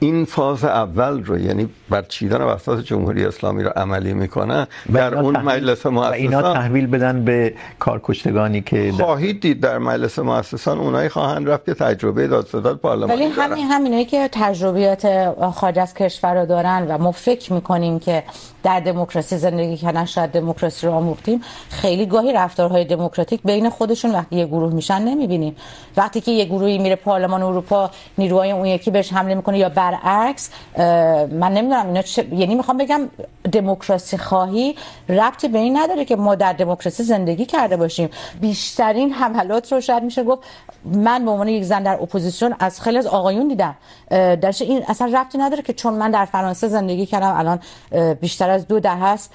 این 0.04 0.26
فاز 0.26 0.64
اول 0.64 1.24
رو 1.24 1.40
یعنی 1.40 1.70
برچیدن 1.90 2.42
وسط 2.42 2.80
جمهوری 2.80 3.26
اسلامی 3.26 3.64
رو 3.64 3.70
عملی 3.76 4.14
میکنن 4.14 4.68
در 4.94 5.16
اون 5.16 5.38
مجلس 5.38 5.86
مؤسسان 5.86 6.10
و 6.10 6.14
اینا 6.14 6.54
تحویل 6.54 6.88
بدن 6.88 7.26
به 7.26 7.54
کارکشتگانی 7.80 8.62
که 8.62 8.92
خواهید 8.92 9.42
دید 9.42 9.60
در 9.60 9.78
مجلس 9.78 10.20
مؤسسان 10.20 10.80
اونایی 10.80 11.10
خواهند 11.10 11.50
رفت 11.50 11.66
که 11.66 11.74
تجربه 11.74 12.28
دادستان 12.28 12.78
پارلمانی 12.78 13.22
ولی 13.22 13.32
همین 13.32 13.66
همینایی 13.66 14.06
که 14.06 14.30
تجربیات 14.32 15.34
خارج 15.56 15.80
از 15.80 15.94
کشور 15.94 16.40
رو 16.40 16.46
دارن 16.46 16.88
و 16.88 16.98
ما 16.98 17.12
فکر 17.12 17.54
میکنیم 17.54 18.00
که 18.00 18.24
در 18.64 18.80
دموکراسی 18.80 19.38
زندگی 19.38 19.78
کردن، 19.78 20.06
شاید 20.06 20.32
دموکراسی 20.32 20.88
رو 20.88 20.94
آموختیم. 20.94 21.42
خیلی 21.70 22.06
گاهی 22.06 22.34
رفتارهای 22.34 22.86
دموکراتیک 22.86 23.42
بین 23.44 23.70
خودشون 23.70 24.12
وقتی 24.12 24.36
یه 24.36 24.46
گروه 24.46 24.74
میشن 24.74 25.02
نمیبینیم. 25.02 25.56
وقتی 25.98 26.22
که 26.22 26.32
یه 26.32 26.46
گروهی 26.46 26.78
میره 26.78 26.96
پارلمان 26.96 27.44
اروپا، 27.44 27.90
نیروهای 28.18 28.52
اون 28.52 28.66
یکی 28.66 28.92
بهش 28.92 29.14
حمله 29.14 29.36
میکنه 29.36 29.58
یا 29.58 29.70
برعکس 29.70 30.50
من 30.78 31.54
نمیدونم 31.54 31.88
اینا 31.88 32.02
چه... 32.02 32.36
یعنی 32.36 32.56
میخوام 32.56 32.78
بگم 32.78 33.10
دموکراسی 33.52 34.18
خواهی 34.18 34.76
ربطی 35.10 35.48
به 35.48 35.60
این 35.60 35.78
نداره 35.78 36.06
که 36.06 36.16
ما 36.16 36.36
در 36.36 36.54
دموکراسی 36.54 37.04
زندگی 37.04 37.46
کرده 37.46 37.78
باشیم. 37.78 38.10
بیشترین 38.42 39.14
حملات 39.14 39.74
رو 39.74 39.82
شاید 39.82 40.04
میشه 40.04 40.24
گفت، 40.24 40.44
من 40.86 41.26
به 41.26 41.32
عنوان 41.32 41.48
یک 41.48 41.64
زن 41.64 41.84
در 41.84 41.98
اپوزیسیون 42.02 42.56
از 42.60 42.82
خیلی 42.82 42.98
از 42.98 43.08
آقایون 43.08 43.48
دیدم. 43.48 43.76
درش 44.10 44.62
این 44.62 44.84
اصلا 44.88 45.08
ربطی 45.08 45.38
نداره 45.38 45.62
که 45.62 45.74
چون 45.74 45.94
من 45.94 46.12
در 46.12 46.26
فرانسه 46.26 46.68
زندگی 46.68 47.06
کردم، 47.06 47.36
الان 47.38 47.60
بیشتر 48.16 48.50
از 48.52 48.68
دو 48.68 48.80
دهه 48.80 49.04
است 49.04 49.32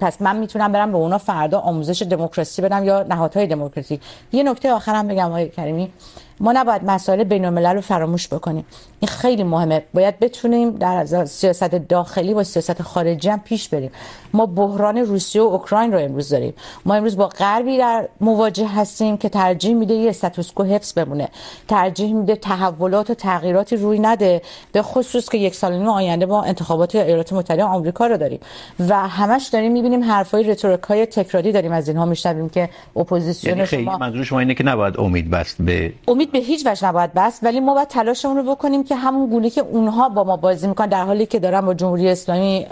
پس 0.00 0.22
من 0.22 0.36
میتونم 0.36 0.72
برم 0.72 0.92
به 0.92 0.98
اونا 0.98 1.18
فردا 1.18 1.60
آموزش 1.60 2.02
دموکراسی 2.02 2.62
بدم 2.62 2.84
یا 2.84 3.02
نهادهای 3.02 3.46
دموکراسی 3.46 4.00
یه 4.32 4.42
نکته 4.42 4.72
آخرم 4.72 5.08
بگم 5.08 5.26
آقای 5.26 5.48
کریمی. 5.48 5.92
ما 6.40 6.52
نباید 6.52 6.84
مسائل 6.84 7.24
بین 7.24 7.44
الملل 7.44 7.74
رو 7.74 7.80
فراموش 7.80 8.28
بکنیم. 8.28 8.64
این 9.04 9.12
خیلی 9.12 9.42
مهمه. 9.44 9.82
باید 9.94 10.18
بتونیم 10.18 10.70
در 10.70 11.24
سیاست 11.24 11.74
داخلی 11.74 12.34
و 12.34 12.44
سیاست 12.44 12.82
خارجی 12.82 13.28
هم 13.28 13.40
پیش 13.40 13.68
بریم. 13.68 13.90
ما 14.32 14.46
بحران 14.46 14.98
روسیه 14.98 15.42
و 15.42 15.44
اوکراین 15.44 15.92
رو 15.92 15.98
امروز 15.98 16.28
داریم. 16.28 16.54
ما 16.84 16.94
امروز 16.94 17.16
با 17.16 17.26
غربی 17.26 17.78
در 17.78 18.08
مواجه 18.20 18.66
هستیم 18.66 19.16
که 19.16 19.28
ترجیح 19.28 19.74
میده 19.74 19.94
یه 19.94 20.10
استاتوس 20.10 20.52
کو 20.52 20.62
حفظ 20.62 20.92
بمونه. 20.92 21.28
ترجیح 21.68 22.14
میده 22.14 22.36
تحولات 22.36 23.10
و 23.10 23.14
تغییراتی 23.14 23.76
روی 23.76 23.98
نده 23.98 24.42
به 24.72 24.82
خصوص 24.82 25.28
که 25.28 25.38
یک 25.38 25.54
سال 25.54 25.72
نیم 25.72 25.88
آینده 25.88 26.26
با 26.26 26.42
انتخابات 26.42 26.94
ایالات 26.94 27.32
متحده 27.32 27.64
آمریکا 27.64 28.06
رو 28.06 28.16
داریم. 28.16 28.40
و 28.88 29.08
همش 29.08 29.46
داریم 29.46 29.72
میبینیم 29.72 30.04
حرفای 30.04 30.44
رتوریک 30.44 30.80
های 30.80 31.06
تکراری 31.06 31.52
داریم 31.52 31.72
از 31.72 31.88
اینها 31.88 32.04
میشنویم 32.04 32.48
که 32.48 32.68
اپوزیسیون 32.96 33.56
یعنی 33.56 33.66
شما 33.66 33.98
منظور 33.98 34.24
شما 34.24 34.38
اینه 34.38 34.54
که 34.54 34.64
نباید 34.64 35.00
امید 35.00 35.30
بست 35.30 35.62
به 35.62 35.92
امید 36.08 36.32
به 36.32 36.38
هیچ 36.38 36.66
وجه 36.66 36.88
نباید 36.88 37.12
بست 37.14 37.44
ولی 37.44 37.60
ما 37.60 37.74
باید 37.74 37.88
تلاشمون 37.88 38.36
رو 38.36 38.54
بکنیم 38.54 38.84
که 38.84 38.93
همون 38.94 39.30
گونه 39.30 39.50
که 39.50 39.60
اونها 39.60 40.08
با 40.08 40.24
ما 40.24 40.36
بازی 40.36 40.66
میکنن 40.66 40.88
در 40.88 41.04
حالی 41.04 41.26
که 41.26 41.38
دارن 41.38 41.60
با 41.60 41.74
جمهوری 41.74 42.08
اسلامی 42.08 42.66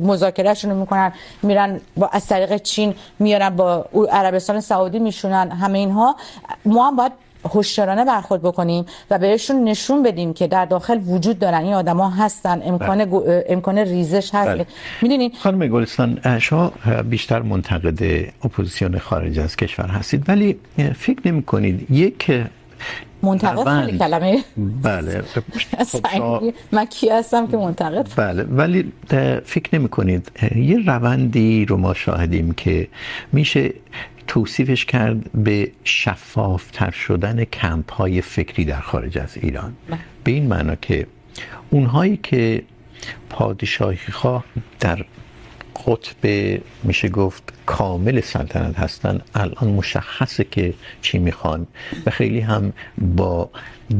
مذاکرهشون 0.00 0.70
رو 0.70 0.80
میکنن 0.80 1.12
میرن 1.42 1.80
با 1.96 2.06
از 2.12 2.26
طریق 2.26 2.56
چین 2.56 2.94
میارن 3.18 3.50
با 3.50 3.86
عربستان 4.12 4.60
سعودی 4.60 4.98
میشونن 4.98 5.50
همه 5.50 5.78
اینها. 5.78 6.16
ما 6.64 6.88
هم 6.88 6.96
باید 6.96 7.12
هوشیارانه 7.44 8.04
برخورد 8.04 8.42
بکنیم 8.42 8.86
و 9.10 9.18
بهشون 9.18 9.64
نشون 9.64 10.02
بدیم 10.02 10.34
که 10.34 10.46
در 10.46 10.64
داخل 10.64 11.00
وجود 11.06 11.38
دارن. 11.38 11.62
این 11.62 11.74
آدما 11.74 12.10
هستن 12.10 12.62
امکان 12.64 13.04
گو... 13.04 13.22
امکان 13.48 13.78
ریزش 13.78 14.34
هست. 14.34 14.66
میدونین؟ 15.02 15.32
خانم 15.38 15.66
گلستان 15.68 16.38
شما 16.38 16.72
بیشتر 17.10 17.42
منتقد 17.42 18.02
اپوزیسیون 18.44 18.98
خارج 18.98 19.38
از 19.38 19.56
کشور 19.56 19.86
هستید 19.86 20.28
ولی 20.28 20.58
فکر 20.96 21.20
نمی 21.28 21.42
کنید 21.42 21.90
یک 21.90 22.30
منتقد 23.22 23.84
خیلی 23.84 23.98
کلمه 23.98 24.44
بله. 24.82 25.22
خب 25.92 26.54
من 26.72 26.84
کی 26.84 27.08
هستم 27.10 27.46
که 27.46 27.56
منتقد؟ 27.56 28.08
بله. 28.16 28.42
ولی 28.42 28.92
فکر 29.44 29.78
نمی 29.78 29.88
کنید 29.88 30.30
یه 30.56 30.78
روندی 30.86 31.64
رو 31.64 31.76
ما 31.76 31.94
شاهدیم 31.94 32.52
که 32.52 32.88
میشه 33.32 33.74
توصیفش 34.26 34.84
کرد 34.84 35.32
به 35.32 35.72
شفافتر 35.84 36.90
شدن 36.90 37.44
کمپ 37.44 37.92
های 37.92 38.20
فکری 38.20 38.64
در 38.64 38.80
خارج 38.80 39.18
از 39.18 39.36
ایران. 39.36 39.72
به 40.24 40.32
این 40.32 40.46
معنا 40.46 40.74
که 40.74 41.06
اونهایی 41.70 42.16
که 42.22 42.62
پادشاهی 43.30 44.12
خواه 44.12 44.44
در 44.80 45.04
قطب 45.86 46.28
میشه 46.82 47.08
گفت 47.08 47.52
کامل 47.66 48.20
سلطنت 48.20 48.78
هستن. 48.78 49.20
الان 49.34 49.70
مشخصه 49.70 50.44
که 50.44 50.74
چی 51.02 51.18
میخوان. 51.18 51.66
و 52.06 52.10
خیلی 52.10 52.40
هم 52.40 52.72
با 52.98 53.50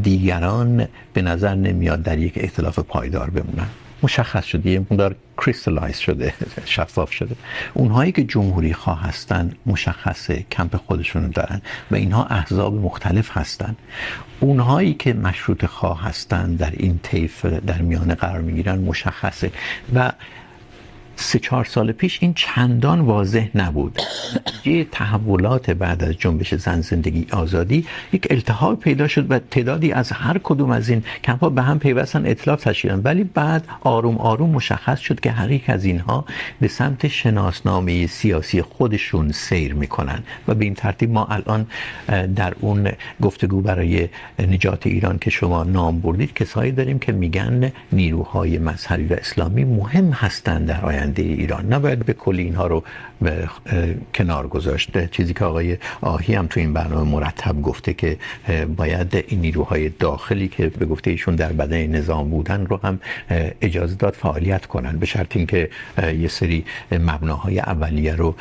دیگران 0.03 0.89
به 1.12 1.22
نظر 1.22 1.55
نمیاد 1.55 2.03
در 2.03 2.18
یک 2.18 2.39
ائتلاف 2.39 2.79
پایدار 2.79 3.31
بمونن. 3.31 3.68
مشخص 4.03 4.45
شده، 4.45 4.70
یه 4.70 4.79
مقدار 4.79 5.16
کریستالایز 5.39 5.97
شده، 5.97 6.35
شفاف 6.64 7.12
شده. 7.12 7.37
اونهایی 7.74 8.12
که 8.12 8.24
جمهوری 8.24 8.72
خواه 8.72 9.03
هستن 9.03 9.53
مشخصه، 9.66 10.45
کمپ 10.53 10.76
خودشون 10.76 11.22
رو 11.24 11.29
دارن 11.29 11.62
و 11.91 11.95
اینها 11.95 12.24
احزاب 12.24 12.74
مختلف 12.74 13.37
هستن. 13.37 13.76
اونهایی 14.41 14.95
که 14.95 15.12
مشروط 15.12 15.64
خواه 15.64 16.03
هستن 16.03 16.55
در 16.55 16.72
این 16.76 17.01
طیف 17.03 17.45
در 17.45 17.83
میانه 17.83 18.14
قرار 18.14 18.41
میگیرن 18.41 18.79
مشخصه. 18.79 19.51
و 19.95 20.12
سه 21.21 21.39
چهار 21.39 21.64
سال 21.64 21.93
پیش 21.93 22.19
این 22.23 22.35
چندان 22.35 23.01
واضح 23.01 23.49
نبود. 23.55 24.01
یه 24.64 24.85
تحولات 24.85 25.71
بعد 25.71 26.05
از 26.05 26.14
جنبش 26.19 26.55
زن 26.55 26.81
زندگی 26.81 27.27
آزادی 27.33 27.87
یک 28.12 28.27
التحاب 28.31 28.81
پیدا 28.81 29.09
شد 29.09 29.31
و 29.31 29.39
تعدادی 29.39 29.93
از 29.93 30.12
هر 30.12 30.39
کدوم 30.39 30.71
از 30.71 30.89
این 30.89 31.03
کمپ 31.25 31.53
به 31.53 31.62
هم 31.62 31.79
پیوستن 31.79 32.27
اطلاف 32.27 32.64
تشکیلن 32.64 33.01
ولی 33.05 33.25
بعد 33.25 33.64
آروم 33.81 34.19
آروم 34.19 34.51
مشخص 34.51 35.01
شد 35.01 35.21
که 35.21 35.31
هر 35.31 35.51
یک 35.51 35.71
از 35.71 35.85
اینها 35.85 36.25
به 36.61 36.69
سمت 36.69 37.09
شناسنامه 37.09 38.07
سیاسی 38.07 38.62
خودشون 38.62 39.33
سیر 39.33 39.75
میکنن. 39.75 40.23
و 40.49 40.55
به 40.55 40.64
این 40.64 40.75
ترتیب 40.75 41.11
ما 41.11 41.27
الان 41.27 41.66
در 42.37 42.55
اون 42.61 42.93
گفتگو 43.23 43.61
برای 43.61 44.09
نجات 44.39 44.87
ایران 44.87 45.19
که 45.19 45.31
شما 45.31 45.64
نام 45.64 46.01
بردید، 46.01 46.35
کسایی 46.35 46.73
داریم 46.73 46.99
که 46.99 47.12
میگن 47.12 47.73
نیروهای 47.93 48.59
مذهبی 48.59 49.05
و 49.05 49.12
اسلامی 49.12 49.64
مهم 49.64 50.11
هستند 50.11 50.66
در 50.66 50.85
آینده. 50.85 51.07
آینده 51.09 51.22
ایران. 51.22 51.72
نباید 51.72 52.04
به 52.06 52.12
کلی 52.12 52.42
اینها 52.42 52.66
رو 52.66 52.84
به 53.20 53.48
کنار 54.14 54.48
گذاشت. 54.48 55.11
چیزی 55.11 55.34
که 55.34 55.44
آقای 55.44 55.76
آهی 56.00 56.34
هم 56.34 56.46
تو 56.46 56.61
این 56.61 56.72
برنامه 56.72 57.11
مرتب 57.11 57.62
گفته 57.62 57.94
که 57.94 58.16
باید 58.76 59.24
این 59.28 59.40
نیروهای 59.40 59.88
داخلی 59.88 60.48
که 60.48 60.68
به 60.68 60.86
گفته 60.86 61.11
ایشون 61.11 61.36
در 61.36 61.52
بدن 61.52 61.86
نظام 61.86 62.30
بودن 62.30 62.66
رو 62.66 62.80
هم 62.82 63.00
اجازه 63.61 63.94
داد 63.94 64.14
فعالیت 64.14 64.66
کنن. 64.66 64.98
به 64.98 65.06
شرط 65.06 65.36
اینکه 65.36 65.70
یه 66.18 66.28
سری 66.28 66.64
مبناهای 66.92 67.59
اولیه 67.61 68.14
رو 68.14 68.34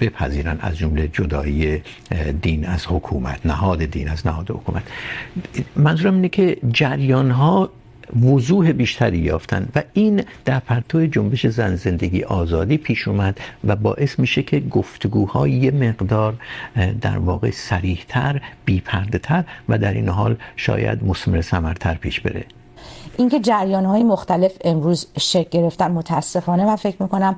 بپذیرن 0.00 0.58
از 0.60 0.78
جمله 0.78 1.08
جدایی 1.08 1.82
دین 2.42 2.66
از 2.66 2.86
حکومت، 2.86 3.46
نهاد 3.46 3.84
دین 3.84 4.08
از 4.08 4.26
نهاد 4.26 4.50
حکومت. 4.50 4.82
منظورم 5.76 6.14
اینه 6.14 6.28
که 6.28 6.56
جریان‌ها 6.72 7.70
وضوح 8.22 8.72
بیشتری 8.72 9.18
یافتن 9.18 9.68
و 9.76 9.82
این 9.92 10.24
در 10.44 10.58
پرتو 10.58 11.06
جنبش 11.06 11.46
زن 11.46 11.76
زندگی 11.76 12.22
آزادی 12.22 12.76
پیش 12.76 13.08
اومد 13.08 13.40
و 13.64 13.76
باعث 13.76 14.18
میشه 14.18 14.42
که 14.42 14.60
گفتگوهای 14.60 15.50
یه 15.50 15.70
مقدار 15.70 16.34
در 17.00 17.18
واقع 17.18 17.50
صریحتر، 17.50 18.40
بیپردهتر 18.64 19.44
و 19.68 19.78
در 19.78 19.92
این 19.92 20.08
حال 20.08 20.36
شاید 20.56 21.04
مثمر 21.04 21.40
ثمرتر 21.40 21.94
پیش 21.94 22.20
بره. 22.20 22.44
اینکه 23.16 23.40
جریان 23.40 23.84
های 23.84 24.02
مختلف 24.02 24.52
امروز 24.64 25.06
شکل 25.18 25.48
گرفتن 25.50 25.90
متاسفانه 25.90 26.64
و 26.64 26.76
فکر 26.76 27.02
میکنم 27.02 27.36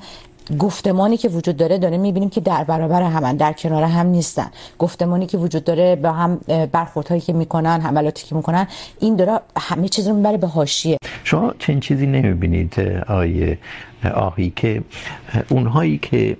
گفتمانی 0.58 1.16
که 1.16 1.28
وجود 1.28 1.56
داره 1.56 1.78
داره 1.78 1.98
میبینیم 1.98 2.30
که 2.30 2.40
در 2.40 2.64
برابر 2.64 3.02
هم 3.02 3.32
در 3.32 3.52
کنار 3.52 3.82
هم 3.82 4.06
نیستن. 4.06 4.46
گفتمانی 4.78 5.26
که 5.26 5.38
وجود 5.38 5.64
داره 5.64 5.96
با 5.96 6.12
هم 6.12 6.36
برخوردهایی 6.72 7.20
که 7.20 7.32
میکنن، 7.32 7.80
حملاتی 7.80 8.26
که 8.26 8.34
میکنن، 8.34 8.66
این 9.00 9.16
داره 9.16 9.40
همه 9.58 9.88
چیز 9.88 10.08
رو 10.08 10.14
میبره 10.14 10.36
به 10.36 10.46
حاشیه. 10.46 10.96
شما 11.24 11.54
چنین 11.58 11.80
چیزی 11.80 12.06
نمیبینید 12.06 12.80
آیه 13.06 13.58
آهی 14.14 14.52
که 14.56 14.82
اونهایی 15.48 15.98
که 15.98 16.36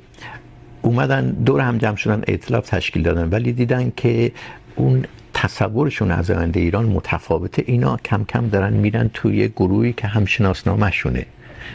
اومدن 0.82 1.30
دور 1.30 1.60
هم 1.60 1.78
جمع 1.78 1.96
شدن، 1.96 2.22
ائتلاف 2.28 2.70
تشکیل 2.70 3.02
دادن، 3.02 3.28
ولی 3.30 3.52
دیدن 3.52 3.92
که 3.96 4.32
اون 4.76 5.04
تصورشون 5.34 6.10
از 6.10 6.30
آینده 6.30 6.60
ایران 6.60 6.84
متفاوته، 6.84 7.64
اینا 7.66 7.96
کم 7.96 8.24
کم 8.24 8.48
دارن 8.48 8.72
میرن 8.72 9.10
توی 9.14 9.48
گروهی 9.48 9.92
که 9.92 10.06
هم 10.06 10.24
شناسنامه‌شونه. 10.24 11.26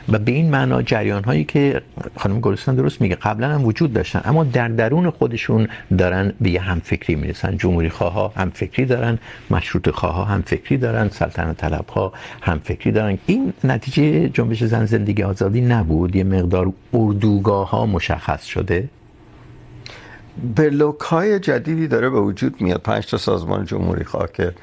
و 0.10 0.20
به 0.20 0.32
این 0.32 0.50
معنا 0.50 0.82
جریان 0.82 1.24
هایی 1.24 1.44
که 1.44 1.82
خانم 2.18 2.40
گلستان 2.40 2.76
درست 2.76 3.02
میگه 3.02 3.16
قبلا 3.16 3.50
هم 3.50 3.66
وجود 3.66 3.94
داشتن 3.94 4.22
اما 4.26 4.44
در 4.44 4.68
درون 4.68 5.10
خودشون 5.10 5.68
دارن 5.98 6.34
به 6.42 6.50
یه 6.50 6.62
همفکری 6.62 7.16
میرسن. 7.16 7.58
جمهوری 7.58 7.90
خواه 7.90 8.14
ها 8.14 8.34
همفکری 8.36 8.86
دارن 8.86 9.20
مشروط 9.52 9.90
خواه 9.90 10.16
ها 10.16 10.26
همفکری 10.26 10.78
دارن 10.78 11.10
سلطنت 11.10 11.58
طلب 11.58 11.90
ها 11.90 12.14
همفکری 12.42 12.92
دارن. 12.92 13.18
این 13.26 13.54
نتیجه 13.64 14.30
جنبش 14.30 14.64
زن 14.64 14.86
زندگی 14.86 15.24
آزادی 15.24 15.62
نبود؟ 15.62 16.16
یه 16.16 16.24
مقدار 16.24 16.74
اردوگاه 16.94 17.70
ها 17.70 17.86
مشخص 17.86 18.44
شده؟ 18.46 18.90
بلوک 20.56 21.00
های 21.00 21.40
جدیدی 21.40 21.88
داره 21.88 22.10
به 22.10 22.20
وجود 22.20 22.62
میاد. 22.62 22.82
پنج 22.82 23.08
تا 23.08 23.18
سازمان 23.18 23.66
جمهوری 23.66 24.04
خواه 24.04 24.32
که 24.32 24.54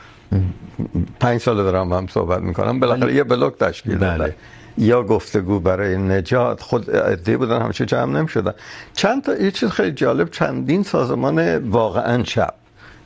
پنج 1.21 1.41
سال 1.41 1.57
دارم 1.57 1.93
هم 1.93 2.07
صحبت 2.07 2.43
میکنم. 2.43 2.81
بالاخره 2.81 3.15
یه 3.15 3.25
بلوک 3.25 3.59
تشکیل 3.59 3.99
داده 3.99 4.35
یا 4.79 5.03
گفتگو 5.03 5.61
برای 5.61 5.97
نجات، 5.97 6.63
خود 6.63 6.91
عده 6.91 7.37
بودن، 7.37 7.63
همیشه 7.63 7.87
جمع 7.87 8.19
نمی 8.19 8.29
شدن 8.29 8.55
چند 8.95 9.23
تا، 9.23 9.35
یه 9.35 9.51
چیز 9.51 9.69
خیلی 9.69 9.93
جالب، 9.93 10.31
چندین 10.31 10.83
سازمان 10.83 11.69
واقعا 11.71 12.23
چپ 12.23 12.55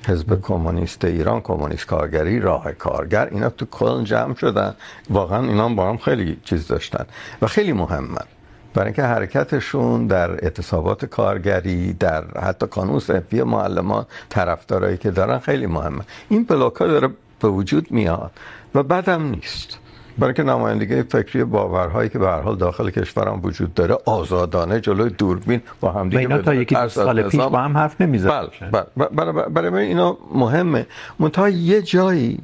حزب 0.07 0.41
کمونیست 0.41 1.05
ایران، 1.05 1.41
کمونیست 1.41 1.87
کارگری، 1.87 2.41
راه 2.41 2.73
کارگر، 2.73 3.29
اینا 3.31 3.51
تو 3.51 3.67
کل 3.67 4.05
جمع 4.05 4.35
شدن. 4.35 4.75
واقعا 5.11 5.43
اینا 5.43 5.69
با 5.69 5.89
هم 5.89 5.97
خیلی 5.97 6.39
چیز 6.45 6.67
داشتن 6.67 7.05
و 7.43 7.47
خیلی 7.47 7.73
مهمن. 7.73 8.27
برای 8.75 8.87
اینکه 8.87 9.03
حرکتشون 9.03 10.07
در 10.07 10.31
اعتصابات 10.31 11.05
کارگری، 11.05 11.93
در 11.93 12.25
حتی 12.25 12.67
قانون 12.67 12.99
صنفی 12.99 13.43
معلمان، 13.43 14.07
طرفدارایی 14.29 14.97
که 14.97 15.11
دارن، 15.11 15.39
خیلی 15.39 15.67
مهمه 15.67 16.03
این 16.29 16.45
بلاک 16.45 16.79
داره 16.79 17.09
به 17.41 17.49
وجود 17.49 17.91
میاد 17.91 18.31
و 18.75 18.83
بعدم 18.83 19.23
نیست. 19.23 19.79
برای 20.19 20.35
نمایندگی 20.39 21.03
فکری 21.03 21.45
باورهایی 21.45 22.09
که 22.09 22.19
به 22.19 22.27
هر 22.27 22.41
حال 22.41 22.57
داخل 22.57 22.91
کشورم 22.91 23.41
وجود 23.43 23.75
داره 23.75 23.99
آزادانه 24.05 24.81
جلوی 24.81 25.11
دوربین 25.11 25.63
با 25.81 25.93
هم 25.93 26.09
دیگه 26.09 26.19
اینا 26.19 26.39
تا 26.39 26.55
یکی 26.55 26.77
سال 26.89 27.23
پیش 27.23 27.41
با 27.41 27.59
هم 27.59 27.77
حرف 27.77 28.01
نمیزنن 28.01 28.49
بله 28.73 29.09
برای 29.09 29.51
برای 29.51 29.71
من 29.71 29.79
اینا 29.79 30.19
مهمه. 30.35 30.87
منتها 31.19 31.49
یه 31.49 31.83
جایی 31.83 32.39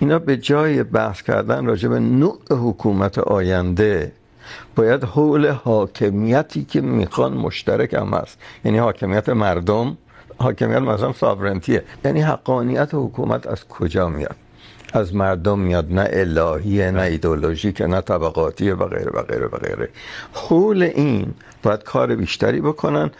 اینا 0.00 0.18
به 0.18 0.36
جای 0.36 0.82
بحث 0.82 1.22
کردن 1.22 1.66
راجع 1.66 1.88
به 1.88 1.98
نوع 1.98 2.38
حکومت 2.50 3.18
آینده 3.18 4.12
باید 4.76 5.04
حول 5.04 5.50
حاکمیتی 5.50 6.64
که 6.64 6.80
میخوان 6.80 7.32
مشترک 7.32 7.94
هم 7.94 8.08
هست. 8.14 8.38
یعنی 8.64 8.78
حاکمیت 8.78 9.28
مردم 9.28 9.96
حاکمیت 10.38 10.78
مثلا 10.78 11.12
ساورنتیه 11.12 11.82
یعنی 12.04 12.20
حقانیت 12.20 12.90
حکومت 12.92 13.46
از 13.46 13.68
کجا 13.68 14.08
میاد؟ 14.08 14.36
از 14.96 15.14
مردم 15.14 15.58
میاد، 15.58 15.92
نه 15.92 16.08
الهیه 16.10 16.90
نه 16.90 17.02
ایدئولوژیکه 17.02 17.86
نه 17.86 18.00
طبقاتیه 18.00 18.74
و 18.74 18.88
غیره 18.88 19.10
و 19.14 19.22
غیره 19.22 19.46
و 19.46 19.56
غیره. 19.56 19.88
حول 20.32 20.82
این 20.82 21.34
باید 21.62 21.82
کار 21.82 22.16
بیشتری 22.16 22.60
بکنن 22.60 23.10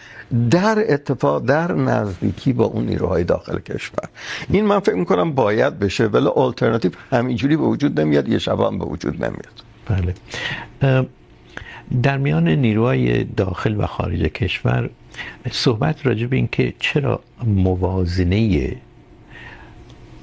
در 0.50 0.84
اتفاق، 0.88 1.44
در 1.44 1.72
نزدیکی 1.72 2.52
با 2.52 2.64
اون 2.64 2.86
نیروهای 2.86 3.24
داخل 3.24 3.58
کشور. 3.58 4.08
این 4.50 4.64
من 4.64 4.80
فکر 4.80 4.94
میکنم 4.94 5.32
باید 5.32 5.78
بشه، 5.78 6.06
ولی 6.06 6.26
آلترناتیو 6.26 6.90
همینجوری 7.10 7.56
به 7.56 7.62
وجود 7.62 8.00
نمیاد، 8.00 8.28
یه 8.28 8.38
شب 8.38 8.60
هم 8.60 8.78
به 8.78 8.84
وجود 8.84 9.24
نمیاد. 9.24 9.62
بله. 9.86 10.14
در 12.02 12.18
میان 12.18 12.48
نیروهای 12.48 13.24
داخل 13.24 13.80
و 13.80 13.86
خارج 13.86 14.22
کشور 14.22 14.90
صحبت 15.50 16.06
راجع 16.06 16.26
به 16.26 16.36
این 16.36 16.48
که 16.52 16.74
چرا 16.78 17.20
موازنه 17.44 18.76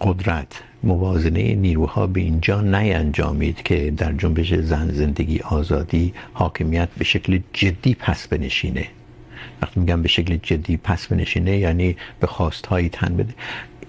قدرت 0.01 0.62
موازنه 0.84 1.56
نیروها 1.56 2.08
به 2.08 2.22
اینجا 2.22 2.62
نینجامید 2.62 3.64
که 3.64 3.92
در 3.98 4.14
جنبش 4.14 4.54
زن 4.54 4.92
زندگی 4.92 5.40
آزادی 5.40 6.14
حاکمیت 6.34 6.90
به 6.98 7.04
شکل 7.04 7.40
جدی 7.54 7.96
پس 7.96 8.28
بنشینه. 8.28 8.88
وقتی 9.62 9.80
میگم 9.80 10.02
به 10.02 10.08
شکل 10.08 10.38
جدی 10.44 10.78
پس 10.78 11.08
بنشینه 11.08 11.58
یعنی 11.58 11.96
به 12.20 12.28
خواستهایی 12.28 12.90
تن 12.90 13.18
بده. 13.18 13.34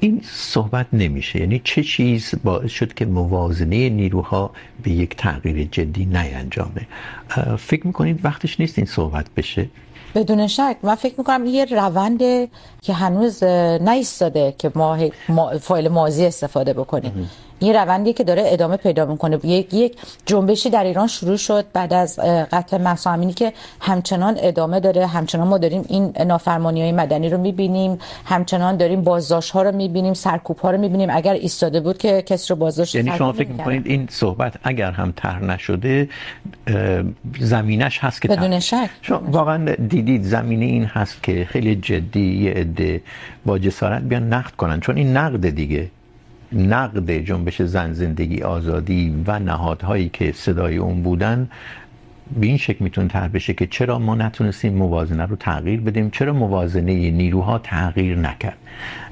این 0.01 0.21
صحبت 0.25 0.87
نمیشه. 0.93 1.41
یعنی 1.41 1.61
چه 1.65 1.83
چیز 1.83 2.35
باعث 2.45 2.71
شد 2.71 2.95
که 2.95 3.07
موازنه 3.07 3.89
نیروها 3.89 4.51
به 4.83 4.91
یک 4.91 5.17
تغییر 5.17 5.69
جدی 5.71 6.05
نینجامه 6.05 6.87
فکر 7.59 7.87
میکنید 7.87 8.25
وقتش 8.25 8.61
نیست 8.61 8.79
این 8.79 8.87
صحبت 8.87 9.27
بشه؟ 9.37 9.69
بدون 10.15 10.47
شک. 10.47 10.77
من 10.83 10.95
فکر 10.95 11.15
میکنم 11.19 11.47
یه 11.47 11.65
رونده 11.65 12.49
که 12.83 12.93
هنوز 12.93 13.45
نیستاده 13.81 14.55
که 14.59 14.73
ما 14.75 14.99
فایل 15.61 15.89
ماضی 15.89 16.27
استفاده 16.27 16.73
بکنیم. 16.73 17.31
یه 17.61 17.73
روندی 17.73 18.13
که 18.13 18.25
داره 18.25 18.43
ادامه 18.47 18.77
پیدا 18.77 19.07
میکنه. 19.07 19.47
یک 19.47 19.75
یک 19.75 19.97
جنبشی 20.27 20.71
در 20.71 20.85
ایران 20.85 21.07
شروع 21.07 21.37
شد 21.37 21.65
بعد 21.73 21.93
از 21.93 22.19
قتل 22.53 22.79
مهسا 22.79 23.11
امینی 23.11 23.33
که 23.33 23.53
همچنان 23.81 24.37
ادامه 24.39 24.81
داره. 24.81 25.07
همچنان 25.07 25.49
ما 25.49 25.59
داریم 25.59 25.85
این 25.89 26.13
نافرمانی 26.27 26.83
های 26.83 26.93
مدنی 26.93 27.29
رو 27.29 27.39
میبینیم. 27.39 27.99
همچنان 28.25 28.77
داریم 28.77 29.03
بازداشت 29.03 29.51
ها 29.51 29.63
رو 29.63 29.73
میبینیم 29.73 30.15
سرکوب 30.15 30.59
ها 30.59 30.71
رو 30.71 30.79
میبینیم. 30.79 31.11
اگر 31.13 31.33
ایستاده 31.33 31.81
بود 31.81 31.99
که 31.99 32.23
کسی 32.23 32.49
رو 32.49 32.57
بازداشت 32.57 32.95
یعنی 32.95 33.13
شما 33.19 33.33
فکر 33.33 33.49
میکنید 33.49 33.87
این 33.87 34.09
صحبت 34.11 34.55
اگر 34.63 34.91
هم 34.91 35.13
طرح 35.17 35.45
نشده 35.45 36.09
زمینش 37.41 37.99
هست 37.99 38.23
که 38.23 38.29
بدون 38.29 38.61
شک. 38.61 38.91
شما 39.03 39.23
واقعا 39.27 39.75
دیدید 40.05 40.23
زمینه 40.23 40.65
این 40.65 40.85
هست 40.85 41.23
که 41.23 41.45
خیلی 41.45 41.77
جدی 41.77 42.35
یه 42.35 42.51
عده 42.51 43.03
با 43.47 43.59
جسارت 43.59 44.03
بیان 44.03 44.33
نقد 44.33 44.51
کنن. 44.51 44.81
چون 44.81 44.97
این 44.97 45.17
نقد 45.17 45.49
دیگه 45.49 45.91
نقد 46.53 47.11
جنبش 47.11 47.63
زن 47.63 47.93
زندگی 47.93 48.43
آزادی 48.43 49.25
و 49.27 49.39
نهادهایی 49.39 50.11
که 50.13 50.33
صدای 50.33 50.77
اون 50.77 51.03
بودن 51.03 51.49
به 52.41 52.47
این 52.47 52.57
شکل 52.57 52.85
میتونه 52.85 53.09
طرح 53.09 53.29
بشه 53.29 53.55
که 53.55 53.67
چرا 53.67 53.99
ما 53.99 54.15
نتونستیم 54.15 54.75
موازنه 54.75 55.27
رو 55.27 55.37
تغییر 55.37 55.81
بدیم؟ 55.81 56.11
چرا 56.11 56.33
موازنه 56.33 57.11
نیروها 57.11 57.59
تغییر 57.59 58.19
نکرد؟ 58.19 58.57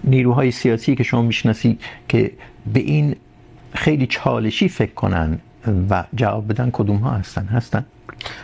نیروهای 0.05 0.51
سیاسی 0.51 0.95
که 0.95 1.03
شما 1.03 1.23
میشناسی 1.23 1.79
که 2.09 2.31
به 2.73 2.81
این 2.81 3.17
خیلی 3.75 4.07
چالشی 4.07 4.69
فکر 4.69 4.95
کنن 4.95 5.39
و 5.91 6.05
جواب 6.15 6.49
بدن 6.49 6.71
کدوم 6.73 6.97
ها 6.97 7.11
هستن؟ 7.11 7.47
هستن؟ 7.47 7.85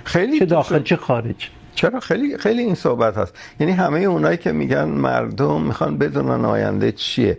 خیلی 0.05 0.39
چه 0.39 0.45
داخل 0.47 0.83
چه 0.83 0.97
خارج؟ 0.97 1.51
چرا 1.79 2.01
خیلی 2.01 2.39
خیلی 2.39 2.63
این 2.63 2.75
صحبت 2.75 3.17
هست. 3.17 3.35
یعنی 3.61 3.73
همه 3.73 4.01
اونایی 4.01 4.37
که 4.37 4.53
میگن 4.53 4.85
مردم 4.85 5.63
میخوان 5.63 5.99
بدونن 5.99 6.45
آینده 6.45 6.93
چیه. 6.93 7.39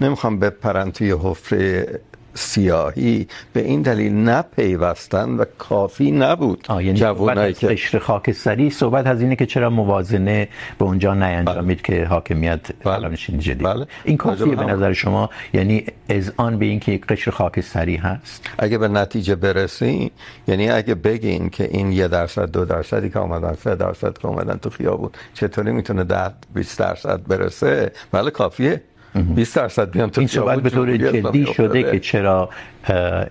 نمیخوان 0.00 0.38
بپرن 0.38 0.90
توی 0.90 1.14
حفره 1.22 2.00
سیاهی 2.38 3.26
به 3.52 3.60
این 3.60 3.82
دلیل 3.82 4.12
نپیوستن 4.12 5.28
و 5.30 5.44
کافی 5.58 6.10
نبود. 6.10 6.66
یعنی 6.70 6.94
جوانایی 6.94 7.52
که 7.52 7.66
قشر 7.66 7.98
خاکستری 7.98 8.70
صحبت 8.70 9.06
از 9.06 9.22
اینه 9.22 9.36
که 9.36 9.46
چرا 9.46 9.70
موازنه 9.70 10.48
به 10.78 10.84
اونجا 10.84 11.14
نینجامید 11.14 11.82
که 11.82 12.04
حاکمیت 12.04 12.60
قلمنشین 12.84 13.38
جدید. 13.38 13.62
بله. 13.62 13.86
این 14.04 14.16
کافیه 14.16 14.54
به 14.54 14.64
نظر 14.64 14.92
شما؟ 14.92 15.30
یعنی 15.52 15.86
اذعان 16.08 16.58
به 16.58 16.64
این 16.64 16.80
که 16.80 16.92
یک 16.92 17.06
قشر 17.06 17.30
خاکستری 17.30 17.96
هست؟ 17.96 18.50
اگه 18.58 18.78
به 18.78 18.88
نتیجه 18.88 19.34
برسین 19.34 20.10
یعنی 20.48 20.70
اگه 20.70 20.94
بگین 20.94 21.50
که 21.50 21.64
این 21.64 21.92
یه 21.92 22.08
درصد 22.08 22.50
دو 22.50 22.64
درصدی 22.64 23.10
که 23.10 23.18
آمدن 23.18 23.54
سه 23.54 23.74
درصد 23.74 24.18
که 24.18 24.28
آمدن 24.28 24.56
تو 24.56 24.70
خیابون 24.70 25.10
چطوری 25.34 25.72
میتونه 25.72 26.04
ده 26.04 26.30
20 26.54 26.78
درصد 26.78 27.20
برسه؟ 27.28 27.92
بله 28.12 28.30
کافیه. 28.30 28.82
20 29.14 29.56
درصد 29.56 29.90
بیان 29.90 30.10
تو 30.10 30.20
این 30.20 30.28
صحبت 30.28 30.62
به 30.62 30.70
طور 30.70 30.96
جدی 30.96 31.46
شده 31.46 31.82
که 31.82 32.00
چرا 32.00 32.48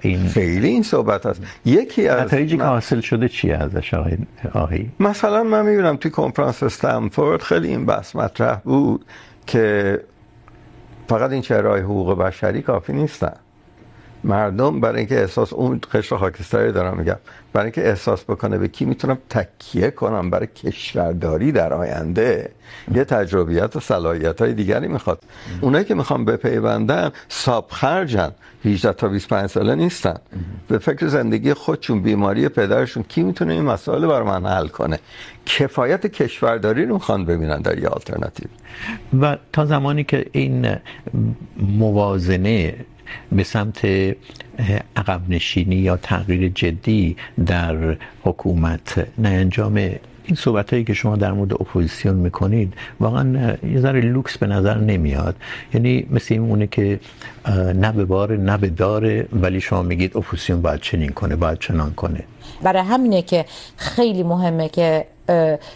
این 0.01 0.27
خیلی 0.27 0.67
این 0.67 0.83
صحبت 0.83 1.25
هست 1.25 1.41
یکی 1.65 2.07
از 2.07 2.25
نتایجی 2.25 2.57
که 2.57 2.63
حاصل 2.63 3.01
شده 3.01 3.29
چیه 3.29 3.55
ازش 3.55 3.93
آقای 3.93 4.17
آهی 4.53 4.91
مثلا 4.99 5.43
من 5.43 5.65
میبینم 5.65 5.97
توی 5.97 6.11
کنفرانس 6.11 6.63
استنفورد 6.63 7.41
خیلی 7.41 7.67
این 7.67 7.85
بحث 7.85 8.15
مطرح 8.15 8.55
بود 8.55 9.05
که 9.47 9.99
فقط 11.07 11.31
این 11.31 11.41
چهرهای 11.41 11.81
حقوق 11.81 12.17
بشری 12.17 12.61
کافی 12.61 12.93
نیستن 12.93 13.35
مردم 14.23 14.79
برای 14.79 14.97
اینکه 14.97 15.19
احساس، 15.19 15.53
اون 15.53 15.81
قشر 15.93 16.17
خاکستری 16.17 16.71
دارم 16.71 16.97
میگم، 16.97 17.17
برای 17.53 17.65
اینکه 17.65 17.87
احساس 17.89 18.23
بکنه 18.23 18.57
به 18.57 18.67
کی 18.67 18.85
میتونم 18.85 19.17
تکیه 19.29 19.91
کنم 19.91 20.29
برای 20.29 20.47
کشورداری 20.47 21.51
در 21.51 21.73
آینده، 21.73 22.51
یه 22.95 23.03
تجربیات 23.03 23.75
و 23.75 23.79
صلاحیت 23.79 24.41
های 24.41 24.53
دیگری 24.53 24.87
میخواد. 24.87 25.23
اونایی 25.61 25.85
که 25.85 25.95
میخوام 25.95 26.25
بپیوندن 26.25 27.11
ساب 27.29 27.67
خرجن 27.71 28.31
18 28.65 28.93
تا 28.93 29.07
25 29.07 29.49
ساله 29.49 29.75
نیستن. 29.75 30.15
به 30.67 30.77
فکر 30.77 31.07
زندگی 31.07 31.53
خودشون، 31.53 32.01
بیماری 32.01 32.49
پدرشون، 32.49 33.03
کی 33.03 33.23
میتونه 33.23 33.53
این 33.53 33.63
مسائل 33.63 34.07
برای 34.07 34.27
من 34.27 34.45
حل 34.45 34.67
کنه؟ 34.67 34.99
کفایت 35.45 36.07
کشورداری 36.07 36.85
رو 36.85 36.93
میخوان 36.93 37.25
ببینن 37.25 37.61
در 37.61 37.79
یه 37.79 37.87
آلترناتیو 37.87 38.47
و 39.21 39.37
تا 39.53 39.65
زمانی 39.65 40.03
که 40.03 40.25
این 40.31 40.75
موازنه 41.57 42.75
به 43.31 43.43
سمت 43.43 43.85
عقب 44.95 45.21
نشینی 45.29 45.75
یا 45.75 45.97
تغییر 45.97 46.51
جدی 46.55 47.15
در 47.45 47.97
حکومت 48.23 49.07
نه 49.17 49.29
انجام 49.29 49.75
این 50.27 50.35
صحبت 50.35 50.73
هایی 50.73 50.83
که 50.83 50.93
شما 50.93 51.15
در 51.15 51.31
مورد 51.31 51.53
اپوزیسیون 51.53 52.15
میکنید 52.15 52.73
واقعا 52.99 53.55
یه 53.73 53.79
ذره 53.79 54.01
لوکس 54.01 54.37
به 54.37 54.47
نظر 54.47 54.77
نمیاد. 54.77 55.35
یعنی 55.73 56.07
مثل 56.11 56.33
این 56.33 56.43
اونه 56.43 56.67
که 56.67 56.99
نه 57.75 57.91
به 57.91 58.05
بار، 58.05 58.37
نه 58.37 58.57
به 58.57 58.69
داره 58.69 59.27
ولی 59.33 59.61
شما 59.61 59.81
میگید 59.81 60.17
اپوزیسیون 60.17 60.61
باید 60.61 60.79
چنین 60.81 61.09
کنه، 61.09 61.35
باید 61.35 61.59
چنان 61.59 61.93
کنه. 61.93 62.23
برای 62.61 62.81
همینه 62.81 63.21
که 63.21 63.45
خیلی 63.75 64.23
مهمه 64.23 64.69
که 64.69 65.07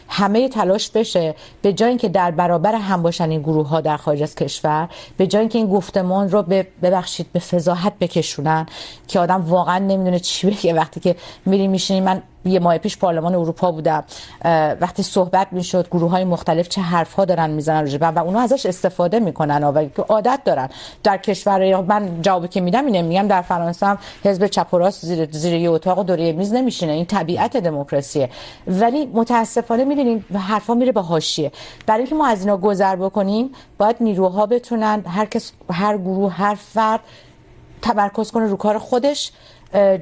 همه 0.10 0.50
تلاش 0.50 0.90
بشه. 0.90 1.36
به 1.62 1.74
جای 1.74 1.90
اینکه 1.90 2.10
در 2.10 2.32
برابر 2.32 2.76
هم 2.76 3.02
باشن 3.02 3.30
این 3.30 3.42
گروه 3.42 3.68
ها 3.68 3.82
در 3.82 3.98
خارج 3.98 4.24
از 4.24 4.36
کشور، 4.36 4.90
به 5.18 5.28
جای 5.28 5.40
اینکه 5.40 5.58
این 5.58 5.68
گفتمان 5.68 6.30
رو 6.30 6.44
به، 6.44 6.68
ببخشید، 6.84 7.28
به 7.34 7.40
فضاحت 7.40 7.94
بکشونن، 8.00 8.66
که 9.08 9.20
آدم 9.20 9.46
واقعا 9.48 9.78
نمیدونه 9.78 10.20
چی 10.20 10.50
بگه. 10.50 10.74
وقتی 10.74 11.00
که 11.00 11.16
میری 11.46 11.68
میشینی، 11.68 12.02
من 12.02 12.22
یه 12.46 12.60
ماه 12.60 12.78
پیش 12.78 12.98
پارلمان 12.98 13.36
اروپا 13.36 13.72
بودم. 13.72 14.04
وقتی 14.82 15.04
صحبت 15.04 15.48
میشد 15.52 15.88
گروه 15.88 16.12
های 16.12 16.24
مختلف 16.24 16.70
چه 16.70 16.82
حرف 16.82 17.14
ها 17.14 17.26
دارن 17.26 17.50
میزنن 17.50 17.82
راجع 17.82 17.98
و 18.10 18.20
اونا 18.20 18.40
ازش 18.40 18.66
استفاده 18.66 19.20
میکنن 19.20 19.64
و 19.64 19.88
عادت 20.10 20.40
دارن. 20.46 20.70
در 21.04 21.18
کشور 21.18 21.82
من 21.82 22.22
جوابی 22.22 22.48
که 22.48 22.62
میدم 22.62 22.86
اینه، 22.86 23.02
میگم 23.02 23.28
در 23.28 23.42
فرانسه 23.42 23.86
هم 23.86 23.98
حزب 24.24 24.48
چپ 24.48 24.74
و 24.74 24.78
راست 24.78 25.06
زیر 25.06 25.32
زیر 25.32 25.54
یه 25.54 25.70
اتاق 25.70 26.06
دوره 26.06 26.32
میز 26.32 26.54
نمیشینه، 26.62 26.92
این 26.92 27.06
طبیعت 27.06 27.58
دموکراسیه. 27.58 28.30
ولی 28.68 29.06
متاسفانه 29.06 29.84
میدونین 29.84 30.26
حرفا 30.48 30.74
میره 30.74 30.92
به 30.92 31.02
حاشیه. 31.02 31.52
برای 31.86 32.00
اینکه 32.00 32.16
ما 32.16 32.28
از 32.28 32.40
اینا 32.42 32.58
گذر 32.58 32.96
بکنیم، 32.96 33.52
باید 33.78 33.96
نیروها 34.00 34.46
بتونن، 34.46 35.04
هر 35.08 35.26
کس، 35.26 35.52
هر 35.72 35.98
گروه، 35.98 36.32
هر 36.32 36.56
فرد 36.56 37.00
تمرکز 37.82 38.32
کنه 38.32 38.46
رو 38.46 38.58
کار 38.58 38.78
خودش 38.78 39.32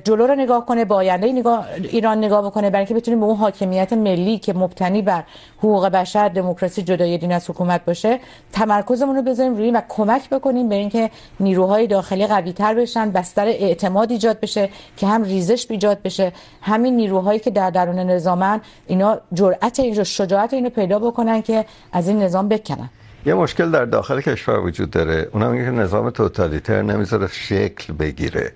جلو 0.04 0.28
رو 0.28 0.36
نگاه 0.36 0.66
کنه، 0.66 0.86
با 0.86 0.96
آینده 0.96 1.32
نگاه، 1.32 1.68
ایران 1.76 2.18
نگاه 2.18 2.46
بکنه، 2.46 2.70
برای 2.70 2.80
اینکه 2.80 2.94
بتونیم 2.94 3.20
به 3.20 3.26
اون 3.26 3.36
حاکمیت 3.36 3.94
ملی 3.94 4.40
که 4.40 4.54
مبتنی 4.54 5.02
بر 5.02 5.24
حقوق 5.58 5.86
بشر، 5.88 6.30
دموکراسی 6.30 6.84
جدای 6.84 7.18
دین 7.18 7.32
از 7.32 7.50
حکومت 7.50 7.86
باشه، 7.86 8.20
تمرکزمون 8.54 9.16
رو 9.16 9.22
بذاریم 9.22 9.56
روی 9.56 9.72
و 9.72 9.82
کمک 9.90 10.30
بکنیم 10.30 10.70
به 10.70 10.76
اینکه 10.76 11.12
نیروهای 11.40 11.88
داخلی 11.88 12.28
قوی 12.28 12.54
تر 12.54 12.74
بشن، 12.74 13.12
بستر 13.12 13.46
اعتماد 13.46 14.12
ایجاد 14.12 14.40
بشه، 14.40 14.70
که 14.98 15.08
هم 15.08 15.24
ریزش 15.24 15.72
ایجاد 15.72 16.02
بشه. 16.02 16.32
همین 16.62 16.96
نیروهایی 16.96 17.40
که 17.40 17.52
در 17.52 17.70
درون 17.70 18.00
نظامن، 18.00 18.62
اینا 18.88 19.18
جرأت 19.34 19.80
این 19.80 20.04
شجاعت 20.04 20.54
اینو 20.54 20.70
پیدا 20.70 21.00
بکنن 21.00 21.42
که 21.42 21.66
از 21.92 22.08
این 22.08 22.24
نظام 22.24 22.48
بکنن. 22.48 22.90
یه 23.26 23.34
مشکل 23.34 23.72
در 23.72 23.86
داخل 23.86 24.22
کشور 24.22 24.59
وجود 24.59 24.89
داره. 24.89 25.30
اونم 25.34 25.51
اینکه 25.51 25.72
نظام 25.72 26.09
توتالیتر 26.09 26.82
نمیذاره 26.82 27.28
شکل 27.28 27.93
بگیره. 27.93 28.51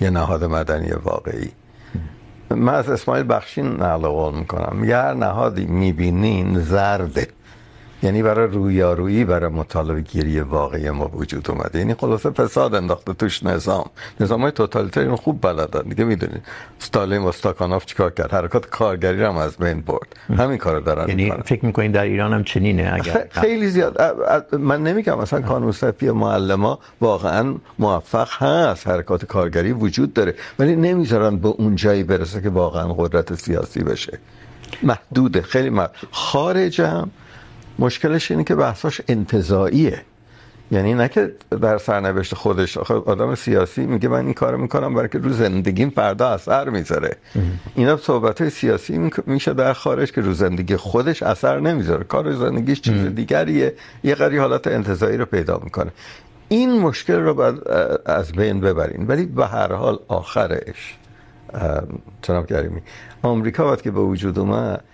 یه 0.00 0.10
نهاد 0.10 0.44
مدنی 0.44 0.90
واقعی. 0.90 1.50
من 2.50 2.74
از 2.74 2.88
اسماعیل 2.88 3.26
بخشی 3.28 3.62
نقل 3.62 4.08
قول 4.08 4.34
میکنم. 4.34 4.84
یه 4.84 4.96
هر 4.96 5.14
نهادی 5.14 5.66
میبینین 5.66 6.58
زرده. 6.60 7.28
یعنی 8.06 8.22
برای 8.22 8.46
رویارویی 8.46 9.24
برای 9.24 9.50
مطالبه 9.50 10.00
گیری 10.00 10.40
واقعی 10.40 10.90
ما 10.90 11.08
وجود 11.08 11.50
اومده. 11.50 11.78
یعنی 11.78 11.94
خلاصه 11.94 12.30
فساد 12.30 12.74
انداخته 12.74 13.12
توش 13.12 13.42
نظام. 13.42 13.86
نظام 14.20 14.40
های 14.42 14.52
توتالیتر 14.52 15.00
اینو 15.00 15.16
خوب 15.16 15.40
بلدن 15.40 15.82
دیگه 15.88 16.04
میدونید 16.04 16.42
استالین 16.80 17.22
و 17.22 17.26
استاکانوف 17.26 17.86
چیکار 17.86 18.10
کرد؟ 18.10 18.32
حرکات 18.32 18.66
کارگری 18.66 19.20
رو 19.20 19.28
هم 19.28 19.36
از 19.36 19.56
بین 19.56 19.80
برد. 19.80 20.16
همین 20.38 20.58
کارو 20.58 20.80
دارن 20.80 21.08
یعنی 21.08 21.32
فکر 21.44 21.66
میکنین 21.66 21.92
در 21.92 22.02
ایران 22.02 22.32
هم 22.32 22.44
چنینه 22.44 22.90
اگر 22.94 23.26
خیلی 23.30 23.68
زیاد. 23.68 23.94
من 24.54 24.82
نمیگم 24.82 25.18
مثلا 25.18 25.40
کانوسفی 25.40 26.10
معلما 26.10 26.78
واقعا 27.00 27.54
موفق 27.78 28.28
هست. 28.42 28.88
حرکات 28.88 29.24
کارگری 29.24 29.72
وجود 29.72 30.12
داره. 30.12 30.34
ولی 30.58 30.76
نمیذارن 30.76 31.36
به 31.36 31.48
اون 31.48 31.76
جایی 31.76 32.02
برسه 32.02 32.42
که 32.42 32.50
واقعا 32.50 32.92
قدرت 32.92 33.34
سیاسی 33.34 33.84
بشه. 33.84 34.18
محدوده. 34.82 35.42
خیلی 35.42 35.70
محدود. 35.70 36.08
خارج 36.10 36.80
هم 36.80 37.10
مشکلش 37.78 38.30
اینه 38.30 38.44
که 38.44 38.54
بحثاش 38.54 39.00
انتزاعیه 39.08 40.02
یعنی 40.70 40.94
نه 40.94 41.08
که 41.08 41.32
در 41.62 41.78
سرنوشت 41.78 42.34
خودش 42.34 42.76
آدم 42.76 43.34
سیاسی 43.34 43.86
میگه 43.86 44.08
من 44.08 44.24
این 44.24 44.34
کارو 44.34 44.58
میکنم 44.58 44.94
برای 44.94 45.08
که 45.08 45.18
رو 45.18 45.32
زندگیم 45.32 45.90
فردا 45.90 46.28
اثر 46.28 46.68
میذاره. 46.68 47.16
اینا 47.74 47.96
صحبت 47.96 48.40
های 48.40 48.50
سیاسی 48.50 49.10
میشه 49.26 49.54
در 49.54 49.72
خارج 49.72 50.12
که 50.12 50.20
رو 50.20 50.32
زندگی 50.32 50.76
خودش 50.76 51.22
اثر 51.22 51.60
نمیذاره. 51.60 52.04
کار 52.04 52.32
زندگیش 52.32 52.80
چیز 52.80 53.14
دیگریه. 53.14 53.74
یه 54.04 54.14
قدری 54.14 54.38
حالت 54.38 54.66
انتزاعی 54.66 55.16
رو 55.16 55.24
پیدا 55.24 55.60
میکنه. 55.64 55.90
این 56.48 56.80
مشکل 56.80 57.20
رو 57.20 57.34
باید 57.34 57.68
از 58.06 58.32
بین 58.32 58.60
ببرین. 58.60 59.06
ولی 59.06 59.26
به 59.26 59.46
هر 59.46 59.72
حال 59.72 59.98
آخرش 60.08 60.98
جناب 62.22 62.46
کریمی 62.46 62.80
آمریکا 63.22 63.72
وقتی 63.72 63.82
که 63.82 63.90
به 63.90 64.00
وجود 64.00 64.38
اومد 64.38 64.84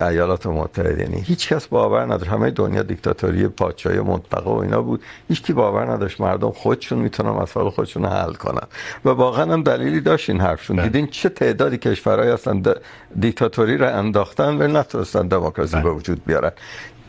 ایالات 0.00 0.46
متحده 0.46 1.02
یعنی 1.02 1.20
هیچ 1.20 1.48
کس 1.48 1.66
باور 1.66 2.04
نداشت. 2.04 2.30
همه 2.30 2.50
دنیا 2.50 2.82
دیکتاتوری 2.82 3.48
پادشاهی 3.48 4.00
مطلقه 4.00 4.50
و 4.50 4.54
اینا 4.54 4.82
بود. 4.82 5.02
هیچ 5.28 5.42
کی 5.42 5.52
باور 5.52 5.90
نداشت 5.90 6.20
مردم 6.20 6.50
خودشون 6.50 6.98
میتونن 6.98 7.30
مسائل 7.30 7.70
خودشون 7.70 8.04
حل 8.04 8.32
کنن. 8.32 8.66
و 9.04 9.08
واقعا 9.08 9.52
هم 9.52 9.62
دلیلی 9.62 10.00
داشت 10.00 10.30
این 10.30 10.40
حرفشون 10.40 10.82
دیدین 10.82 11.06
چه 11.06 11.28
تعدادی 11.28 11.78
کشورهای 11.78 12.30
هستن 12.30 12.62
دیکتاتوری 13.20 13.76
را 13.76 13.90
انداختن 13.90 14.62
و 14.62 14.78
نتونستن 14.78 15.28
دموکراسی 15.28 15.80
به 15.80 15.90
وجود 15.90 16.24
بیارن. 16.24 16.52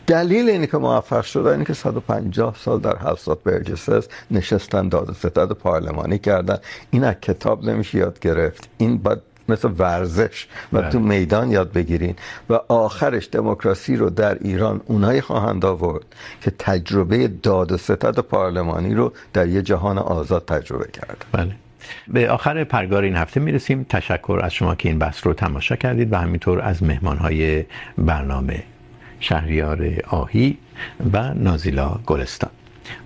دلیل 0.06 0.48
اینه 0.48 0.66
که 0.66 0.78
موفق 0.78 1.22
شدن 1.22 1.50
اینه 1.52 1.64
که 1.64 1.74
150 1.74 2.56
سال 2.58 2.80
در 2.80 2.96
هاوس 2.96 3.28
برجسس 3.28 4.08
نشستن 4.30 4.88
داد 4.88 5.10
و 5.10 5.12
ستد 5.12 5.52
پارلمانی 5.52 6.18
کردن. 6.18 6.58
این 6.90 7.04
از 7.04 7.14
کتاب 7.22 7.64
نمیشه 7.64 7.98
یاد 7.98 8.20
گرفت. 8.20 8.68
این 8.78 8.98
باید 8.98 9.18
مثل 9.48 9.70
ورزش 9.78 10.46
و 10.72 10.82
تو 10.82 11.00
میدان 11.00 11.50
یاد 11.50 11.72
بگیرین. 11.72 12.16
و 12.50 12.54
آخرش 12.68 13.28
دموکراسی 13.32 13.96
رو 13.96 14.10
در 14.10 14.38
ایران 14.40 14.80
اونایی 14.84 15.20
خواهند 15.20 15.64
آورد 15.64 16.04
که 16.40 16.52
تجربه 16.58 17.28
داد 17.28 17.72
و 17.72 17.76
ستد 17.76 18.18
پارلمانی 18.18 18.94
رو 18.94 19.12
در 19.32 19.48
یه 19.48 19.62
جهان 19.62 19.98
آزاد 19.98 20.44
تجربه 20.44 20.88
کرد 20.92 21.24
بله. 21.32 21.52
به 22.08 22.30
آخر 22.30 22.64
پرگار 22.64 23.02
این 23.02 23.16
هفته 23.16 23.40
میرسیم. 23.40 23.86
تشکر 23.88 24.40
از 24.42 24.52
شما 24.52 24.74
که 24.74 24.88
این 24.88 24.98
بحث 24.98 25.26
رو 25.26 25.34
تماشا 25.34 25.76
کردید 25.76 26.12
و 26.12 26.16
همینطور 26.16 26.60
از 26.60 26.82
مهمانهای 26.82 27.64
برنامه 27.98 28.62
شهریار 29.20 29.90
آهی 30.08 30.58
و 31.12 31.34
نازیلا 31.34 32.00
گلستان. 32.06 32.50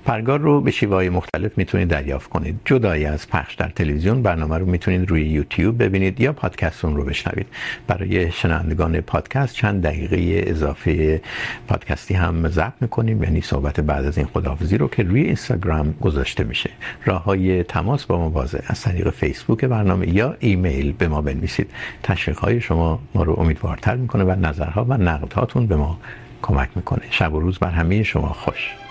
پرگار 0.05 0.39
رو 0.39 0.61
به 0.61 0.71
شیوهای 0.71 1.09
مختلف 1.09 1.59
میتونید 1.59 1.89
دریافت 1.89 2.31
کنید. 2.31 2.61
جدایی 2.65 3.05
از 3.05 3.29
پخش 3.29 3.55
در 3.55 3.69
تلویزیون 3.69 4.23
برنامه 4.23 4.59
رو 4.59 4.67
میتونید 4.67 5.11
روی 5.11 5.25
یوتیوب 5.25 5.83
ببینید 5.83 6.21
یا 6.21 6.33
پادکست 6.33 6.85
اون 6.85 6.97
رو 6.97 7.05
بشنوید. 7.05 7.47
برای 7.87 8.33
شنوندگان 8.33 9.01
پادکست 9.01 9.55
چند 9.55 9.83
دقیقه 9.83 10.51
اضافه 10.51 11.21
پادکستی 11.69 12.15
هم 12.15 12.49
ضبط 12.49 12.73
میکنیم 12.81 13.23
یعنی 13.23 13.41
صحبت 13.41 13.81
بعد 13.81 14.05
از 14.05 14.19
این 14.19 14.27
خداحافظی 14.27 14.79
رو 14.79 14.89
که 14.89 15.03
روی 15.03 15.21
اینستاگرام 15.21 15.95
گذاشته 16.01 16.45
میشه. 16.45 16.71
راه 17.05 17.25
های 17.25 17.63
تماس 17.63 18.07
با 18.07 18.19
ما 18.19 18.29
بازه 18.29 18.63
از 18.67 18.81
طریق 18.81 19.11
فیسبوک 19.11 19.65
برنامه 19.65 20.09
یا 20.09 20.37
ایمیل 20.39 20.93
به 20.93 21.09
ما 21.09 21.23
بنویسید. 21.23 21.71
تشویق 22.03 22.39
های 22.39 22.61
شما 22.61 23.01
ما 23.15 23.23
رو 23.23 23.41
امیدوارتر 23.41 23.97
میکنه 23.97 24.25
و 24.25 24.31
نظرها 24.31 24.85
و 24.85 24.93
نقدهاتون 24.93 25.67
به 25.67 25.77
ما 25.77 25.99
کمک 26.43 26.69
میکنه. 26.77 27.03
شب 27.11 27.35
و 27.35 27.41
روز 27.41 27.59
بر 27.59 27.71
همه 27.71 28.03
شما 28.03 28.29
خوش. 28.29 28.86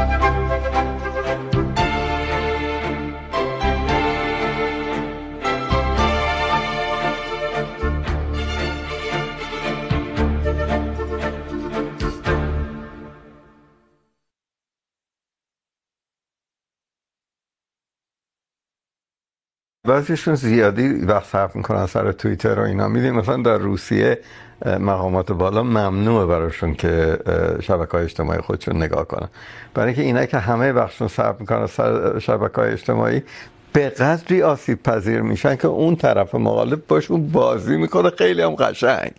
Thank 0.00 0.24
you. 0.24 0.29
بعضیشون 19.90 20.34
زیادی 20.34 20.88
وقت 20.88 21.24
صرف 21.24 21.56
میکنن 21.56 21.86
سر 21.86 22.12
توییتر 22.12 22.60
و 22.60 22.62
اینا. 22.62 22.88
میدیم 22.88 23.14
مثلا 23.14 23.36
در 23.36 23.58
روسیه 23.58 24.18
مقامات 24.66 25.32
بالا 25.32 25.62
ممنوعه 25.62 26.26
براشون 26.26 26.74
که 26.74 27.18
شبکه 27.60 27.92
های 27.92 28.04
اجتماعی 28.04 28.40
خودشون 28.40 28.76
نگاه 28.76 29.08
کنن. 29.08 29.28
برای 29.74 29.86
اینکه 29.86 30.02
اینا 30.02 30.26
که 30.26 30.38
همه 30.38 30.72
وقتشون 30.72 31.08
صرف 31.08 31.40
میکنن 31.40 31.66
سر 31.66 32.18
شبکه 32.18 32.60
های 32.60 32.72
اجتماعی 32.72 33.22
به 33.72 33.88
قدری 33.88 34.42
آسیب 34.42 34.82
پذیر 34.82 35.20
میشن 35.20 35.56
که 35.56 35.68
اون 35.68 35.96
طرف 35.96 36.34
مغالب 36.34 36.86
باشون 36.86 37.28
بازی 37.28 37.76
میکنه. 37.76 38.10
خیلی 38.10 38.42
هم 38.42 38.54
قشنگ. 38.54 39.12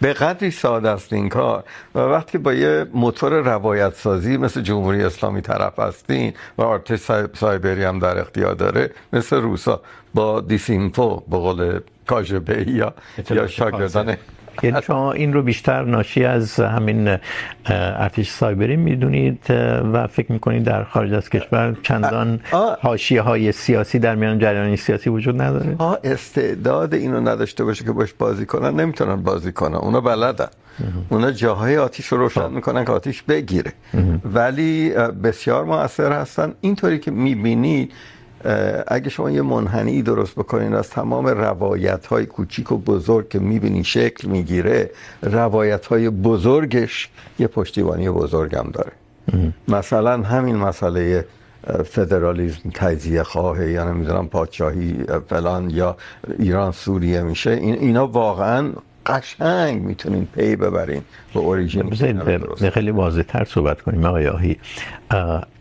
به 0.00 0.12
قدری 0.12 0.50
ساده 0.50 0.88
است 0.88 1.12
این 1.12 1.28
کار. 1.28 1.64
و 1.94 1.98
وقتی 1.98 2.38
با 2.38 2.52
یه 2.52 2.86
موتور 2.94 3.32
روایت 3.32 3.94
سازی 3.94 4.36
مثل 4.36 4.60
جمهوری 4.60 5.04
اسلامی 5.04 5.40
طرف 5.40 5.78
هستین 5.78 6.32
و 6.58 6.62
آرتش 6.62 7.00
سایبری 7.34 7.84
هم 7.84 7.98
در 7.98 8.18
اختیار 8.18 8.54
داره 8.54 8.90
مثل 9.12 9.36
روسا 9.36 9.80
با 10.14 10.40
دیسینفو 10.40 11.22
به 11.30 11.36
قول 11.36 11.80
کاجبه 12.06 12.64
یا 12.70 12.94
یا 13.30 13.46
شاگردان 13.46 14.16
یعنی 14.62 14.82
شما 14.82 15.12
این 15.12 15.32
رو 15.32 15.42
بیشتر 15.42 15.84
ناشی 15.84 16.24
از 16.24 16.60
همین 16.60 17.16
ارتش 17.66 18.30
سایبری 18.30 18.76
میدونید 18.76 19.50
و 19.92 20.06
فکر 20.06 20.32
میکنید 20.32 20.64
در 20.64 20.84
خارج 20.84 21.12
از 21.12 21.30
کشور 21.30 21.76
چندان 21.82 22.40
حاشیه 22.80 23.22
های 23.22 23.52
سیاسی 23.52 23.98
در 23.98 24.14
میان 24.14 24.38
جریان 24.38 24.76
سیاسی 24.76 25.10
وجود 25.10 25.42
نداره؟ 25.42 25.76
ها 25.80 25.98
استعداد 26.04 26.94
اینو 26.94 27.20
نداشته 27.20 27.64
باشه 27.64 27.84
که 27.84 27.92
باش 27.92 28.12
بازی 28.12 28.46
کنن. 28.46 28.80
نمیتونن 28.80 29.16
بازی 29.16 29.52
کنن. 29.52 29.74
اونا 29.74 30.00
بلدن. 30.00 30.48
اونا 31.08 31.30
جاهای 31.30 31.76
آتیش 31.76 32.06
رو 32.06 32.18
روشن 32.18 32.50
میکنن 32.50 32.84
که 32.84 32.92
آتیش 32.92 33.22
بگیره. 33.22 33.72
ولی 34.24 34.90
بسیار 35.24 35.64
مؤثر 35.64 36.12
هستن. 36.12 36.54
اینطوری 36.60 36.98
که 36.98 37.10
میبینید 37.10 37.92
اگه 38.88 39.10
شما 39.10 39.30
یه 39.30 39.42
منحنی 39.42 40.02
درست 40.02 40.34
بکنین 40.34 40.74
از 40.74 40.90
تمام 40.90 41.26
روایت 41.26 42.06
های 42.06 42.26
کوچیک 42.26 42.72
و 42.72 42.78
بزرگ 42.78 43.28
که 43.28 43.38
میبینین 43.38 43.82
شکل 43.82 44.28
میگیره 44.28 44.90
روایت 45.22 45.86
های 45.86 46.10
بزرگش 46.10 47.08
یه 47.38 47.46
پشتیبانی 47.46 48.10
بزرگ 48.10 48.56
هم 48.56 48.70
داره 48.72 48.92
مثلا 49.68 50.22
همین 50.22 50.56
مسئله 50.56 51.26
فدرالیزم 51.84 52.70
تجزیه 52.74 53.22
خواه 53.22 53.70
یا 53.70 53.92
نمیدونم 53.92 54.28
پادشاهی 54.28 55.04
فلان 55.28 55.70
یا 55.70 55.96
ایران 56.38 56.72
سوریه 56.72 57.22
میشه. 57.22 57.50
این 57.50 57.74
اینا 57.74 58.06
واقعا 58.06 58.72
قشنگ 59.06 59.82
میتونین 59.82 60.26
پی 60.26 60.56
ببرین 60.56 61.02
به 61.34 61.40
اوریجین 61.40 61.90
خیلی 62.70 62.90
واضح 62.90 63.22
تر 63.22 63.44
صحبت 63.44 63.82
کنیم 63.82 64.04
آقای 64.04 64.28
آهی 64.28 64.56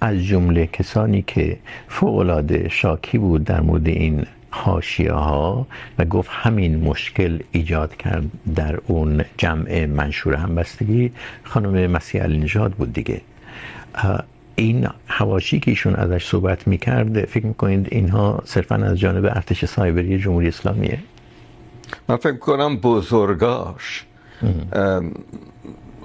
از 0.02 0.18
جمله 0.18 0.68
کسانی 0.68 1.22
که 1.22 1.58
فوق 1.88 2.18
العاده 2.18 2.70
شاکی 2.70 3.18
بود 3.18 3.44
در 3.44 3.62
مورد 3.62 3.88
این 3.88 4.26
حاشیه 4.50 5.12
ها 5.12 5.68
و 6.00 6.06
گفت 6.06 6.30
همین 6.34 6.84
مشکل 6.84 7.40
ایجاد 7.52 7.96
کرد 7.96 8.24
در 8.56 8.80
اون 8.88 9.26
جمع 9.38 9.86
منشور 9.86 10.36
همبستگی 10.36 11.12
خانم 11.44 11.92
مسیح 11.92 12.22
علی 12.22 12.38
نژاد 12.38 12.72
بود 12.72 12.94
دیگه. 12.94 13.22
این 14.56 14.88
حواشی 15.08 15.60
که 15.60 15.72
ایشون 15.72 15.96
ازش 15.96 16.26
صحبت 16.26 16.68
میکرد 16.68 17.26
فکر 17.26 17.46
میکنید 17.46 17.88
اینها 17.92 18.42
صرفا 18.46 18.76
از 18.76 19.00
جانب 19.00 19.26
ارتش 19.26 19.66
سایبری 19.66 20.20
جمهوری 20.20 20.48
اسلامیه؟ 20.48 21.00
من 22.08 22.16
فکر 22.16 22.38
کنم 22.38 22.78
بزرگاش. 22.78 24.06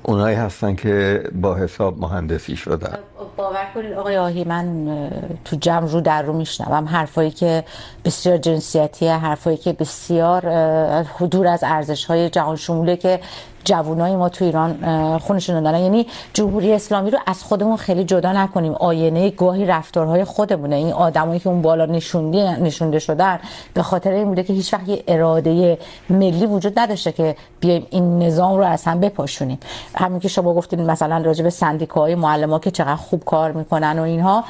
اونایی 0.03 0.37
هستن 0.37 0.75
که 0.75 1.25
با 1.35 1.55
حساب 1.55 2.01
مهندسی 2.01 2.57
شدن. 2.57 2.99
باور 3.37 3.67
کنید 3.75 3.93
آقای 3.93 4.17
آهی، 4.17 4.45
من 4.45 4.87
تو 5.45 5.57
جمع 5.57 5.89
رو 5.89 6.01
در 6.01 6.23
رو 6.23 6.33
میشنوم. 6.33 6.85
حرفایی 6.85 7.31
که 7.31 7.65
بسیار 8.05 8.37
جنسیتیه، 8.37 9.13
حرفایی 9.13 9.57
که 9.57 9.73
بسیار 9.73 10.41
دور 11.31 11.47
از 11.47 11.65
ارزش 11.65 12.05
های 12.05 12.31
جهان 12.31 12.57
شموله 12.57 12.97
که 12.97 13.21
جوانای 13.65 14.17
ما 14.17 14.29
تو 14.29 14.45
ایران 14.45 15.19
خونشون 15.19 15.63
دادن 15.63 15.79
یعنی 15.79 16.07
جمهوری 16.33 16.73
اسلامی 16.73 17.11
رو 17.11 17.19
از 17.27 17.43
خودمون 17.43 17.77
خیلی 17.77 18.05
جدا 18.05 18.33
نکنیم. 18.33 18.73
آینه 18.73 19.31
گاهی 19.31 19.67
رفتارهای 19.67 20.25
خودمونه. 20.25 20.77
این 20.77 20.93
آدمایی 20.93 21.41
که 21.41 21.49
اون 21.49 21.63
بالا 21.63 21.87
نشوندی، 21.87 22.43
نشونده 22.43 22.99
شدن، 22.99 23.39
به 23.75 23.83
خاطر 23.83 24.11
این 24.11 24.29
بوده 24.29 24.43
که 24.43 24.53
هیچ 24.53 24.75
وقت 24.75 24.89
یه 24.89 25.05
اراده 25.09 25.79
ملی 26.11 26.47
وجود 26.47 26.79
نداشته 26.79 27.13
که 27.13 27.37
بیایم 27.61 27.87
این 27.91 28.19
نظام 28.19 28.57
رو 28.57 28.65
از 28.65 28.85
هم 28.85 29.01
بپاشونیم. 29.01 29.59
همین 29.95 30.21
که 30.21 30.29
شما 30.29 30.55
گفتین 30.55 30.91
مثلا 30.91 31.19
راجع 31.19 31.45
به 31.45 31.51
سندیکاهای 31.51 32.15
معلما 32.15 32.59
که 32.59 32.71
چقدر 32.71 32.97
خوب 32.97 33.25
کار 33.25 33.53
میکنن 33.53 33.99
و 33.99 34.03
اینها 34.03 34.45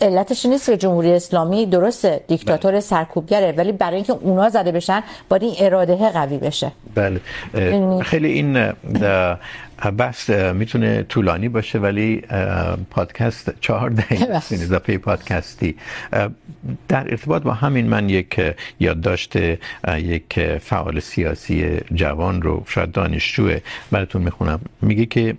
علتش 0.00 0.46
نیست 0.46 0.66
که 0.66 0.76
جمهوری 0.76 1.12
اسلامی 1.12 1.66
درسته. 1.66 2.20
دیکتاتور 2.28 2.80
سرکوبگره. 2.80 3.52
ولی 3.52 3.72
برای 3.72 3.94
اینکه 3.94 4.12
اونا 4.12 4.48
زده 4.48 4.72
بشن 4.72 5.02
باید 5.28 5.42
این 5.42 5.54
اراده 5.58 6.10
قوی 6.10 6.38
بشه. 6.38 6.72
بله. 6.94 7.20
خیلی 8.02 8.28
این 8.28 8.72
بحث 9.98 10.30
میتونه 10.30 11.02
طولانی 11.02 11.48
باشه 11.48 11.78
ولی 11.78 12.22
پادکست 12.90 13.54
چهار 13.60 13.90
دقیقه 13.90 14.34
است. 14.34 14.52
اضافه 14.52 14.98
پادکستی. 14.98 15.76
در 16.88 17.10
ارتباط 17.10 17.42
با 17.42 17.52
همین 17.52 17.86
من 17.86 18.08
یک 18.08 18.40
یادداشت 18.80 19.36
یک 19.96 20.40
فعال 20.58 21.00
سیاسی 21.00 21.80
جوان 21.94 22.42
رو 22.42 22.62
شاید 22.66 22.92
دانشجوه 22.92 23.58
براتون 23.90 24.22
میخونم. 24.22 24.60
میگه 24.82 25.06
که 25.06 25.36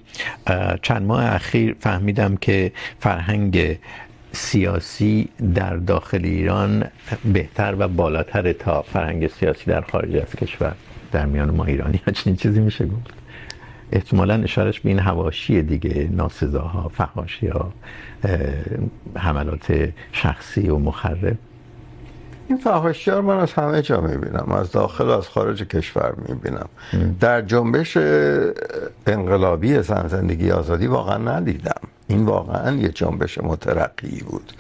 چند 0.81 1.01
ماه 1.01 1.25
اخیر 1.35 1.75
فهمیدم 1.79 2.37
که 2.37 2.71
فرهنگ 2.99 3.77
سیاسی 4.35 5.29
در 5.55 5.75
داخل 5.75 6.25
ایران 6.25 6.83
بهتر 7.33 7.75
و 7.79 7.87
بالاتر 7.87 8.53
تا 8.53 8.81
فرهنگ 8.81 9.27
سیاسی 9.27 9.65
در 9.65 9.81
خارج 9.81 10.15
از 10.15 10.35
کشور 10.35 10.75
در 11.11 11.25
میان 11.25 11.49
ما 11.49 11.65
ایرانی 11.65 11.97
ها 12.05 12.11
چنین 12.11 12.35
چیزی 12.35 12.59
میشه 12.59 12.85
گفت. 12.85 13.13
احتمالا 13.91 14.33
اشارش 14.43 14.79
به 14.79 14.89
این 14.89 14.99
حواشی 14.99 15.61
دیگه، 15.61 16.09
ناسزاها 16.11 16.89
فحاشی 16.89 17.47
ها 17.47 17.73
حملات 19.15 19.89
شخصی 20.11 20.69
و 20.69 20.77
مخرب. 20.77 21.37
این 22.47 22.57
فحاشی 22.57 23.11
ها 23.11 23.21
من 23.21 23.37
از 23.37 23.53
همه 23.53 23.81
جا 23.81 24.01
میبینم. 24.01 24.51
از 24.51 24.71
داخل 24.71 25.05
و 25.05 25.09
از 25.09 25.27
خارج 25.27 25.63
کشور 25.63 26.13
میبینم. 26.27 26.69
در 27.19 27.41
جنبش 27.41 27.97
انقلابی 29.07 29.81
زن 29.81 30.07
زندگی 30.07 30.51
آزادی 30.51 30.87
واقعا 30.87 31.17
ندیدم. 31.17 31.81
این 32.07 32.25
واقعا 32.25 32.75
یه 32.75 32.89
جنبش 32.89 33.37
مترقی 33.37 34.23
بود. 34.29 34.53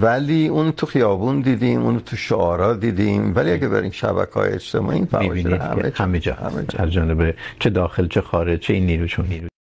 ولی 0.00 0.48
اون 0.48 0.72
تو 0.72 0.86
خیابون 0.86 1.40
دیدیم 1.40 1.82
اون 1.82 2.00
تو 2.00 2.16
شعارا 2.16 2.74
دیدیم. 2.74 3.32
ولی 3.36 3.52
اگه 3.52 3.68
برین 3.68 3.90
شبکه‌های 3.90 4.52
اجتماعی 4.52 4.96
این 4.96 5.06
فحاشی 5.06 5.48
همه 5.94 6.20
جا 6.20 6.34
همه 6.34 6.64
جا. 6.68 6.84
از 6.84 6.92
جانب 6.92 7.34
چه 7.58 7.70
داخل 7.70 8.08
چه 8.08 8.20
خارج 8.20 8.60
چه 8.60 8.74
این 8.74 8.86
نیرو 8.86 9.06
چون 9.06 9.26
نیرو. 9.26 9.48